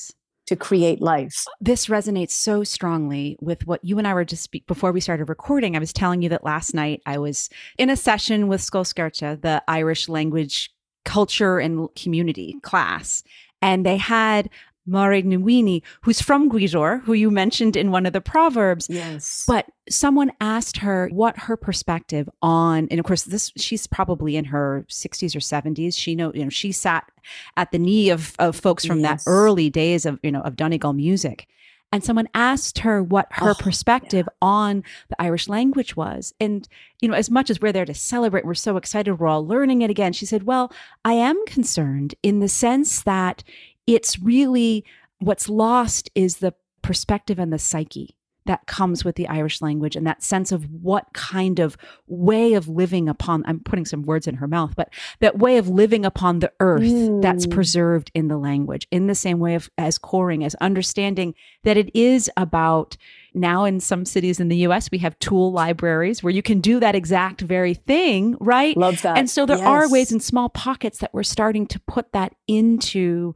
to 0.48 0.56
create 0.56 1.00
life. 1.00 1.46
Uh, 1.48 1.52
this 1.62 1.86
resonates 1.86 2.32
so 2.32 2.64
strongly 2.64 3.38
with 3.40 3.68
what 3.68 3.84
you 3.84 4.00
and 4.00 4.08
I 4.08 4.14
were 4.16 4.26
just 4.26 4.44
speak 4.44 4.66
before 4.66 4.92
we 4.92 5.00
started 5.00 5.30
recording. 5.30 5.76
I 5.76 5.80
was 5.80 5.94
telling 5.94 6.24
you 6.24 6.30
that 6.30 6.44
last 6.44 6.74
night 6.74 7.02
I 7.06 7.20
was 7.20 7.50
in 7.78 7.90
a 7.90 7.96
session 7.96 8.48
with 8.48 8.60
Scoilscearta, 8.60 9.42
the 9.42 9.64
Irish 9.68 10.10
language 10.10 10.72
culture 11.10 11.58
and 11.58 11.90
community 11.96 12.56
class. 12.62 13.24
And 13.64 13.84
they 13.84 13.98
had 13.98 14.48
Mare 14.86 15.24
Nuini, 15.24 15.82
who's 16.02 16.22
from 16.22 16.52
Gweedore, 16.52 17.02
who 17.02 17.14
you 17.14 17.32
mentioned 17.32 17.76
in 17.76 17.90
one 17.90 18.06
of 18.06 18.14
the 18.14 18.22
proverbs. 18.22 18.88
Yes. 18.90 19.44
But 19.48 19.66
someone 19.90 20.32
asked 20.40 20.78
her 20.78 21.10
what 21.12 21.36
her 21.38 21.58
perspective 21.58 22.30
on, 22.44 22.88
and 22.92 23.00
of 23.00 23.06
course, 23.08 23.24
this 23.24 23.52
she's 23.58 23.88
probably 23.88 24.36
in 24.36 24.46
her 24.46 24.86
60s 24.88 25.36
or 25.36 25.40
70s. 25.40 25.98
She 25.98 26.14
know, 26.14 26.32
you 26.34 26.44
know, 26.44 26.50
she 26.50 26.72
sat 26.72 27.12
at 27.58 27.72
the 27.72 27.80
knee 27.80 28.12
of, 28.12 28.36
of 28.38 28.56
folks 28.56 28.86
from 28.86 29.00
yes. 29.00 29.24
that 29.24 29.30
early 29.30 29.72
days 29.72 30.06
of, 30.06 30.20
you 30.22 30.32
know, 30.32 30.42
of 30.42 30.56
Donegal 30.56 30.94
music 30.94 31.48
and 31.92 32.04
someone 32.04 32.30
asked 32.34 32.80
her 32.80 33.02
what 33.02 33.28
her 33.32 33.52
oh, 33.52 33.56
perspective 33.56 34.28
yeah. 34.28 34.48
on 34.48 34.84
the 35.10 35.22
Irish 35.22 35.48
language 35.50 35.96
was. 35.96 36.34
And, 36.40 36.68
you 37.02 37.10
know, 37.10 37.16
as 37.16 37.30
much 37.30 37.50
as 37.50 37.60
we're 37.60 37.72
there 37.72 37.86
to 37.86 37.94
celebrate, 37.94 38.46
we're 38.46 38.54
so 38.54 38.78
excited, 38.78 39.20
we're 39.20 39.28
all 39.28 39.46
learning 39.46 39.82
it 39.82 39.90
again. 39.90 40.14
She 40.14 40.26
said, 40.26 40.44
Well, 40.44 40.72
I 41.04 41.14
am 41.14 41.44
concerned 41.46 42.16
in 42.22 42.40
the 42.40 42.50
sense 42.50 43.02
that 43.04 43.44
it's 43.88 44.20
really 44.20 44.86
what's 45.20 45.50
lost 45.50 46.10
is 46.14 46.38
the 46.38 46.54
perspective 46.82 47.40
and 47.40 47.52
the 47.52 47.60
psyche 47.60 48.16
that 48.50 48.66
comes 48.66 49.06
with 49.06 49.16
the 49.16 49.28
Irish 49.28 49.62
language 49.62 49.96
and 49.96 50.08
that 50.08 50.24
sense 50.24 50.52
of 50.52 50.68
what 50.72 51.14
kind 51.14 51.60
of 51.60 51.78
way 52.08 52.56
of 52.56 52.68
living 52.68 53.08
upon, 53.08 53.44
I'm 53.46 53.60
putting 53.60 53.86
some 53.86 54.02
words 54.02 54.26
in 54.26 54.34
her 54.34 54.48
mouth, 54.48 54.74
but 54.76 54.92
that 55.20 55.38
way 55.38 55.58
of 55.58 55.70
living 55.70 56.04
upon 56.04 56.40
the 56.40 56.52
earth 56.60 56.82
mm. 56.82 57.22
that's 57.22 57.46
preserved 57.46 58.10
in 58.16 58.28
the 58.28 58.38
language, 58.38 58.88
in 58.90 59.06
the 59.06 59.14
same 59.14 59.38
way 59.38 59.54
of 59.54 59.70
as 59.78 60.00
coring, 60.00 60.44
as 60.44 60.56
understanding 60.56 61.36
that 61.64 61.78
it 61.78 61.96
is 61.96 62.28
about 62.38 62.98
now 63.36 63.66
in 63.66 63.80
some 63.80 64.04
cities 64.04 64.40
in 64.40 64.48
the 64.48 64.58
US, 64.66 64.90
we 64.90 64.98
have 64.98 65.20
tool 65.20 65.52
libraries 65.52 66.24
where 66.24 66.34
you 66.34 66.42
can 66.42 66.60
do 66.60 66.80
that 66.80 66.96
exact 66.96 67.42
very 67.42 67.76
thing, 67.76 68.36
right? 68.40 68.76
Love 68.76 69.00
that. 69.04 69.16
And 69.16 69.30
so 69.30 69.46
there 69.46 69.58
yes. 69.58 69.68
are 69.68 69.92
ways 69.92 70.12
in 70.12 70.20
small 70.20 70.50
pockets 70.50 70.98
that 70.98 71.14
we're 71.14 71.22
starting 71.22 71.68
to 71.68 71.80
put 71.82 72.14
that 72.14 72.34
into 72.48 73.36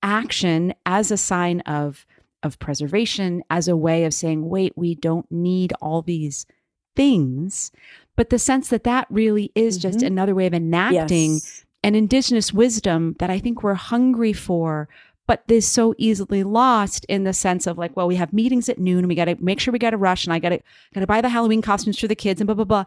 action 0.00 0.74
as 0.86 1.10
a 1.10 1.16
sign 1.16 1.58
of 1.62 2.06
of 2.44 2.58
preservation 2.58 3.42
as 3.50 3.68
a 3.68 3.76
way 3.76 4.04
of 4.04 4.14
saying, 4.14 4.48
wait, 4.48 4.72
we 4.76 4.94
don't 4.94 5.30
need 5.30 5.72
all 5.80 6.02
these 6.02 6.46
things. 6.94 7.72
But 8.16 8.30
the 8.30 8.38
sense 8.38 8.68
that 8.68 8.84
that 8.84 9.06
really 9.10 9.50
is 9.54 9.78
mm-hmm. 9.78 9.90
just 9.90 10.02
another 10.02 10.34
way 10.34 10.46
of 10.46 10.54
enacting 10.54 11.34
yes. 11.34 11.64
an 11.82 11.94
indigenous 11.94 12.52
wisdom 12.52 13.16
that 13.18 13.30
I 13.30 13.38
think 13.38 13.62
we're 13.62 13.74
hungry 13.74 14.32
for, 14.32 14.88
but 15.26 15.42
is 15.48 15.66
so 15.66 15.94
easily 15.98 16.44
lost 16.44 17.04
in 17.06 17.24
the 17.24 17.32
sense 17.32 17.66
of 17.66 17.78
like, 17.78 17.96
well, 17.96 18.06
we 18.06 18.16
have 18.16 18.32
meetings 18.32 18.68
at 18.68 18.78
noon 18.78 18.98
and 18.98 19.08
we 19.08 19.14
got 19.14 19.24
to 19.24 19.36
make 19.42 19.58
sure 19.58 19.72
we 19.72 19.78
got 19.78 19.90
to 19.90 19.96
rush 19.96 20.26
and 20.26 20.32
I 20.32 20.38
got 20.38 20.50
to 20.50 20.60
got 20.92 21.00
to 21.00 21.06
buy 21.06 21.20
the 21.20 21.30
Halloween 21.30 21.62
costumes 21.62 21.98
for 21.98 22.08
the 22.08 22.14
kids 22.14 22.40
and 22.40 22.46
blah 22.46 22.54
blah 22.54 22.64
blah. 22.64 22.84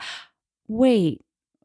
Wait, 0.68 1.22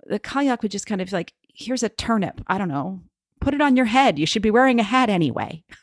the 0.07 0.19
Cailleach 0.19 0.63
would 0.63 0.71
just 0.71 0.87
kind 0.87 1.01
of 1.01 1.13
like, 1.13 1.33
here's 1.53 1.83
a 1.83 1.89
turnip. 1.89 2.41
I 2.47 2.59
don't 2.59 2.69
know. 2.69 3.03
Put 3.41 3.55
it 3.55 3.61
on 3.61 3.77
your 3.77 3.87
head. 3.87 4.19
You 4.19 4.27
should 4.27 4.43
be 4.43 4.51
wearing 4.51 4.81
a 4.81 4.85
hat 4.85 5.11
anyway. 5.11 5.65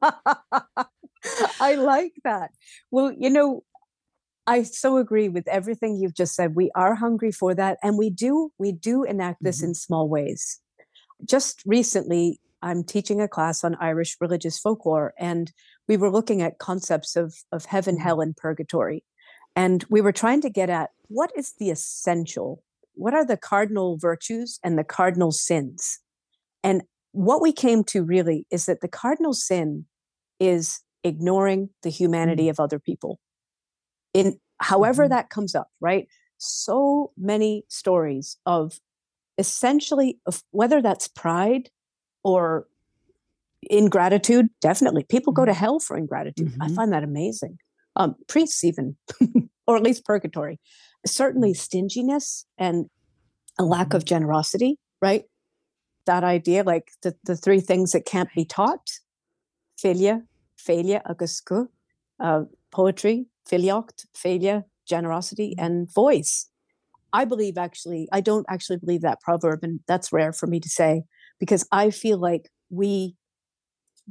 I 1.60 1.74
like 1.74 2.14
that. 2.24 2.50
Well, 2.90 3.12
you 3.12 3.30
know, 3.30 3.64
I 4.46 4.62
so 4.62 4.96
agree 4.96 5.28
with 5.28 5.46
everything 5.46 5.96
you've 5.96 6.14
just 6.14 6.34
said. 6.34 6.56
We 6.56 6.70
are 6.74 6.94
hungry 6.94 7.32
for 7.32 7.54
that 7.54 7.78
and 7.82 7.98
we 7.98 8.08
do 8.08 8.50
we 8.58 8.72
do 8.72 9.04
enact 9.04 9.42
this 9.42 9.58
mm-hmm. 9.58 9.68
in 9.68 9.74
small 9.74 10.08
ways. 10.08 10.60
Just 11.24 11.62
recently 11.66 12.40
I'm 12.62 12.82
teaching 12.82 13.20
a 13.20 13.28
class 13.28 13.62
on 13.62 13.76
Irish 13.76 14.16
religious 14.20 14.58
folklore 14.58 15.12
and 15.18 15.52
we 15.86 15.96
were 15.96 16.10
looking 16.10 16.40
at 16.40 16.58
concepts 16.58 17.14
of 17.14 17.34
of 17.52 17.66
heaven, 17.66 17.96
mm-hmm. 17.96 18.04
hell 18.04 18.20
and 18.22 18.36
purgatory. 18.36 19.04
And 19.54 19.84
we 19.90 20.00
were 20.00 20.12
trying 20.12 20.40
to 20.42 20.50
get 20.50 20.70
at 20.70 20.90
what 21.08 21.30
is 21.36 21.52
the 21.58 21.68
essential? 21.70 22.62
What 22.94 23.12
are 23.12 23.26
the 23.26 23.36
cardinal 23.36 23.98
virtues 23.98 24.58
and 24.64 24.78
the 24.78 24.84
cardinal 24.84 25.32
sins? 25.32 25.98
And 26.64 26.82
what 27.12 27.40
we 27.40 27.52
came 27.52 27.84
to 27.84 28.02
really 28.02 28.46
is 28.50 28.66
that 28.66 28.80
the 28.80 28.88
cardinal 28.88 29.32
sin 29.32 29.86
is 30.40 30.80
ignoring 31.04 31.70
the 31.82 31.90
humanity 31.90 32.46
mm. 32.46 32.50
of 32.50 32.60
other 32.60 32.78
people 32.78 33.18
in 34.14 34.38
however 34.60 35.04
mm-hmm. 35.04 35.12
that 35.12 35.30
comes 35.30 35.54
up 35.54 35.68
right 35.80 36.08
so 36.38 37.12
many 37.16 37.64
stories 37.68 38.36
of 38.46 38.78
essentially 39.38 40.18
of 40.26 40.42
whether 40.50 40.82
that's 40.82 41.08
pride 41.08 41.70
or 42.24 42.66
ingratitude 43.62 44.48
definitely 44.60 45.04
people 45.04 45.32
go 45.32 45.44
to 45.44 45.52
mm-hmm. 45.52 45.58
hell 45.58 45.78
for 45.78 45.96
ingratitude 45.96 46.48
mm-hmm. 46.48 46.62
i 46.62 46.68
find 46.68 46.92
that 46.92 47.04
amazing 47.04 47.56
um 47.96 48.14
priests 48.26 48.64
even 48.64 48.96
or 49.66 49.76
at 49.76 49.82
least 49.82 50.04
purgatory 50.04 50.58
certainly 51.06 51.52
mm. 51.52 51.56
stinginess 51.56 52.44
and 52.56 52.86
a 53.58 53.64
lack 53.64 53.94
of 53.94 54.02
mm-hmm. 54.02 54.08
generosity 54.08 54.78
right 55.00 55.24
that 56.08 56.24
idea, 56.24 56.64
like 56.64 56.90
the, 57.02 57.14
the 57.24 57.36
three 57.36 57.60
things 57.60 57.92
that 57.92 58.04
can't 58.04 58.32
be 58.34 58.44
taught 58.44 58.90
failure, 59.78 60.24
failure, 60.56 61.00
agus 61.08 61.40
uh, 62.18 62.42
poetry, 62.72 63.26
filiocht, 63.46 64.06
failure, 64.14 64.64
generosity, 64.86 65.50
mm-hmm. 65.50 65.64
and 65.64 65.94
voice. 65.94 66.50
I 67.12 67.24
believe 67.24 67.56
actually, 67.56 68.08
I 68.12 68.20
don't 68.20 68.46
actually 68.48 68.78
believe 68.78 69.02
that 69.02 69.20
proverb, 69.20 69.60
and 69.62 69.80
that's 69.86 70.12
rare 70.12 70.32
for 70.32 70.46
me 70.46 70.60
to 70.60 70.68
say 70.68 71.04
because 71.38 71.66
I 71.70 71.90
feel 71.90 72.18
like 72.18 72.50
we 72.70 73.14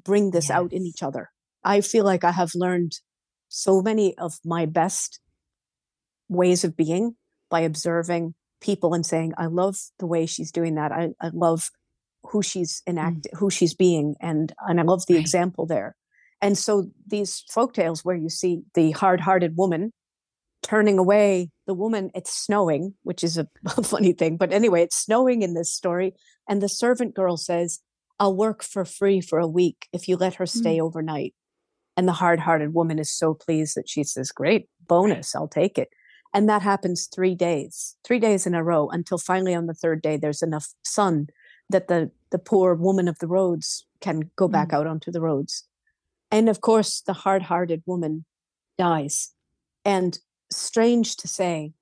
bring 0.03 0.31
this 0.31 0.49
yes. 0.49 0.57
out 0.57 0.71
in 0.73 0.83
each 0.83 1.03
other. 1.03 1.29
I 1.63 1.81
feel 1.81 2.05
like 2.05 2.23
I 2.23 2.31
have 2.31 2.51
learned 2.55 2.93
so 3.49 3.81
many 3.81 4.17
of 4.17 4.39
my 4.45 4.65
best 4.65 5.19
ways 6.29 6.63
of 6.63 6.77
being 6.77 7.15
by 7.49 7.61
observing 7.61 8.35
people 8.61 8.93
and 8.93 9.05
saying, 9.05 9.33
I 9.37 9.45
love 9.47 9.77
the 9.99 10.07
way 10.07 10.25
she's 10.25 10.51
doing 10.51 10.75
that. 10.75 10.91
I, 10.91 11.09
I 11.21 11.29
love 11.33 11.69
who 12.29 12.41
she's 12.41 12.81
enacting, 12.87 13.31
mm. 13.33 13.37
who 13.37 13.49
she's 13.49 13.73
being, 13.73 14.15
and 14.19 14.53
and 14.67 14.79
I 14.79 14.83
love 14.83 15.05
the 15.07 15.15
right. 15.15 15.21
example 15.21 15.65
there. 15.65 15.95
And 16.41 16.57
so 16.57 16.89
these 17.07 17.43
folk 17.49 17.73
tales 17.73 18.05
where 18.05 18.15
you 18.15 18.29
see 18.29 18.61
the 18.75 18.91
hard-hearted 18.91 19.57
woman 19.57 19.91
turning 20.61 20.99
away 20.99 21.49
the 21.65 21.73
woman, 21.73 22.11
it's 22.13 22.31
snowing, 22.31 22.93
which 23.03 23.23
is 23.23 23.37
a, 23.37 23.47
a 23.77 23.83
funny 23.83 24.13
thing, 24.13 24.37
but 24.37 24.53
anyway, 24.53 24.83
it's 24.83 24.97
snowing 24.97 25.41
in 25.41 25.53
this 25.53 25.73
story, 25.73 26.13
and 26.47 26.61
the 26.61 26.69
servant 26.69 27.15
girl 27.15 27.37
says, 27.37 27.79
"I'll 28.19 28.35
work 28.35 28.63
for 28.63 28.85
free 28.85 29.21
for 29.21 29.39
a 29.39 29.47
week 29.47 29.87
if 29.93 30.07
you 30.07 30.17
let 30.17 30.35
her 30.35 30.45
stay 30.45 30.77
mm. 30.77 30.81
overnight." 30.81 31.33
And 31.95 32.07
the 32.07 32.13
hard-hearted 32.13 32.75
woman 32.75 32.99
is 32.99 33.09
so 33.09 33.33
pleased 33.33 33.75
that 33.75 33.89
she 33.89 34.03
says, 34.03 34.31
"Great 34.31 34.69
bonus, 34.87 35.35
I'll 35.35 35.47
take 35.47 35.77
it." 35.77 35.89
And 36.33 36.47
that 36.49 36.61
happens 36.61 37.07
three 37.07 37.35
days, 37.35 37.95
three 38.03 38.19
days 38.19 38.45
in 38.45 38.53
a 38.53 38.63
row 38.63 38.89
until 38.89 39.17
finally 39.17 39.55
on 39.55 39.65
the 39.65 39.73
third 39.73 40.01
day, 40.01 40.17
there's 40.17 40.41
enough 40.41 40.67
sun 40.83 41.27
that 41.69 41.87
the, 41.87 42.11
the 42.31 42.39
poor 42.39 42.75
woman 42.75 43.07
of 43.07 43.19
the 43.19 43.27
roads 43.27 43.85
can 43.99 44.29
go 44.35 44.47
back 44.47 44.69
mm. 44.69 44.73
out 44.73 44.87
onto 44.87 45.11
the 45.11 45.21
roads. 45.21 45.63
And 46.31 46.49
of 46.49 46.61
course, 46.61 47.01
the 47.01 47.13
hard 47.13 47.43
hearted 47.43 47.83
woman 47.85 48.25
dies. 48.77 49.33
And 49.85 50.19
strange 50.51 51.15
to 51.17 51.27
say, 51.27 51.73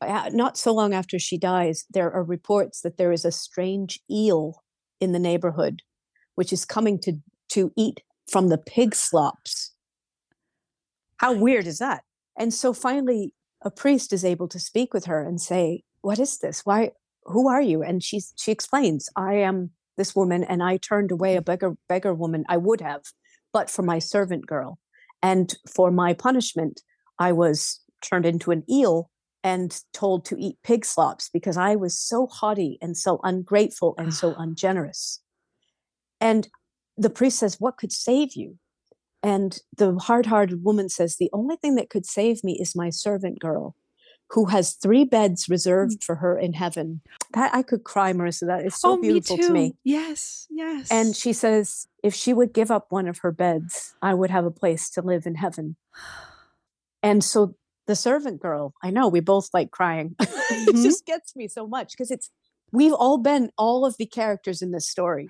not 0.00 0.56
so 0.56 0.72
long 0.72 0.94
after 0.94 1.18
she 1.18 1.38
dies, 1.38 1.84
there 1.90 2.12
are 2.12 2.22
reports 2.22 2.82
that 2.82 2.96
there 2.96 3.12
is 3.12 3.24
a 3.24 3.32
strange 3.32 4.00
eel 4.10 4.62
in 5.00 5.12
the 5.12 5.18
neighborhood, 5.18 5.82
which 6.36 6.52
is 6.52 6.64
coming 6.64 6.98
to, 7.00 7.14
to 7.50 7.72
eat 7.76 8.00
from 8.30 8.48
the 8.48 8.58
pig 8.58 8.94
slops. 8.94 9.72
How 11.16 11.32
weird 11.32 11.66
is 11.66 11.78
that? 11.78 12.04
And 12.38 12.54
so 12.54 12.72
finally, 12.72 13.34
a 13.62 13.70
priest 13.70 14.12
is 14.12 14.24
able 14.24 14.46
to 14.48 14.60
speak 14.60 14.94
with 14.94 15.06
her 15.06 15.20
and 15.20 15.40
say, 15.40 15.82
"What 16.00 16.20
is 16.20 16.38
this? 16.38 16.64
Why? 16.64 16.92
Who 17.24 17.48
are 17.48 17.62
you?" 17.62 17.82
And 17.82 18.02
she 18.02 18.22
she 18.36 18.52
explains, 18.52 19.08
"I 19.16 19.34
am 19.34 19.70
this 19.96 20.14
woman, 20.14 20.44
and 20.44 20.62
I 20.62 20.76
turned 20.76 21.10
away 21.10 21.36
a 21.36 21.42
beggar 21.42 21.76
beggar 21.88 22.14
woman. 22.14 22.44
I 22.48 22.56
would 22.56 22.80
have, 22.80 23.02
but 23.52 23.70
for 23.70 23.82
my 23.82 23.98
servant 23.98 24.46
girl, 24.46 24.78
and 25.22 25.54
for 25.68 25.90
my 25.90 26.14
punishment, 26.14 26.82
I 27.18 27.32
was 27.32 27.80
turned 28.02 28.26
into 28.26 28.50
an 28.50 28.64
eel." 28.70 29.10
And 29.44 29.80
told 29.92 30.24
to 30.26 30.36
eat 30.36 30.58
pig 30.64 30.84
slops 30.84 31.30
because 31.32 31.56
I 31.56 31.76
was 31.76 31.96
so 31.96 32.26
haughty 32.26 32.76
and 32.82 32.96
so 32.96 33.20
ungrateful 33.22 33.94
and 33.96 34.12
so 34.12 34.34
ungenerous. 34.38 35.20
And 36.20 36.48
the 36.98 37.10
priest 37.10 37.38
says, 37.38 37.60
What 37.60 37.76
could 37.76 37.92
save 37.92 38.34
you? 38.34 38.58
And 39.22 39.58
the 39.76 39.96
hard 39.96 40.26
hearted 40.26 40.64
woman 40.64 40.88
says, 40.88 41.16
The 41.16 41.30
only 41.32 41.56
thing 41.56 41.76
that 41.76 41.90
could 41.90 42.04
save 42.04 42.44
me 42.44 42.58
is 42.60 42.76
my 42.76 42.90
servant 42.90 43.38
girl 43.38 43.74
who 44.30 44.46
has 44.46 44.74
three 44.74 45.04
beds 45.04 45.48
reserved 45.48 46.00
mm. 46.00 46.04
for 46.04 46.16
her 46.16 46.38
in 46.38 46.52
heaven. 46.52 47.00
That 47.32 47.54
I 47.54 47.62
could 47.62 47.84
cry, 47.84 48.12
Marisa. 48.12 48.46
That 48.46 48.64
is 48.64 48.74
so 48.74 48.92
oh, 48.92 48.96
beautiful 49.00 49.36
me 49.36 49.42
to 49.42 49.52
me. 49.52 49.74
Yes, 49.84 50.46
yes. 50.50 50.88
And 50.90 51.16
she 51.16 51.32
says, 51.32 51.88
if 52.02 52.14
she 52.14 52.34
would 52.34 52.52
give 52.52 52.70
up 52.70 52.86
one 52.90 53.08
of 53.08 53.18
her 53.18 53.32
beds, 53.32 53.94
I 54.02 54.14
would 54.14 54.30
have 54.30 54.44
a 54.44 54.50
place 54.50 54.90
to 54.90 55.02
live 55.02 55.26
in 55.26 55.36
heaven. 55.36 55.76
And 57.00 57.22
so 57.22 57.54
the 57.86 57.94
servant 57.94 58.40
girl, 58.40 58.74
I 58.82 58.90
know 58.90 59.06
we 59.06 59.20
both 59.20 59.50
like 59.54 59.70
crying. 59.70 60.16
Mm-hmm. 60.48 60.78
it 60.78 60.82
just 60.82 61.04
gets 61.04 61.36
me 61.36 61.46
so 61.46 61.66
much 61.66 61.90
because 61.92 62.10
it's 62.10 62.30
we've 62.72 62.94
all 62.94 63.18
been 63.18 63.50
all 63.58 63.84
of 63.84 63.98
the 63.98 64.06
characters 64.06 64.62
in 64.62 64.72
this 64.72 64.88
story. 64.88 65.28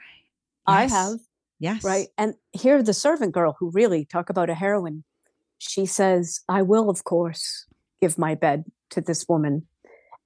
Yes. 0.67 0.93
I 0.93 0.97
have. 0.97 1.19
Yes. 1.59 1.83
Right. 1.83 2.07
And 2.17 2.35
here, 2.53 2.81
the 2.85 2.95
servant 2.95 3.35
girl, 3.35 3.57
who 3.59 3.71
really 3.71 4.05
talk 4.05 4.31
about 4.31 4.49
a 4.49 4.55
heroine, 4.55 5.03
she 5.59 5.87
says, 5.87 6.41
I 6.49 6.63
will, 6.63 6.89
of 6.89 7.03
course, 7.03 7.67
give 8.01 8.17
my 8.17 8.37
bed 8.37 8.65
to 8.91 9.01
this 9.01 9.27
woman. 9.29 9.67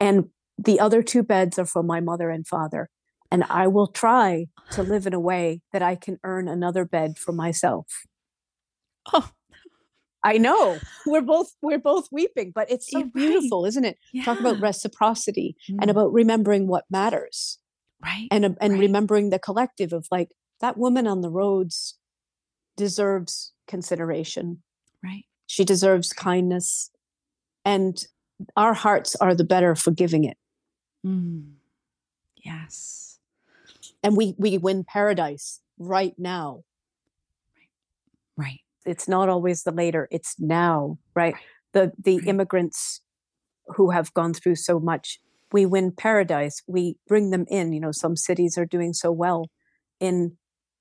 And 0.01 0.31
the 0.59 0.81
other 0.81 1.03
two 1.03 1.23
beds 1.23 1.59
are 1.59 1.67
for 1.67 1.83
my 1.83 2.01
mother 2.01 2.31
and 2.31 2.47
father. 2.47 2.89
And 3.31 3.45
I 3.45 3.67
will 3.67 3.87
try 3.87 4.47
to 4.73 4.83
live 4.83 5.07
in 5.07 5.15
a 5.15 5.21
way 5.21 5.63
that 5.73 5.83
I 5.83 5.95
can 5.97 6.19
earn 6.23 6.49
another 6.49 6.85
bed 6.85 7.19
for 7.19 7.33
myself. 7.33 7.87
Oh, 9.13 9.31
I 10.23 10.39
know 10.39 10.79
we're 11.07 11.23
both 11.23 11.53
we're 11.63 11.79
both 11.79 12.09
weeping, 12.13 12.53
but 12.55 12.71
it's 12.71 12.91
so 12.91 12.99
You're 12.99 13.09
beautiful, 13.09 13.63
right. 13.63 13.69
isn't 13.69 13.85
it? 13.85 13.99
Yeah. 14.13 14.25
Talk 14.25 14.39
about 14.39 14.61
reciprocity 14.61 15.57
mm. 15.69 15.79
and 15.81 15.91
about 15.91 16.13
remembering 16.13 16.69
what 16.69 16.85
matters, 16.91 17.59
right? 18.05 18.29
And 18.31 18.45
and 18.45 18.75
right. 18.75 18.81
remembering 18.81 19.31
the 19.31 19.39
collective 19.39 19.93
of 19.93 20.07
like 20.11 20.29
that 20.61 20.79
woman 20.79 21.07
on 21.07 21.23
the 21.23 21.31
roads 21.31 21.99
deserves 22.77 23.53
consideration. 23.67 24.63
Right. 25.03 25.25
She 25.47 25.65
deserves 25.65 26.13
kindness. 26.13 26.91
And 27.65 28.05
our 28.57 28.75
hearts 28.75 29.17
are 29.17 29.35
the 29.35 29.45
better 29.45 29.75
for 29.75 29.91
giving 29.91 30.25
it. 30.25 30.37
Mm. 31.07 31.53
Yes. 32.37 33.19
And 34.03 34.17
we 34.17 34.35
we 34.39 34.59
win 34.59 34.85
paradise 34.85 35.61
right 35.79 36.15
now. 36.19 36.65
Right. 38.37 38.47
right. 38.47 38.61
It's 38.85 39.09
not 39.09 39.29
always 39.29 39.63
the 39.63 39.73
later, 39.73 40.09
it's 40.11 40.35
now, 40.39 40.99
right? 41.15 41.35
right. 41.35 41.43
The 41.73 41.93
the 42.03 42.19
right. 42.19 42.29
immigrants 42.29 43.01
who 43.77 43.91
have 43.91 44.13
gone 44.15 44.35
through 44.35 44.57
so 44.57 44.81
much, 44.81 45.21
we 45.53 45.67
win 45.67 45.93
paradise. 45.93 46.63
We 46.67 46.97
bring 47.07 47.31
them 47.31 47.47
in. 47.49 47.73
You 47.73 47.81
know, 47.81 47.93
some 47.93 48.17
cities 48.17 48.59
are 48.59 48.67
doing 48.67 48.93
so 48.93 49.13
well 49.13 49.51
in 50.01 50.37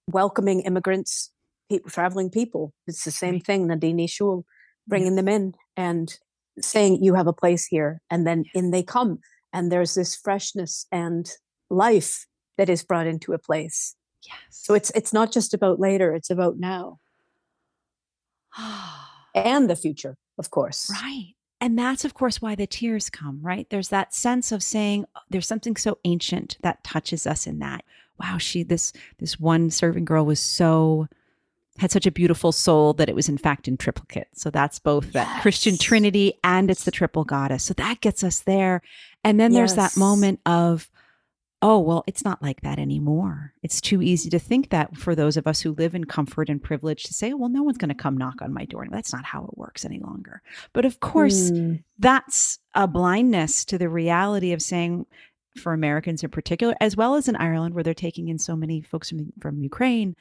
welcoming 0.07 0.61
immigrants, 0.61 1.31
people, 1.69 1.91
traveling 1.91 2.29
people. 2.29 2.73
It's 2.87 3.03
the 3.03 3.11
same 3.11 3.39
thing, 3.39 3.67
na 3.67 3.75
daoine 3.75 4.07
siúil, 4.07 4.43
bringing 4.87 5.13
yeah. 5.13 5.21
them 5.21 5.27
in 5.27 5.53
and 5.77 6.17
saying, 6.59 7.03
You 7.03 7.15
have 7.15 7.27
a 7.27 7.33
place 7.33 7.65
here. 7.65 8.01
And 8.09 8.25
then 8.25 8.45
in 8.53 8.71
they 8.71 8.83
come. 8.83 9.19
And 9.53 9.71
there's 9.71 9.95
this 9.95 10.15
freshness 10.15 10.85
and 10.91 11.29
life 11.69 12.25
that 12.57 12.69
is 12.69 12.83
brought 12.83 13.07
into 13.07 13.33
a 13.33 13.39
place. 13.39 13.95
Yes. 14.25 14.37
So 14.49 14.73
it's 14.73 14.91
it's 14.91 15.13
not 15.13 15.31
just 15.31 15.53
about 15.53 15.79
later, 15.79 16.13
it's 16.13 16.29
about 16.29 16.57
now. 16.57 16.99
and 19.35 19.69
the 19.69 19.75
future, 19.75 20.15
of 20.37 20.51
course. 20.51 20.89
Right. 20.91 21.33
And 21.59 21.77
that's, 21.77 22.05
of 22.05 22.15
course, 22.15 22.41
why 22.41 22.55
the 22.55 22.65
tears 22.65 23.11
come, 23.11 23.39
right? 23.43 23.69
There's 23.69 23.89
that 23.89 24.15
sense 24.15 24.51
of 24.51 24.63
saying 24.63 25.05
oh, 25.15 25.19
there's 25.29 25.47
something 25.47 25.75
so 25.75 25.99
ancient 26.05 26.57
that 26.61 26.83
touches 26.83 27.27
us 27.27 27.45
in 27.45 27.59
that 27.59 27.83
wow, 28.21 28.37
she 28.37 28.63
this 28.63 28.93
this 29.17 29.39
one 29.39 29.69
servant 29.69 30.05
girl 30.05 30.25
was 30.25 30.39
so 30.39 31.07
had 31.77 31.91
such 31.91 32.05
a 32.05 32.11
beautiful 32.11 32.51
soul 32.51 32.93
that 32.93 33.09
it 33.09 33.15
was 33.15 33.29
in 33.29 33.37
fact 33.37 33.67
in 33.67 33.77
triplicate. 33.77 34.27
So 34.33 34.49
that's 34.49 34.79
both 34.79 35.05
yes. 35.05 35.13
that 35.13 35.41
Christian 35.41 35.77
Trinity 35.77 36.33
and 36.43 36.69
it's 36.69 36.83
the 36.83 36.91
triple 36.91 37.23
goddess. 37.23 37.63
So 37.63 37.73
that 37.75 38.01
gets 38.01 38.23
us 38.23 38.39
there. 38.39 38.81
And 39.23 39.39
then 39.39 39.51
yes. 39.51 39.57
there's 39.57 39.75
that 39.75 39.99
moment 39.99 40.41
of, 40.45 40.89
oh, 41.61 41.79
well, 41.79 42.03
it's 42.07 42.25
not 42.25 42.41
like 42.41 42.61
that 42.61 42.79
anymore. 42.79 43.53
It's 43.63 43.79
too 43.79 44.01
easy 44.01 44.29
to 44.31 44.39
think 44.39 44.69
that 44.69 44.97
for 44.97 45.15
those 45.15 45.37
of 45.37 45.47
us 45.47 45.61
who 45.61 45.73
live 45.73 45.95
in 45.95 46.05
comfort 46.05 46.49
and 46.49 46.61
privilege 46.61 47.03
to 47.03 47.13
say, 47.13 47.31
oh, 47.31 47.37
well, 47.37 47.49
no 47.49 47.63
one's 47.63 47.77
going 47.77 47.89
to 47.89 47.95
come 47.95 48.17
knock 48.17 48.41
on 48.41 48.53
my 48.53 48.65
door. 48.65 48.85
That's 48.89 49.13
not 49.13 49.25
how 49.25 49.45
it 49.45 49.57
works 49.57 49.85
any 49.85 49.99
longer. 49.99 50.41
But 50.73 50.85
of 50.85 50.99
course, 50.99 51.51
mm. 51.51 51.83
that's 51.99 52.59
a 52.73 52.87
blindness 52.87 53.63
to 53.65 53.77
the 53.77 53.89
reality 53.89 54.53
of 54.53 54.61
saying, 54.61 55.05
for 55.57 55.73
Americans 55.73 56.23
in 56.23 56.29
particular, 56.29 56.75
as 56.79 56.95
well 56.95 57.15
as 57.15 57.27
in 57.27 57.35
Ireland, 57.35 57.75
where 57.75 57.83
they're 57.83 57.93
taking 57.93 58.29
in 58.29 58.39
so 58.39 58.55
many 58.55 58.81
folks 58.81 59.09
from, 59.09 59.33
from 59.39 59.61
Ukraine, 59.61 60.15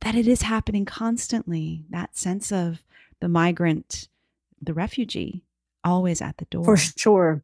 that 0.00 0.14
it 0.14 0.26
is 0.26 0.42
happening 0.42 0.84
constantly. 0.84 1.84
That 1.90 2.16
sense 2.16 2.52
of 2.52 2.82
the 3.20 3.28
migrant, 3.28 4.08
the 4.60 4.74
refugee, 4.74 5.44
always 5.84 6.20
at 6.22 6.38
the 6.38 6.46
door. 6.46 6.64
For 6.64 6.76
sure. 6.76 7.42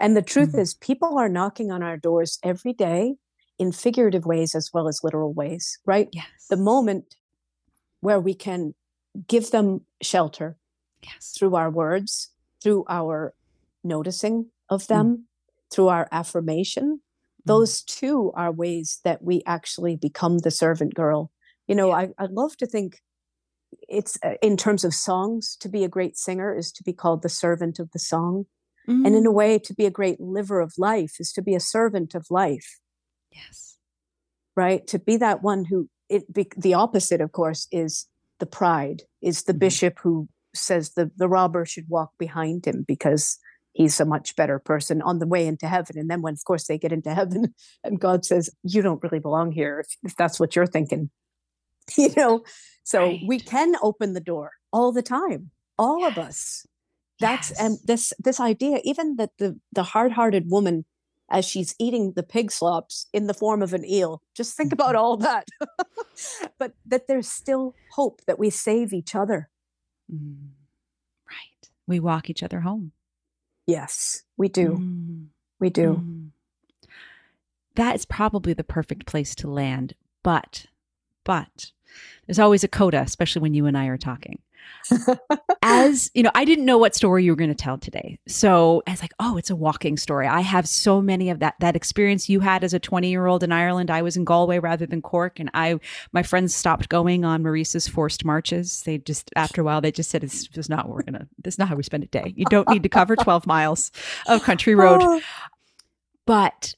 And 0.00 0.16
the 0.16 0.22
truth 0.22 0.52
mm 0.52 0.60
is, 0.60 0.74
people 0.74 1.18
are 1.18 1.28
knocking 1.28 1.70
on 1.70 1.82
our 1.82 1.96
doors 1.96 2.38
every 2.42 2.72
day 2.72 3.16
in 3.58 3.72
figurative 3.72 4.24
ways 4.24 4.54
as 4.54 4.70
well 4.72 4.86
as 4.88 5.00
literal 5.02 5.32
ways, 5.32 5.78
right? 5.84 6.08
Yes. 6.12 6.26
The 6.48 6.56
moment 6.56 7.16
where 8.00 8.20
we 8.20 8.34
can 8.34 8.74
give 9.26 9.50
them 9.50 9.80
shelter 10.00 10.56
yes. 11.02 11.34
through 11.36 11.56
our 11.56 11.70
words, 11.70 12.30
through 12.62 12.84
our 12.88 13.34
noticing 13.82 14.46
of 14.68 14.86
them, 14.86 15.16
mm 15.16 15.22
through 15.70 15.88
our 15.88 16.08
affirmation. 16.10 16.84
Mm-hmm. 16.84 17.42
Those 17.44 17.82
two 17.82 18.32
are 18.34 18.50
ways 18.50 19.00
that 19.04 19.22
we 19.22 19.42
actually 19.46 19.96
become 19.96 20.38
the 20.38 20.50
servant 20.50 20.94
girl. 20.94 21.30
You 21.68 21.74
know, 21.74 21.92
I, 21.92 22.08
I 22.18 22.26
love 22.26 22.56
to 22.56 22.66
think 22.66 23.00
it's 23.88 24.18
uh, 24.24 24.34
in 24.42 24.56
terms 24.56 24.84
of 24.84 24.94
songs, 24.94 25.56
to 25.60 25.68
be 25.68 25.84
a 25.84 25.88
great 25.88 26.16
singer 26.16 26.54
is 26.54 26.72
to 26.72 26.82
be 26.82 26.92
called 26.92 27.22
the 27.22 27.28
servant 27.28 27.78
of 27.78 27.90
the 27.92 27.98
song. 27.98 28.46
Mm-hmm. 28.88 29.06
And 29.06 29.14
in 29.14 29.26
a 29.26 29.30
mm. 29.30 29.34
way, 29.34 29.58
to 29.58 29.74
be 29.74 29.84
a 29.84 29.90
great 29.90 30.20
liver 30.20 30.60
of 30.60 30.72
life 30.78 31.16
is 31.20 31.32
to 31.34 31.42
be 31.42 31.54
a 31.54 31.60
servant 31.60 32.14
of 32.14 32.26
life. 32.30 32.78
Yes. 33.30 33.76
Right? 34.56 34.86
To 34.88 34.98
be 34.98 35.16
that 35.18 35.42
one 35.42 35.66
who, 35.66 35.88
it 36.08 36.32
be, 36.32 36.48
the 36.56 36.74
opposite, 36.74 37.20
of 37.20 37.32
course, 37.32 37.68
is 37.70 38.06
the 38.40 38.46
pride, 38.46 39.02
is 39.20 39.44
the 39.44 39.52
mm-hmm. 39.52 39.58
bishop 39.58 39.98
who 40.02 40.28
says 40.54 40.92
the, 40.92 41.10
the 41.16 41.28
robber 41.28 41.66
should 41.66 41.84
walk 41.88 42.12
behind 42.18 42.66
him 42.66 42.84
because 42.88 43.38
he's 43.74 44.00
a 44.00 44.06
much 44.06 44.34
better 44.34 44.58
person 44.58 45.02
on 45.02 45.18
the 45.18 45.26
way 45.26 45.46
into 45.46 45.68
heaven. 45.68 45.98
And 45.98 46.10
then 46.10 46.22
when, 46.22 46.34
of 46.34 46.44
course, 46.44 46.66
they 46.66 46.78
get 46.78 46.92
into 46.92 47.14
heaven 47.14 47.54
and 47.84 48.00
God 48.00 48.24
says, 48.24 48.50
you 48.62 48.82
don't 48.82 49.02
really 49.02 49.20
belong 49.20 49.52
here, 49.52 49.80
if, 49.80 49.96
if 50.02 50.16
that's 50.16 50.40
what 50.40 50.56
you're 50.56 50.66
thinking, 50.66 51.10
you 51.96 52.10
know? 52.16 52.44
So 52.84 53.00
right. 53.00 53.20
we 53.26 53.38
can 53.38 53.74
open 53.82 54.14
the 54.14 54.20
door 54.20 54.52
all 54.72 54.92
the 54.92 55.02
time, 55.02 55.50
all 55.78 56.00
yes. 56.00 56.10
of 56.10 56.18
us. 56.18 56.66
That's, 57.20 57.50
yes. 57.50 57.60
and 57.60 57.78
this, 57.84 58.12
this 58.18 58.40
idea, 58.40 58.80
even 58.84 59.16
that 59.16 59.30
the, 59.38 59.58
the 59.72 59.82
hard-hearted 59.82 60.50
woman 60.50 60.84
as 61.30 61.44
she's 61.44 61.74
eating 61.78 62.12
the 62.12 62.22
pig 62.22 62.50
slops 62.50 63.06
in 63.12 63.26
the 63.26 63.34
form 63.34 63.62
of 63.62 63.74
an 63.74 63.84
eel. 63.84 64.22
Just 64.34 64.56
think 64.56 64.72
about 64.72 64.94
Mm-hmm. 64.94 64.98
all 64.98 65.16
that. 65.18 65.46
but 66.58 66.72
that 66.86 67.06
there's 67.06 67.28
still 67.28 67.74
hope 67.92 68.22
that 68.26 68.38
we 68.38 68.50
save 68.50 68.92
each 68.92 69.14
other. 69.14 69.48
Mm. 70.12 70.48
Right. 71.28 71.68
We 71.86 72.00
walk 72.00 72.30
each 72.30 72.42
other 72.42 72.60
home. 72.60 72.92
Yes, 73.66 74.22
we 74.38 74.48
do. 74.48 74.78
Mm. 74.78 75.26
We 75.60 75.68
do. 75.68 76.00
Mm. 76.02 76.28
That 77.74 77.94
is 77.94 78.06
probably 78.06 78.54
the 78.54 78.64
perfect 78.64 79.06
place 79.06 79.34
to 79.36 79.50
land. 79.50 79.94
But, 80.22 80.66
but 81.28 81.72
there's 82.26 82.38
always 82.38 82.64
a 82.64 82.68
coda, 82.68 83.02
especially 83.02 83.42
when 83.42 83.52
you 83.52 83.66
and 83.66 83.76
I 83.76 83.88
are 83.88 83.98
talking. 83.98 84.38
As 85.62 86.10
you 86.14 86.22
know, 86.22 86.30
I 86.34 86.46
didn't 86.46 86.64
know 86.64 86.78
what 86.78 86.94
story 86.94 87.22
you 87.22 87.32
were 87.32 87.36
going 87.36 87.50
to 87.50 87.54
tell 87.54 87.76
today. 87.76 88.18
So 88.26 88.82
I 88.86 88.92
was 88.92 89.02
like, 89.02 89.12
oh, 89.20 89.36
it's 89.36 89.50
a 89.50 89.56
walking 89.56 89.98
story. 89.98 90.26
I 90.26 90.40
have 90.40 90.66
so 90.66 91.02
many 91.02 91.28
of 91.28 91.40
that 91.40 91.56
that 91.60 91.76
experience 91.76 92.30
you 92.30 92.40
had 92.40 92.64
as 92.64 92.72
a 92.72 92.78
20 92.78 93.10
year 93.10 93.26
old 93.26 93.42
in 93.42 93.52
Ireland. 93.52 93.90
I 93.90 94.00
was 94.00 94.16
in 94.16 94.24
Galway 94.24 94.58
rather 94.58 94.86
than 94.86 95.02
Cork, 95.02 95.38
and 95.38 95.50
I 95.52 95.78
my 96.12 96.22
friends 96.22 96.54
stopped 96.54 96.88
going 96.88 97.26
on 97.26 97.42
Marisa's 97.42 97.86
forced 97.86 98.24
marches. 98.24 98.82
They 98.84 98.96
just 98.96 99.30
after 99.36 99.60
a 99.60 99.64
while 99.64 99.82
they 99.82 99.92
just 99.92 100.10
said 100.10 100.24
it's 100.24 100.46
just 100.46 100.70
not 100.70 100.86
what 100.86 100.96
we're 100.96 101.02
gonna. 101.02 101.28
This 101.44 101.54
is 101.54 101.58
not 101.58 101.68
how 101.68 101.76
we 101.76 101.82
spend 101.82 102.04
a 102.04 102.06
day. 102.06 102.32
You 102.34 102.46
don't 102.46 102.70
need 102.70 102.84
to 102.84 102.88
cover 102.88 103.16
12 103.16 103.46
miles 103.46 103.92
of 104.26 104.42
country 104.42 104.74
road 104.74 105.22
but 106.26 106.74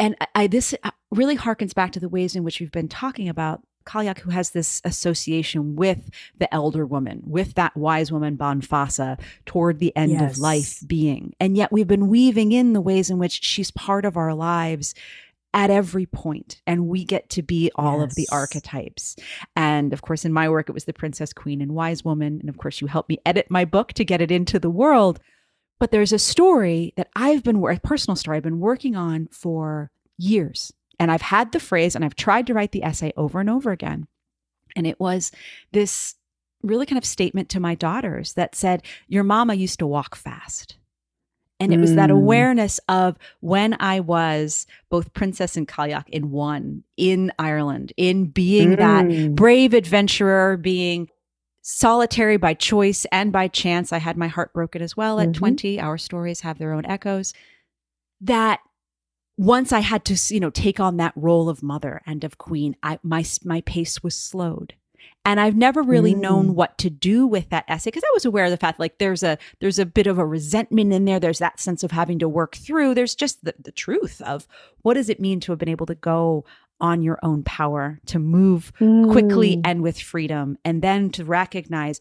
and 0.00 0.16
I, 0.20 0.26
I 0.34 0.46
this 0.48 0.74
really 1.10 1.36
harkens 1.36 1.74
back 1.74 1.92
to 1.92 2.00
the 2.00 2.08
ways 2.08 2.36
in 2.36 2.44
which 2.44 2.60
we've 2.60 2.72
been 2.72 2.88
talking 2.88 3.28
about 3.28 3.62
Cailleach, 3.86 4.18
who 4.20 4.30
has 4.30 4.50
this 4.50 4.80
association 4.84 5.74
with 5.74 6.10
the 6.38 6.52
elder 6.54 6.84
woman, 6.86 7.22
with 7.26 7.54
that 7.54 7.76
wise 7.76 8.12
woman 8.12 8.36
bean 8.36 8.60
feasa 8.60 9.18
toward 9.46 9.78
the 9.78 9.96
end 9.96 10.12
Yes. 10.12 10.32
of 10.34 10.38
life 10.38 10.82
being. 10.86 11.32
And 11.40 11.56
yet 11.56 11.72
we've 11.72 11.88
been 11.88 12.08
weaving 12.08 12.52
in 12.52 12.74
the 12.74 12.80
ways 12.80 13.10
in 13.10 13.18
which 13.18 13.42
she's 13.42 13.70
part 13.70 14.04
of 14.04 14.16
our 14.16 14.34
lives 14.34 14.94
at 15.52 15.70
every 15.70 16.06
point 16.06 16.60
and 16.64 16.86
we 16.86 17.04
get 17.04 17.28
to 17.30 17.42
be 17.42 17.72
all 17.74 18.02
of 18.02 18.14
the 18.14 18.28
archetypes 18.30 19.16
and 19.56 19.92
of 19.92 20.00
course 20.00 20.24
in 20.24 20.32
my 20.32 20.48
work 20.48 20.68
it 20.68 20.72
was 20.72 20.84
the 20.84 20.92
princess 20.92 21.32
queen 21.32 21.60
and 21.60 21.72
wise 21.74 22.04
woman 22.04 22.38
and 22.38 22.48
of 22.48 22.56
course 22.56 22.80
you 22.80 22.86
helped 22.86 23.08
me 23.08 23.18
edit 23.26 23.50
my 23.50 23.64
book 23.64 23.92
to 23.92 24.04
get 24.04 24.20
it 24.20 24.30
into 24.30 24.60
the 24.60 24.70
world 24.70 25.18
but 25.80 25.90
there's 25.90 26.12
a 26.12 26.20
story 26.20 26.92
that 26.96 27.08
I've 27.16 27.42
been, 27.42 27.56
a 27.64 27.80
personal 27.80 28.14
story 28.14 28.36
I've 28.36 28.44
been 28.44 28.60
working 28.60 28.94
on 28.94 29.26
for 29.32 29.90
years. 30.18 30.72
And 31.00 31.10
I've 31.10 31.22
had 31.22 31.50
the 31.50 31.58
phrase 31.58 31.96
and 31.96 32.04
I've 32.04 32.14
tried 32.14 32.46
to 32.46 32.54
write 32.54 32.70
the 32.72 32.84
essay 32.84 33.12
over 33.16 33.40
and 33.40 33.48
over 33.50 33.72
again. 33.72 34.06
And 34.76 34.86
it 34.86 35.00
was 35.00 35.32
this 35.72 36.14
really 36.62 36.84
kind 36.86 36.98
of 36.98 37.06
statement 37.06 37.48
to 37.48 37.58
my 37.58 37.74
daughters 37.74 38.34
that 38.34 38.54
said, 38.54 38.82
Your 39.08 39.24
mama 39.24 39.54
used 39.54 39.78
to 39.80 39.86
walk 39.86 40.14
fast. 40.14 40.76
And 41.58 41.72
it 41.74 41.80
was 41.80 41.94
that 41.94 42.08
Mm. 42.10 42.14
awareness 42.14 42.80
of 42.88 43.18
when 43.40 43.76
I 43.80 44.00
was 44.00 44.66
both 44.90 45.12
princess 45.12 45.56
and 45.56 45.66
Cailleach 45.68 46.08
in 46.08 46.30
one 46.30 46.84
in 46.96 47.32
Ireland, 47.38 47.92
in 47.98 48.26
being 48.26 48.76
that 48.76 49.04
Mm. 49.06 49.34
brave 49.34 49.74
adventurer, 49.74 50.56
being 50.56 51.08
solitary 51.62 52.38
by 52.38 52.54
choice 52.54 53.04
and 53.12 53.30
by 53.32 53.46
chance. 53.48 53.92
I 53.92 53.98
had 53.98 54.16
my 54.16 54.28
heart 54.28 54.52
broken 54.54 54.80
as 54.80 54.96
well 54.96 55.20
at 55.20 55.28
Mhm. 55.28 55.34
20. 55.34 55.80
Our 55.80 55.98
stories 55.98 56.40
have 56.40 56.58
their 56.58 56.72
own 56.72 56.86
echoes. 56.86 57.34
That 58.22 58.60
once 59.40 59.72
I 59.72 59.80
had 59.80 60.04
to, 60.04 60.34
you 60.34 60.38
know, 60.40 60.50
take 60.50 60.78
on 60.80 60.98
that 60.98 61.14
role 61.16 61.48
of 61.48 61.62
mother 61.62 62.02
and 62.06 62.24
of 62.24 62.36
queen, 62.36 62.76
I 62.82 62.98
my 63.02 63.24
my 63.42 63.62
pace 63.62 64.02
was 64.02 64.14
slowed. 64.14 64.74
And 65.24 65.40
I've 65.40 65.56
never 65.56 65.82
really 65.82 66.14
Mm. 66.14 66.20
known 66.20 66.54
what 66.54 66.76
to 66.78 66.90
do 66.90 67.26
with 67.26 67.48
that 67.50 67.64
essay 67.68 67.88
because 67.90 68.02
I 68.04 68.10
was 68.14 68.24
aware 68.26 68.44
of 68.46 68.50
the 68.50 68.56
fact 68.58 68.78
like 68.78 68.98
there's 68.98 69.22
a 69.22 69.38
there's 69.60 69.78
a 69.78 69.86
bit 69.86 70.06
of 70.06 70.18
a 70.18 70.26
resentment 70.26 70.92
in 70.92 71.06
there. 71.06 71.18
There's 71.18 71.38
that 71.38 71.58
sense 71.58 71.82
of 71.82 71.90
having 71.90 72.18
to 72.18 72.28
work 72.28 72.54
through. 72.56 72.94
There's 72.94 73.14
just 73.14 73.42
the, 73.44 73.54
the 73.58 73.72
truth 73.72 74.20
of 74.22 74.46
what 74.82 74.94
does 74.94 75.08
it 75.08 75.20
mean 75.20 75.40
to 75.40 75.52
have 75.52 75.58
been 75.58 75.68
able 75.70 75.86
to 75.86 75.94
go 75.94 76.44
on 76.80 77.02
your 77.02 77.18
own 77.22 77.42
power, 77.42 77.98
to 78.06 78.18
move 78.18 78.72
quickly 78.76 79.56
Mm. 79.56 79.62
and 79.64 79.82
with 79.82 79.98
freedom, 80.00 80.58
and 80.66 80.82
then 80.82 81.10
to 81.10 81.24
recognize, 81.24 81.98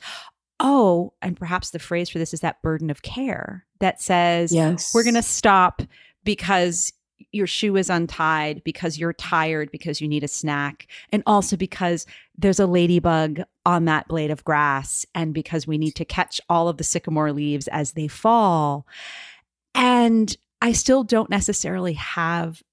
oh, 0.59 1.13
and 1.21 1.37
perhaps 1.37 1.69
the 1.69 1.79
phrase 1.79 2.09
for 2.09 2.19
this 2.19 2.33
is 2.33 2.39
that 2.41 2.61
burden 2.61 2.89
of 2.89 3.01
care 3.01 3.65
that 3.79 4.01
says, 4.01 4.53
yes. 4.53 4.93
we're 4.93 5.03
going 5.03 5.13
to 5.15 5.21
stop 5.21 5.81
because 6.25 6.91
your 7.31 7.47
shoe 7.47 7.75
is 7.75 7.89
untied, 7.89 8.63
because 8.63 8.97
you're 8.97 9.13
tired, 9.13 9.71
because 9.71 10.01
you 10.01 10.07
need 10.07 10.23
a 10.23 10.27
snack, 10.27 10.87
and 11.11 11.21
also 11.25 11.55
because 11.55 12.05
there's 12.37 12.59
a 12.59 12.65
ladybug 12.65 13.41
on 13.65 13.85
that 13.85 14.07
blade 14.07 14.31
of 14.31 14.43
grass, 14.43 15.05
and 15.13 15.33
because 15.33 15.67
we 15.67 15.77
need 15.77 15.95
to 15.95 16.05
catch 16.05 16.39
all 16.49 16.67
of 16.67 16.77
the 16.77 16.83
sycamore 16.83 17.31
leaves 17.31 17.67
as 17.69 17.91
they 17.91 18.07
fall. 18.07 18.87
And 19.75 20.35
I 20.61 20.71
still 20.71 21.03
don't 21.03 21.29
necessarily 21.29 21.93
have 21.93 22.63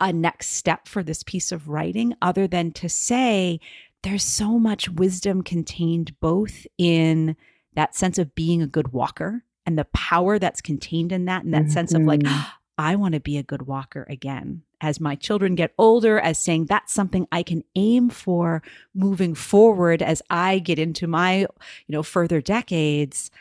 a 0.00 0.12
next 0.12 0.50
step 0.50 0.86
for 0.86 1.02
this 1.02 1.22
piece 1.22 1.50
of 1.50 1.68
writing 1.68 2.14
other 2.22 2.46
than 2.46 2.70
to 2.72 2.88
say 2.88 3.58
there's 4.04 4.22
so 4.22 4.58
much 4.58 4.88
wisdom 4.88 5.42
contained 5.42 6.18
both 6.20 6.66
in 6.78 7.34
that 7.74 7.96
sense 7.96 8.16
of 8.16 8.32
being 8.36 8.62
a 8.62 8.66
good 8.66 8.92
walker 8.92 9.42
and 9.66 9.76
the 9.76 9.86
power 9.86 10.38
that's 10.38 10.60
contained 10.60 11.10
in 11.10 11.24
that 11.24 11.42
and 11.44 11.52
that 11.52 11.68
sense 11.70 11.92
of 11.92 12.02
like 12.02 12.20
Mhm. 12.20 12.46
I 12.78 12.94
want 12.94 13.14
to 13.14 13.20
be 13.20 13.36
a 13.36 13.42
good 13.42 13.62
walker 13.62 14.06
again. 14.08 14.62
As 14.80 15.00
my 15.00 15.16
children 15.16 15.56
get 15.56 15.74
older, 15.76 16.20
as 16.20 16.38
saying 16.38 16.66
that's 16.66 16.92
something 16.92 17.26
I 17.32 17.42
can 17.42 17.64
aim 17.74 18.08
for 18.08 18.62
moving 18.94 19.34
forward 19.34 20.00
as 20.00 20.22
I 20.30 20.60
get 20.60 20.78
into 20.78 21.08
my, 21.08 21.40
you 21.40 21.48
know, 21.88 22.04
further 22.04 22.40
decades, 22.40 23.32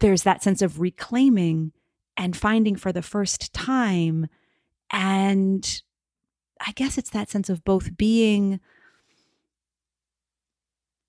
there's 0.00 0.24
that 0.24 0.42
sense 0.42 0.60
of 0.60 0.78
reclaiming 0.78 1.72
and 2.18 2.36
finding 2.36 2.76
for 2.76 2.92
the 2.92 3.00
first 3.00 3.54
time. 3.54 4.28
And 4.90 5.82
I 6.60 6.72
guess 6.72 6.98
it's 6.98 7.10
that 7.10 7.30
sense 7.30 7.48
of 7.48 7.64
both 7.64 7.96
being 7.96 8.60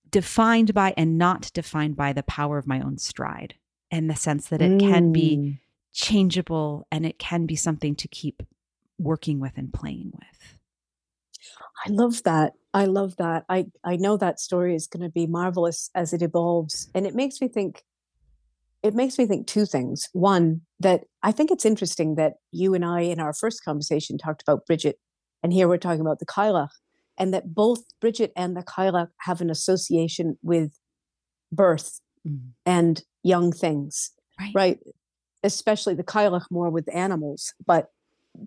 defined 0.09 0.73
by 0.73 0.93
and 0.95 1.17
not 1.17 1.51
defined 1.53 1.97
by 1.97 2.13
the 2.13 2.23
power 2.23 2.57
of 2.57 2.67
my 2.67 2.79
own 2.79 2.97
stride 2.97 3.55
and 3.91 4.09
the 4.09 4.15
sense 4.15 4.47
that 4.47 4.61
it 4.61 4.79
can 4.79 5.11
be 5.11 5.37
Mm. 5.37 5.59
Changeable 5.93 6.87
and 6.91 7.05
it 7.05 7.19
can 7.19 7.45
be 7.45 7.55
something 7.55 7.95
to 7.95 8.07
keep 8.07 8.43
working 8.97 9.39
with 9.39 9.53
and 9.57 9.73
playing 9.73 10.11
with. 10.13 10.57
I 11.85 11.89
love 11.89 12.23
that. 12.23 12.53
I 12.73 12.85
love 12.85 13.15
that. 13.17 13.45
I 13.49 13.65
I 13.83 13.97
know 13.97 14.17
that 14.17 14.39
story 14.39 14.75
is 14.75 14.87
going 14.87 15.03
to 15.03 15.09
be 15.09 15.27
marvelous 15.27 15.89
as 15.93 16.13
it 16.13 16.21
evolves, 16.21 16.89
and 16.95 17.05
it 17.05 17.15
makes 17.15 17.41
me 17.41 17.47
think. 17.47 17.83
It 18.81 18.93
makes 18.95 19.17
me 19.17 19.25
think 19.25 19.47
two 19.47 19.65
things. 19.65 20.09
One, 20.11 20.61
that 20.79 21.05
I 21.21 21.31
think 21.31 21.51
it's 21.51 21.65
interesting 21.65 22.15
that 22.15 22.33
you 22.51 22.73
and 22.73 22.83
I, 22.83 23.01
in 23.01 23.19
our 23.19 23.33
first 23.33 23.63
conversation, 23.63 24.17
talked 24.17 24.41
about 24.41 24.65
Bridget, 24.65 24.97
and 25.41 25.53
here 25.53 25.67
we're 25.67 25.77
talking 25.77 26.01
about 26.01 26.19
the 26.19 26.25
Cailleach, 26.25 26.69
and 27.17 27.33
that 27.33 27.53
both 27.53 27.83
Bridget 28.01 28.33
and 28.35 28.57
the 28.57 28.63
Cailleach 28.63 29.09
have 29.21 29.39
an 29.39 29.49
association 29.49 30.37
with 30.41 30.73
birth 31.51 32.01
mm. 32.27 32.39
and 32.65 33.03
young 33.23 33.51
things, 33.51 34.11
Right. 34.39 34.51
right? 34.55 34.79
Especially 35.43 35.93
the 35.93 36.03
Cailleach 36.03 36.49
more 36.49 36.69
with 36.69 36.93
animals, 36.93 37.53
but 37.65 37.91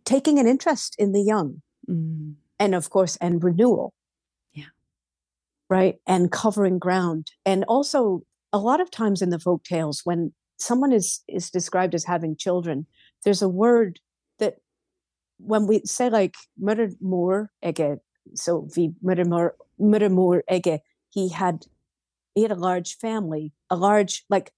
taking 0.04 0.38
an 0.38 0.46
interest 0.46 0.96
in 0.98 1.12
the 1.12 1.22
young 1.22 1.62
Mm. 1.88 2.34
and 2.58 2.74
of 2.74 2.90
course 2.90 3.16
and 3.20 3.44
renewal 3.44 3.94
Yeah. 4.52 4.70
right 5.68 6.00
and 6.04 6.32
covering 6.32 6.80
ground 6.80 7.30
and 7.44 7.62
also 7.68 8.22
a 8.52 8.58
lot 8.58 8.80
of 8.80 8.90
times 8.90 9.22
in 9.22 9.30
the 9.30 9.38
folk 9.38 9.62
tales 9.62 10.00
when 10.02 10.32
someone 10.58 10.92
is 10.92 11.22
is 11.28 11.48
described 11.48 11.94
as 11.94 12.04
having 12.04 12.34
children 12.34 12.86
there's 13.22 13.40
a 13.42 13.48
word 13.48 14.00
that 14.40 14.56
when 15.38 15.68
we 15.68 15.80
say 15.84 16.10
like 16.10 16.34
mur 16.58 17.50
ege 17.62 18.00
so 18.34 18.62
vi 18.74 18.92
mur 19.04 20.42
ege 20.50 20.80
he 21.10 21.28
had 21.28 21.66
he 22.34 22.42
had 22.42 22.50
a 22.50 22.56
large 22.68 22.96
family 22.96 23.52
a 23.70 23.76
large 23.76 24.24
like 24.28 24.52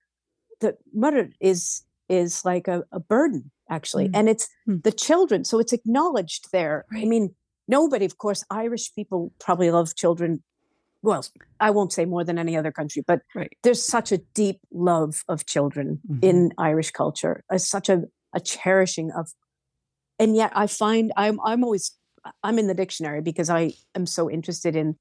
the 0.60 0.78
murder 0.94 1.30
is 1.40 1.82
is 2.08 2.44
like 2.44 2.68
a, 2.68 2.84
a 2.92 3.00
burden 3.00 3.50
actually 3.70 4.08
Mm. 4.08 4.12
and 4.14 4.28
it's 4.28 4.48
Mm. 4.68 4.82
the 4.82 4.92
children 4.92 5.44
so 5.44 5.58
it's 5.58 5.72
acknowledged 5.72 6.50
there 6.52 6.84
i 6.92 7.04
mean 7.04 7.34
nobody 7.68 8.04
of 8.04 8.16
course 8.18 8.44
irish 8.50 8.94
people 8.94 9.32
probably 9.38 9.70
love 9.70 9.94
children 9.94 10.42
well 11.02 11.24
i 11.60 11.70
won't 11.70 11.92
say 11.92 12.04
more 12.06 12.24
than 12.24 12.38
any 12.38 12.56
other 12.56 12.72
country 12.72 13.02
but 13.06 13.20
Right. 13.34 13.52
there's 13.62 13.82
such 13.82 14.10
a 14.12 14.18
deep 14.34 14.60
love 14.72 15.22
of 15.28 15.44
children 15.46 16.00
Mhm. 16.10 16.22
in 16.22 16.52
irish 16.58 16.90
culture 16.92 17.44
uh, 17.52 17.58
such 17.58 17.88
a, 17.88 18.04
a 18.34 18.40
cherishing 18.40 19.10
of 19.12 19.32
and 20.18 20.34
yet 20.36 20.50
i 20.54 20.66
find 20.66 21.12
i'm 21.16 21.38
i'm 21.44 21.62
always 21.62 21.92
i'm 22.42 22.58
in 22.58 22.66
the 22.68 22.74
dictionary 22.74 23.20
because 23.20 23.50
i 23.50 23.72
am 23.94 24.06
so 24.06 24.30
interested 24.30 24.74
in 24.76 24.96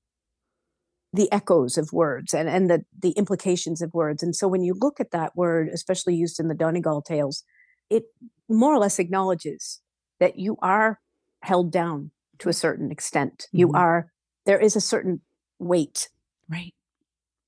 the 1.18 1.32
echoes 1.32 1.78
of 1.78 1.92
words 1.92 2.34
and, 2.34 2.48
and 2.48 2.70
the, 2.70 2.86
the 3.02 3.12
implications 3.12 3.82
of 3.82 3.94
words. 3.94 4.22
And 4.24 4.36
so 4.36 4.48
when 4.48 4.64
you 4.64 4.74
look 4.80 5.00
at 5.00 5.12
that 5.12 5.36
word, 5.36 5.68
especially 5.74 6.16
used 6.16 6.40
in 6.40 6.48
the 6.48 6.56
Donegal 6.56 7.02
tales, 7.02 7.44
it 7.90 8.04
more 8.48 8.74
or 8.74 8.80
less 8.80 9.00
acknowledges 9.00 9.82
that 10.20 10.38
you 10.38 10.58
are 10.62 11.00
held 11.42 11.72
down 11.72 12.12
to 12.40 12.50
a 12.50 12.54
certain 12.54 12.92
extent. 12.92 13.48
You 13.52 13.70
Mhm. 13.70 13.78
are, 13.80 14.12
there 14.46 14.60
is 14.60 14.76
a 14.76 14.82
certain 14.82 15.22
weight 15.60 16.10
Right. 16.50 16.74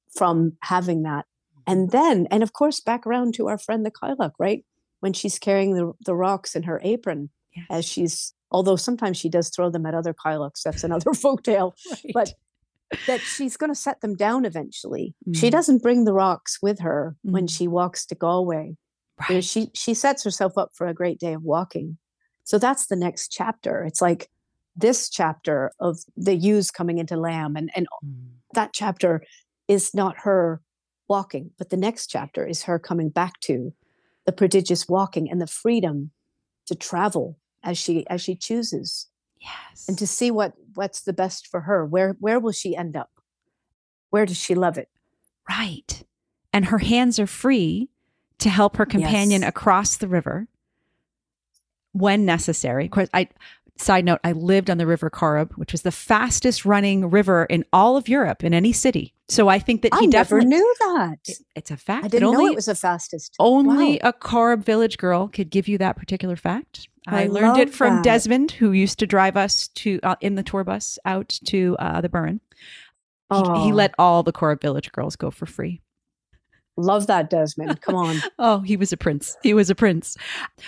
from 0.09 0.57
having 0.63 1.03
that. 1.03 1.25
And 1.67 1.91
then, 1.91 2.27
and 2.31 2.41
of 2.41 2.53
course, 2.53 2.79
back 2.79 3.05
around 3.05 3.35
to 3.35 3.47
our 3.47 3.57
friend 3.59 3.85
the 3.85 3.91
Cailleach, 3.91 4.33
right? 4.39 4.65
When 4.99 5.13
she's 5.13 5.37
carrying 5.37 5.75
the, 5.75 5.93
the 6.05 6.15
rocks 6.15 6.55
in 6.55 6.63
her 6.63 6.81
apron, 6.83 7.29
yes. 7.55 7.65
as 7.69 7.85
she's 7.85 8.33
although 8.51 8.75
sometimes 8.75 9.15
she 9.15 9.29
does 9.29 9.49
throw 9.49 9.69
them 9.69 9.85
at 9.85 9.93
other 9.93 10.13
Cailleachs. 10.13 10.63
That's 10.63 10.83
another 10.83 11.11
folktale. 11.23 11.73
right. 11.91 12.11
But 12.15 12.33
that 13.07 13.21
she's 13.21 13.57
going 13.57 13.71
to 13.71 13.79
set 13.79 14.01
them 14.01 14.15
down 14.15 14.45
eventually. 14.45 15.13
Mm. 15.27 15.37
She 15.37 15.49
doesn't 15.49 15.83
bring 15.83 16.05
the 16.05 16.13
rocks 16.13 16.59
with 16.61 16.79
her 16.79 17.15
mm. 17.25 17.31
when 17.31 17.47
she 17.47 17.67
walks 17.67 18.05
to 18.07 18.15
Galway. 18.15 18.75
Right. 19.19 19.29
You 19.29 19.35
know, 19.35 19.41
she 19.41 19.69
she 19.73 19.93
sets 19.93 20.23
herself 20.23 20.57
up 20.57 20.71
for 20.73 20.87
a 20.87 20.93
great 20.93 21.19
day 21.19 21.33
of 21.33 21.43
walking. 21.43 21.97
So 22.43 22.57
that's 22.57 22.87
the 22.87 22.95
next 22.95 23.29
chapter. 23.31 23.83
It's 23.83 24.01
like 24.01 24.29
this 24.75 25.09
chapter 25.09 25.71
of 25.79 25.99
the 26.15 26.35
ewes 26.35 26.71
coming 26.71 26.97
into 26.97 27.17
lamb 27.17 27.55
and 27.55 27.69
and 27.75 27.87
mm. 28.03 28.29
that 28.53 28.71
chapter 28.73 29.23
is 29.67 29.93
not 29.93 30.15
her 30.19 30.61
walking, 31.07 31.51
but 31.57 31.69
the 31.69 31.77
next 31.77 32.07
chapter 32.07 32.45
is 32.45 32.63
her 32.63 32.79
coming 32.79 33.09
back 33.09 33.39
to 33.41 33.73
the 34.25 34.31
prodigious 34.31 34.87
walking 34.87 35.29
and 35.29 35.41
the 35.41 35.47
freedom 35.47 36.11
to 36.67 36.75
travel 36.75 37.37
as 37.63 37.77
she 37.77 38.07
as 38.07 38.21
she 38.21 38.35
chooses 38.35 39.07
yes. 39.39 39.85
and 39.87 39.97
to 39.97 40.07
see 40.07 40.31
what 40.31 40.53
what's 40.75 41.01
the 41.01 41.13
best 41.13 41.47
for 41.47 41.61
her 41.61 41.85
where 41.85 42.15
where 42.19 42.39
will 42.39 42.51
she 42.51 42.75
end 42.75 42.95
up? 42.95 43.11
Where 44.09 44.25
does 44.25 44.37
she 44.37 44.55
love 44.55 44.77
it? 44.77 44.89
Right. 45.47 46.03
And 46.53 46.65
her 46.65 46.79
hands 46.79 47.19
are 47.19 47.27
free 47.27 47.89
to 48.39 48.49
help 48.49 48.77
her 48.77 48.85
companion 48.85 49.41
yes. 49.41 49.49
across 49.49 49.97
the 49.97 50.07
river 50.07 50.47
when 51.91 52.25
necessary. 52.25 52.85
Of 52.85 52.91
course 52.91 53.09
i 53.13 53.27
Side 53.79 54.03
note, 54.03 54.19
I 54.25 54.33
lived 54.33 54.69
on 54.69 54.77
the 54.77 54.85
River 54.85 55.09
Corrib, 55.09 55.53
which 55.53 55.71
was 55.71 55.83
the 55.83 55.91
fastest 55.91 56.65
running 56.65 57.09
river 57.09 57.45
in 57.45 57.63
all 57.71 57.95
of 57.95 58.09
Europe 58.09 58.43
in 58.43 58.53
any 58.53 58.73
city. 58.73 59.13
So 59.29 59.47
I 59.47 59.59
think 59.59 59.83
that 59.83 59.93
he 59.93 60.07
I 60.07 60.09
definitely 60.09 60.49
knew 60.49 60.75
that. 60.79 61.19
It, 61.25 61.37
it's 61.55 61.71
a 61.71 61.77
fact. 61.77 62.03
I 62.03 62.07
didn't 62.09 62.27
only, 62.27 62.45
know 62.45 62.51
it 62.51 62.55
was 62.55 62.65
the 62.65 62.75
fastest. 62.75 63.35
Only 63.39 63.99
wow. 64.03 64.09
a 64.09 64.13
Corrib 64.13 64.65
village 64.65 64.97
girl 64.97 65.29
could 65.29 65.49
give 65.49 65.69
you 65.69 65.77
that 65.77 65.95
particular 65.95 66.35
fact. 66.35 66.89
I, 67.07 67.23
I 67.23 67.27
learned 67.27 67.57
it 67.57 67.73
from 67.73 67.97
that. 67.97 68.03
Desmond, 68.03 68.51
who 68.51 68.73
used 68.73 68.99
to 68.99 69.07
drive 69.07 69.37
us 69.37 69.69
to 69.69 69.99
uh, 70.03 70.15
in 70.19 70.35
the 70.35 70.43
tour 70.43 70.65
bus 70.65 70.99
out 71.05 71.29
to 71.45 71.77
uh, 71.79 72.01
the 72.01 72.09
Burren. 72.09 72.41
He, 73.31 73.65
he, 73.65 73.71
let 73.71 73.93
all 73.99 74.23
the 74.23 74.33
Corrib 74.33 74.59
village 74.59 74.91
girls 74.91 75.15
go 75.15 75.29
for 75.29 75.45
free. 75.45 75.81
Love 76.79 77.07
that, 77.07 77.29
Desmond. 77.29 77.81
Come 77.81 77.95
on. 77.95 78.21
oh, 78.39 78.59
he 78.59 78.77
was 78.77 78.93
a 78.93 78.97
prince. 78.97 79.35
He 79.43 79.53
was 79.53 79.69
a 79.69 79.75
prince. 79.75 80.15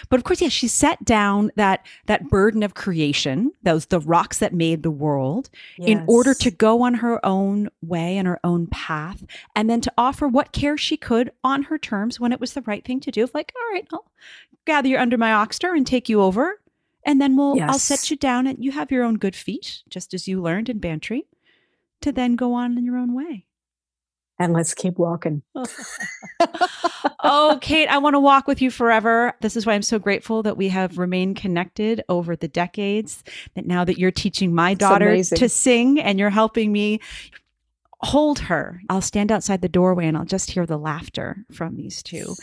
But 0.10 0.20
of 0.20 0.26
course, 0.26 0.42
yeah, 0.42 0.50
she 0.50 0.68
set 0.68 1.04
down 1.06 1.52
that 1.56 1.86
that 2.08 2.30
burden 2.30 2.64
of 2.64 2.74
creation, 2.74 3.54
those 3.64 3.86
the 3.86 4.02
rocks 4.02 4.40
that 4.40 4.54
made 4.54 4.84
the 4.84 4.92
world, 4.92 5.50
yes. 5.78 5.88
in 5.88 6.04
order 6.08 6.34
to 6.34 6.52
go 6.52 6.82
on 6.82 6.96
her 6.96 7.26
own 7.26 7.70
way 7.82 8.18
and 8.18 8.28
her 8.28 8.42
own 8.44 8.68
path, 8.68 9.24
and 9.56 9.70
then 9.70 9.80
to 9.82 9.94
offer 9.98 10.28
what 10.28 10.52
care 10.52 10.78
she 10.78 10.98
could 10.98 11.32
on 11.46 11.64
her 11.64 11.78
terms 11.78 12.20
when 12.20 12.34
it 12.34 12.42
was 12.42 12.54
the 12.54 12.62
right 12.64 12.84
thing 12.84 13.00
to 13.00 13.12
do. 13.12 13.28
Like, 13.34 13.54
all 13.56 13.74
right, 13.74 13.88
I'll 13.94 14.12
gather 14.66 14.90
you 14.90 14.98
under 14.98 15.18
my 15.18 15.32
oxter 15.32 15.74
and 15.74 15.88
take 15.88 16.10
you 16.10 16.22
over, 16.22 16.60
and 17.06 17.22
then 17.22 17.38
we'll 17.38 17.56
yes. 17.56 17.70
I'll 17.72 17.80
set 17.80 18.12
you 18.12 18.18
down, 18.18 18.48
and 18.48 18.62
you 18.62 18.74
have 18.74 18.92
your 18.92 19.06
own 19.06 19.18
good 19.18 19.36
feet, 19.36 19.84
just 19.90 20.14
as 20.14 20.28
you 20.28 20.42
learned 20.42 20.68
in 20.68 20.80
Bantry, 20.80 21.24
to 22.02 22.12
then 22.12 22.36
go 22.36 22.54
on 22.54 22.78
in 22.78 22.84
your 22.84 22.98
own 22.98 23.14
way 23.14 23.46
and 24.42 24.54
let's 24.54 24.74
keep 24.74 24.98
walking. 24.98 25.44
oh, 27.24 27.60
Kate, 27.62 27.88
I 27.88 28.00
want 28.00 28.16
to 28.16 28.20
walk 28.20 28.48
with 28.48 28.62
you 28.62 28.72
forever. 28.72 29.34
This 29.42 29.56
is 29.56 29.66
why 29.66 29.74
I'm 29.74 29.82
so 29.82 30.00
grateful 30.00 30.44
that 30.44 30.58
we 30.58 30.70
have 30.70 30.98
remained 30.98 31.36
connected 31.36 32.04
over 32.10 32.36
the 32.36 32.48
decades. 32.48 33.24
That 33.56 33.66
now 33.66 33.86
that 33.86 33.98
you're 33.98 34.12
teaching 34.12 34.54
my 34.54 34.74
daughter 34.74 35.24
to 35.24 35.50
sing 35.50 36.00
and 36.00 36.20
you're 36.20 36.30
helping 36.30 36.72
me 36.72 37.00
hold 38.00 38.40
her. 38.40 38.82
I'll 38.90 39.02
stand 39.02 39.32
outside 39.32 39.62
the 39.62 39.70
doorway 39.70 40.08
and 40.08 40.18
I'll 40.18 40.26
just 40.26 40.50
hear 40.50 40.66
the 40.66 40.78
laughter 40.78 41.46
from 41.52 41.76
these 41.76 42.02
two. 42.02 42.36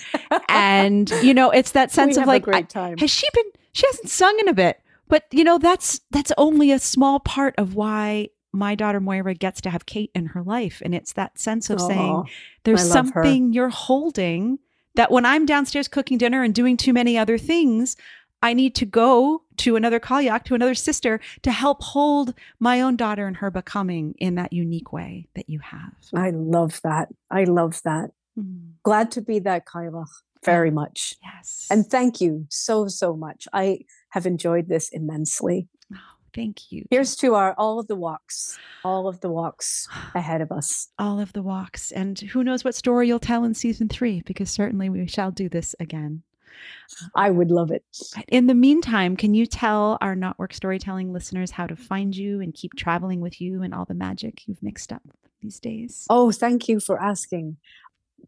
and 0.49 1.11
you 1.23 1.35
know, 1.35 1.51
it's 1.51 1.73
that 1.73 1.91
sense 1.91 2.17
we 2.17 2.23
of 2.23 2.29
like, 2.29 2.45
great 2.45 2.69
time. 2.69 2.97
has 2.99 3.11
she 3.11 3.27
been? 3.35 3.51
She 3.73 3.87
hasn't 3.87 4.09
sung 4.09 4.39
in 4.41 4.49
a 4.49 4.55
bit, 4.55 4.81
but 5.09 5.25
you 5.33 5.43
know, 5.43 5.59
that's 5.59 6.01
that's 6.11 6.33
only 6.39 6.71
a 6.71 6.79
small 6.79 7.19
part 7.19 7.55
of 7.59 7.75
why 7.75 8.29
my 8.59 8.75
daughter 8.75 9.01
Moira 9.01 9.35
gets 9.35 9.61
to 9.63 9.71
have 9.71 9.87
Kate 9.87 10.11
in 10.15 10.27
her 10.27 10.43
life. 10.43 10.83
And 10.85 10.95
it's 10.95 11.13
that 11.15 11.39
sense 11.39 11.71
of 11.71 11.81
saying, 11.81 12.25
there's 12.65 12.91
something 12.91 13.49
her. 13.49 13.53
you're 13.55 13.69
holding 13.69 14.59
that 14.95 15.11
when 15.11 15.25
I'm 15.25 15.47
downstairs 15.47 15.89
cooking 15.89 16.19
dinner 16.19 16.43
and 16.43 16.55
doing 16.55 16.77
too 16.77 16.93
many 16.93 17.17
other 17.17 17.39
things, 17.39 17.97
I 18.43 18.53
need 18.53 18.75
to 18.77 18.87
go 18.87 19.43
to 19.59 19.77
another 19.77 20.01
Cailleach, 20.01 20.45
to 20.45 20.55
another 20.55 20.75
sister 20.75 21.21
to 21.43 21.51
help 21.51 21.83
hold 21.83 22.35
my 22.61 22.81
own 22.81 22.97
daughter 22.97 23.27
and 23.27 23.37
her 23.37 23.51
becoming 23.51 24.15
in 24.19 24.37
that 24.37 24.53
unique 24.53 24.93
way 24.93 25.27
that 25.35 25.49
you 25.49 25.61
have. 25.61 25.93
I 26.15 26.31
love 26.31 26.81
that. 26.85 27.09
I 27.31 27.45
love 27.45 27.81
that. 27.85 28.11
Mm. 28.39 28.73
Glad 28.83 29.11
to 29.13 29.23
be 29.23 29.39
that 29.41 29.67
Cailleach 29.67 30.09
very 30.45 30.71
much. 30.71 31.15
Yes. 31.23 31.67
And 31.71 31.87
thank 31.87 32.21
you 32.21 32.47
so, 32.49 32.87
so 32.89 33.17
much. 33.17 33.49
I 33.53 33.81
have 34.11 34.27
enjoyed 34.27 34.69
this 34.69 34.89
immensely. 34.91 35.69
Thank 36.39 36.71
you. 36.71 36.85
Here's 36.91 37.17
to 37.17 37.35
our 37.35 37.53
all 37.59 37.81
of 37.81 37.89
the 37.89 37.97
walks, 37.97 38.59
all 38.85 39.09
of 39.09 39.21
the 39.21 39.29
walks 39.29 39.89
ahead 40.15 40.41
of 40.41 40.53
us. 40.53 40.89
All 40.99 41.19
of 41.19 41.33
the 41.33 41.43
walks. 41.43 41.91
And 41.91 42.19
who 42.19 42.45
knows 42.45 42.65
what 42.65 42.77
story 42.77 43.09
you'll 43.09 43.19
tell 43.19 43.45
in 43.45 43.55
season 43.55 43.89
three, 43.89 44.23
because 44.25 44.49
certainly 44.49 44.89
we 44.89 45.07
shall 45.09 45.33
do 45.33 45.49
this 45.49 45.75
again. 45.81 46.23
I 47.15 47.31
would 47.31 47.51
love 47.51 47.71
it. 47.71 47.85
In 48.29 48.47
the 48.47 48.55
meantime, 48.55 49.17
can 49.17 49.35
you 49.35 49.47
tell 49.47 49.99
our 50.01 50.15
Knotwork 50.15 50.53
storytelling 50.53 51.13
listeners 51.13 51.51
how 51.51 51.67
to 51.67 51.77
find 51.77 52.17
you 52.17 52.41
and 52.41 52.55
keep 52.55 52.75
traveling 52.75 53.21
with 53.21 53.41
you 53.41 53.63
and 53.63 53.75
all 53.75 53.85
the 53.85 53.95
magic 53.95 54.43
you've 54.47 54.63
mixed 54.63 54.93
up 54.93 55.03
these 55.41 55.59
days? 55.61 56.07
Oh, 56.09 56.33
thank 56.33 56.69
you 56.69 56.81
for 56.81 57.01
asking. 57.01 57.57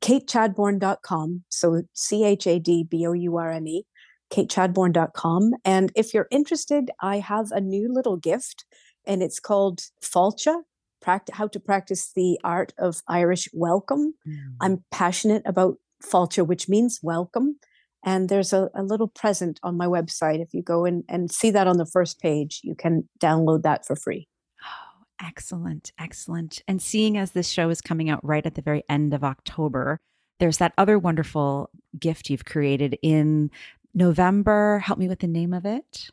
KateChadbourne.com. 0.01 1.45
So 1.49 1.83
C 1.93 2.25
H 2.25 2.47
A 2.47 2.59
D 2.59 2.85
B 2.85 3.07
O 3.07 3.13
U 3.13 3.37
R 3.37 3.51
N 3.51 3.67
E 3.67 3.85
katechadbourne.com. 4.33 5.55
And 5.65 5.93
if 5.95 6.15
you're 6.15 6.29
interested, 6.31 6.91
I 7.01 7.19
have 7.19 7.51
a 7.51 7.61
new 7.61 7.93
little 7.93 8.17
gift 8.17 8.65
and 9.07 9.23
it's 9.23 9.41
called 9.41 9.81
Fáilte. 10.03 10.63
pract- 11.05 11.31
how 11.33 11.49
to 11.49 11.59
practice 11.59 12.13
the 12.15 12.39
art 12.45 12.73
of 12.79 13.03
Irish 13.09 13.49
welcome. 13.53 14.15
Mm. 14.27 14.55
I'm 14.61 14.85
passionate 14.91 15.43
about 15.47 15.77
Fáilte, 16.03 16.47
which 16.47 16.69
means 16.69 17.01
welcome. 17.03 17.59
And 18.05 18.29
there's 18.29 18.53
a, 18.53 18.71
a, 18.75 18.83
little 18.83 19.09
present 19.09 19.61
on 19.63 19.77
my 19.77 19.87
website. 19.87 20.41
If 20.41 20.55
you 20.55 20.63
go 20.63 20.85
in 20.85 21.05
and 21.09 21.31
see 21.31 21.51
that 21.51 21.67
on 21.67 21.77
the 21.77 21.87
first 21.87 22.21
page, 22.21 22.61
you 22.63 22.75
can 22.75 23.09
download 23.19 23.63
that 23.63 23.87
for 23.87 23.95
free. 23.95 24.27
Oh, 24.63 25.05
excellent. 25.23 25.93
Excellent. 25.99 26.63
And 26.67 26.81
seeing 26.81 27.19
as 27.19 27.33
this 27.33 27.49
show 27.49 27.69
is 27.69 27.83
coming 27.83 28.09
out 28.09 28.21
right 28.25 28.47
at 28.47 28.55
the 28.55 28.63
very 28.63 28.85
end 28.89 29.13
of 29.13 29.23
October, 29.23 30.01
there's 30.39 30.59
that 30.59 30.73
other 30.79 30.99
wonderful 30.99 31.69
gift 31.99 32.31
you've 32.31 32.47
created 32.47 32.99
in 33.03 33.51
November. 33.95 34.79
Help 34.81 34.99
me 34.99 35.09
with 35.09 35.21
the 35.21 35.27
name 35.27 35.53
of 35.53 35.65
it. 35.65 36.11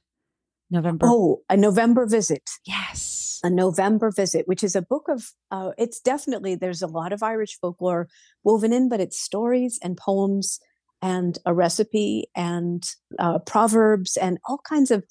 November. 0.69 1.05
Oh, 1.09 1.41
a 1.49 1.55
November 1.55 2.05
visit. 2.05 2.49
Yes. 2.65 3.39
A 3.43 3.49
November 3.49 4.11
visit, 4.11 4.47
which 4.47 4.63
is 4.63 4.75
a 4.75 4.81
book 4.81 5.07
of, 5.07 5.31
uh, 5.51 5.71
it's 5.77 5.99
definitely, 5.99 6.55
there's 6.55 6.81
a 6.81 6.87
lot 6.87 7.13
of 7.13 7.23
Irish 7.23 7.57
folklore 7.59 8.07
woven 8.43 8.73
in, 8.73 8.89
but 8.89 8.99
it's 8.99 9.19
stories 9.19 9.79
and 9.81 9.95
poems 9.95 10.59
and 11.01 11.37
a 11.45 11.53
recipe 11.53 12.27
and 12.35 12.89
uh, 13.19 13.39
proverbs 13.39 14.17
and 14.17 14.39
all 14.45 14.59
kinds 14.67 14.91
of 14.91 15.05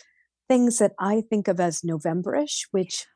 things 0.49 0.79
that 0.79 0.93
I 0.99 1.23
think 1.29 1.49
of 1.49 1.61
as 1.61 1.83
Novemberish, 1.83 2.67
which 2.73 3.07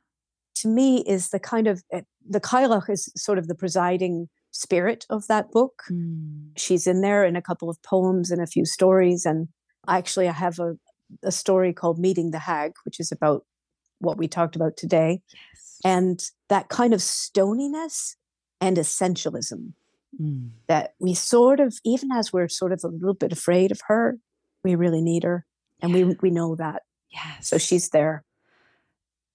to 0.56 0.68
me 0.68 1.02
is 1.06 1.30
the 1.30 1.40
kind 1.40 1.66
of, 1.66 1.82
eh, 1.92 2.02
the 2.28 2.40
Cailleach 2.40 2.88
is 2.88 3.12
sort 3.16 3.38
of 3.38 3.48
the 3.48 3.54
presiding 3.54 4.28
spirit 4.60 5.06
of 5.08 5.26
that 5.28 5.50
book. 5.50 5.82
Mm. 5.90 6.50
She's 6.56 6.86
in 6.86 7.00
there 7.00 7.24
in 7.24 7.36
a 7.36 7.42
couple 7.42 7.70
of 7.70 7.82
poems 7.82 8.30
and 8.30 8.40
a 8.40 8.46
few 8.46 8.64
stories. 8.64 9.24
And 9.24 9.48
actually, 9.88 10.28
I 10.28 10.32
have 10.32 10.58
a, 10.58 10.76
a 11.22 11.32
story 11.32 11.72
called 11.72 11.98
Meeting 11.98 12.30
the 12.30 12.38
Hag, 12.38 12.72
which 12.84 13.00
is 13.00 13.10
about 13.10 13.44
what 13.98 14.18
we 14.18 14.28
talked 14.28 14.56
about 14.56 14.76
today. 14.76 15.22
Yes. 15.32 15.80
And 15.84 16.20
that 16.48 16.68
kind 16.68 16.92
of 16.92 17.00
stoniness 17.00 18.16
and 18.60 18.76
essentialism 18.76 19.72
mm. 20.20 20.50
that 20.66 20.94
we 21.00 21.14
sort 21.14 21.60
of, 21.60 21.78
even 21.84 22.12
as 22.12 22.32
we're 22.32 22.48
sort 22.48 22.72
of 22.72 22.80
a 22.84 22.88
little 22.88 23.14
bit 23.14 23.32
afraid 23.32 23.72
of 23.72 23.80
her, 23.86 24.18
we 24.62 24.74
really 24.74 25.00
need 25.00 25.24
her. 25.24 25.46
And 25.80 25.92
yeah. 25.92 26.04
we, 26.04 26.16
we 26.20 26.30
know 26.30 26.54
that. 26.56 26.82
Yes. 27.10 27.48
So 27.48 27.58
she's 27.58 27.88
there 27.88 28.24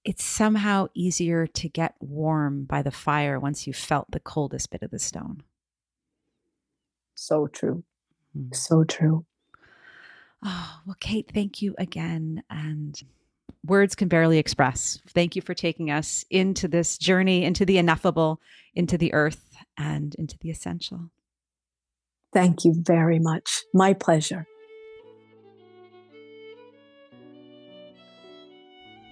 it's 0.06 0.24
somehow 0.24 0.88
easier 0.94 1.48
to 1.48 1.68
get 1.68 1.96
warm 2.00 2.64
by 2.66 2.84
the 2.84 2.92
fire 2.92 3.40
once 3.40 3.66
you've 3.66 3.76
felt 3.76 4.12
the 4.12 4.20
coldest 4.20 4.70
bit 4.70 4.84
of 4.84 4.92
the 4.92 5.00
stone. 5.00 5.42
So 7.16 7.48
true. 7.48 7.84
Mm. 8.38 8.56
So 8.56 8.84
true. 8.84 9.26
Oh, 10.44 10.80
well, 10.86 10.98
Kate, 11.00 11.32
thank 11.34 11.62
you 11.64 11.74
again. 11.80 12.44
And 12.52 13.02
words 13.66 13.96
can 13.96 14.08
barely 14.08 14.38
express. 14.38 15.00
Thank 15.08 15.36
you 15.36 15.42
for 15.42 15.56
taking 15.56 15.90
us 15.90 16.24
into 16.30 16.68
this 16.68 17.00
journey, 17.00 17.44
into 17.44 17.66
the 17.66 17.80
ineffable, 17.80 18.40
into 18.76 18.98
the 18.98 19.12
earth, 19.14 19.56
and 19.76 20.14
into 20.16 20.38
the 20.38 20.52
essential. 20.52 21.10
Thank 22.32 22.64
you 22.64 22.76
very 22.78 23.18
much. 23.18 23.64
My 23.74 23.94
pleasure. 23.94 24.46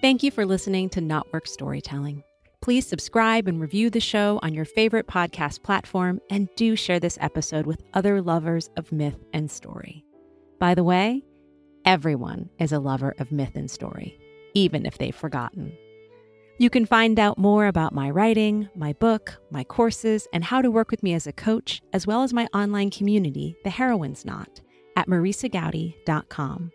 Thank 0.04 0.22
you 0.22 0.30
for 0.30 0.44
listening 0.44 0.90
to 0.90 1.00
Knotwork 1.00 1.48
Storytelling. 1.48 2.24
Please 2.60 2.86
subscribe 2.86 3.48
and 3.48 3.58
review 3.58 3.88
the 3.88 4.00
show 4.00 4.38
on 4.42 4.52
your 4.52 4.66
favorite 4.66 5.06
podcast 5.06 5.62
platform 5.62 6.20
and 6.28 6.46
do 6.56 6.76
share 6.76 7.00
this 7.00 7.16
episode 7.22 7.64
with 7.64 7.82
other 7.94 8.20
lovers 8.20 8.68
of 8.76 8.92
myth 8.92 9.16
and 9.32 9.50
story. 9.50 10.04
By 10.60 10.74
the 10.74 10.84
way, 10.84 11.22
Everyone 11.86 12.50
is 12.58 12.70
a 12.70 12.80
lover 12.80 13.14
of 13.18 13.32
myth 13.32 13.52
and 13.54 13.70
story, 13.70 14.18
even 14.52 14.84
if 14.84 14.98
they've 14.98 15.16
forgotten. 15.16 15.74
You 16.58 16.68
can 16.68 16.84
find 16.84 17.18
out 17.18 17.38
more 17.38 17.66
about 17.66 17.94
my 17.94 18.10
writing, 18.10 18.68
my 18.76 18.92
book, 18.92 19.40
my 19.50 19.64
courses, 19.64 20.28
and 20.34 20.44
how 20.44 20.60
to 20.60 20.70
work 20.70 20.90
with 20.90 21.02
me 21.02 21.14
as 21.14 21.26
a 21.26 21.32
coach, 21.32 21.80
as 21.94 22.06
well 22.06 22.22
as 22.22 22.34
my 22.34 22.46
online 22.52 22.90
community, 22.90 23.56
The 23.64 23.70
Heroine's 23.70 24.26
Knot, 24.26 24.60
at 24.96 25.08
marisagoudy.com. 25.08 26.72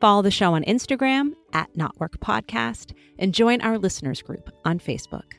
Follow 0.00 0.22
the 0.22 0.30
show 0.30 0.54
on 0.54 0.64
Instagram 0.64 1.34
at 1.52 1.76
Knotwork 1.76 2.16
Podcast 2.20 2.94
and 3.18 3.34
join 3.34 3.60
our 3.60 3.76
listeners 3.76 4.22
group 4.22 4.48
on 4.64 4.78
Facebook. 4.78 5.34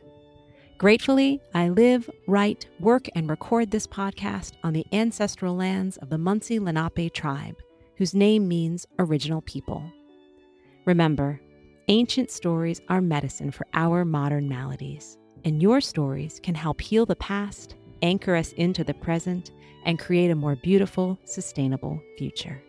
Gratefully, 0.78 1.41
I 1.55 1.70
live, 1.70 2.07
write, 2.28 2.68
work, 2.80 3.07
and 3.16 3.28
record 3.28 3.72
this 3.72 3.88
podcast 3.88 4.53
on 4.64 4.74
the 4.74 4.86
ancestral 4.93 5.55
lands 5.55 5.97
of 5.97 6.09
the 6.09 6.18
Munsee 6.18 6.59
Lenape 6.59 7.12
tribe, 7.12 7.55
whose 7.97 8.14
name 8.14 8.47
means 8.47 8.86
original 8.99 9.41
people. 9.41 9.84
Remember, 10.86 11.41
ancient 11.88 12.30
stories 12.30 12.82
are 12.88 13.01
medicine 13.01 13.49
for 13.49 13.66
our 13.74 14.05
modern 14.05 14.47
maladies, 14.47 15.18
and 15.43 15.59
your 15.59 15.82
stories 15.82 16.39
can 16.43 16.53
help 16.53 16.82
heal 16.82 17.07
the 17.07 17.16
past, 17.16 17.74
anchor 18.03 18.36
us 18.36 18.53
into 18.53 18.84
the 18.84 18.93
present, 18.93 19.49
and 19.86 19.97
create 19.97 20.30
a 20.30 20.36
more 20.36 20.55
beautiful, 20.55 21.18
sustainable 21.26 21.99
future. 22.20 22.62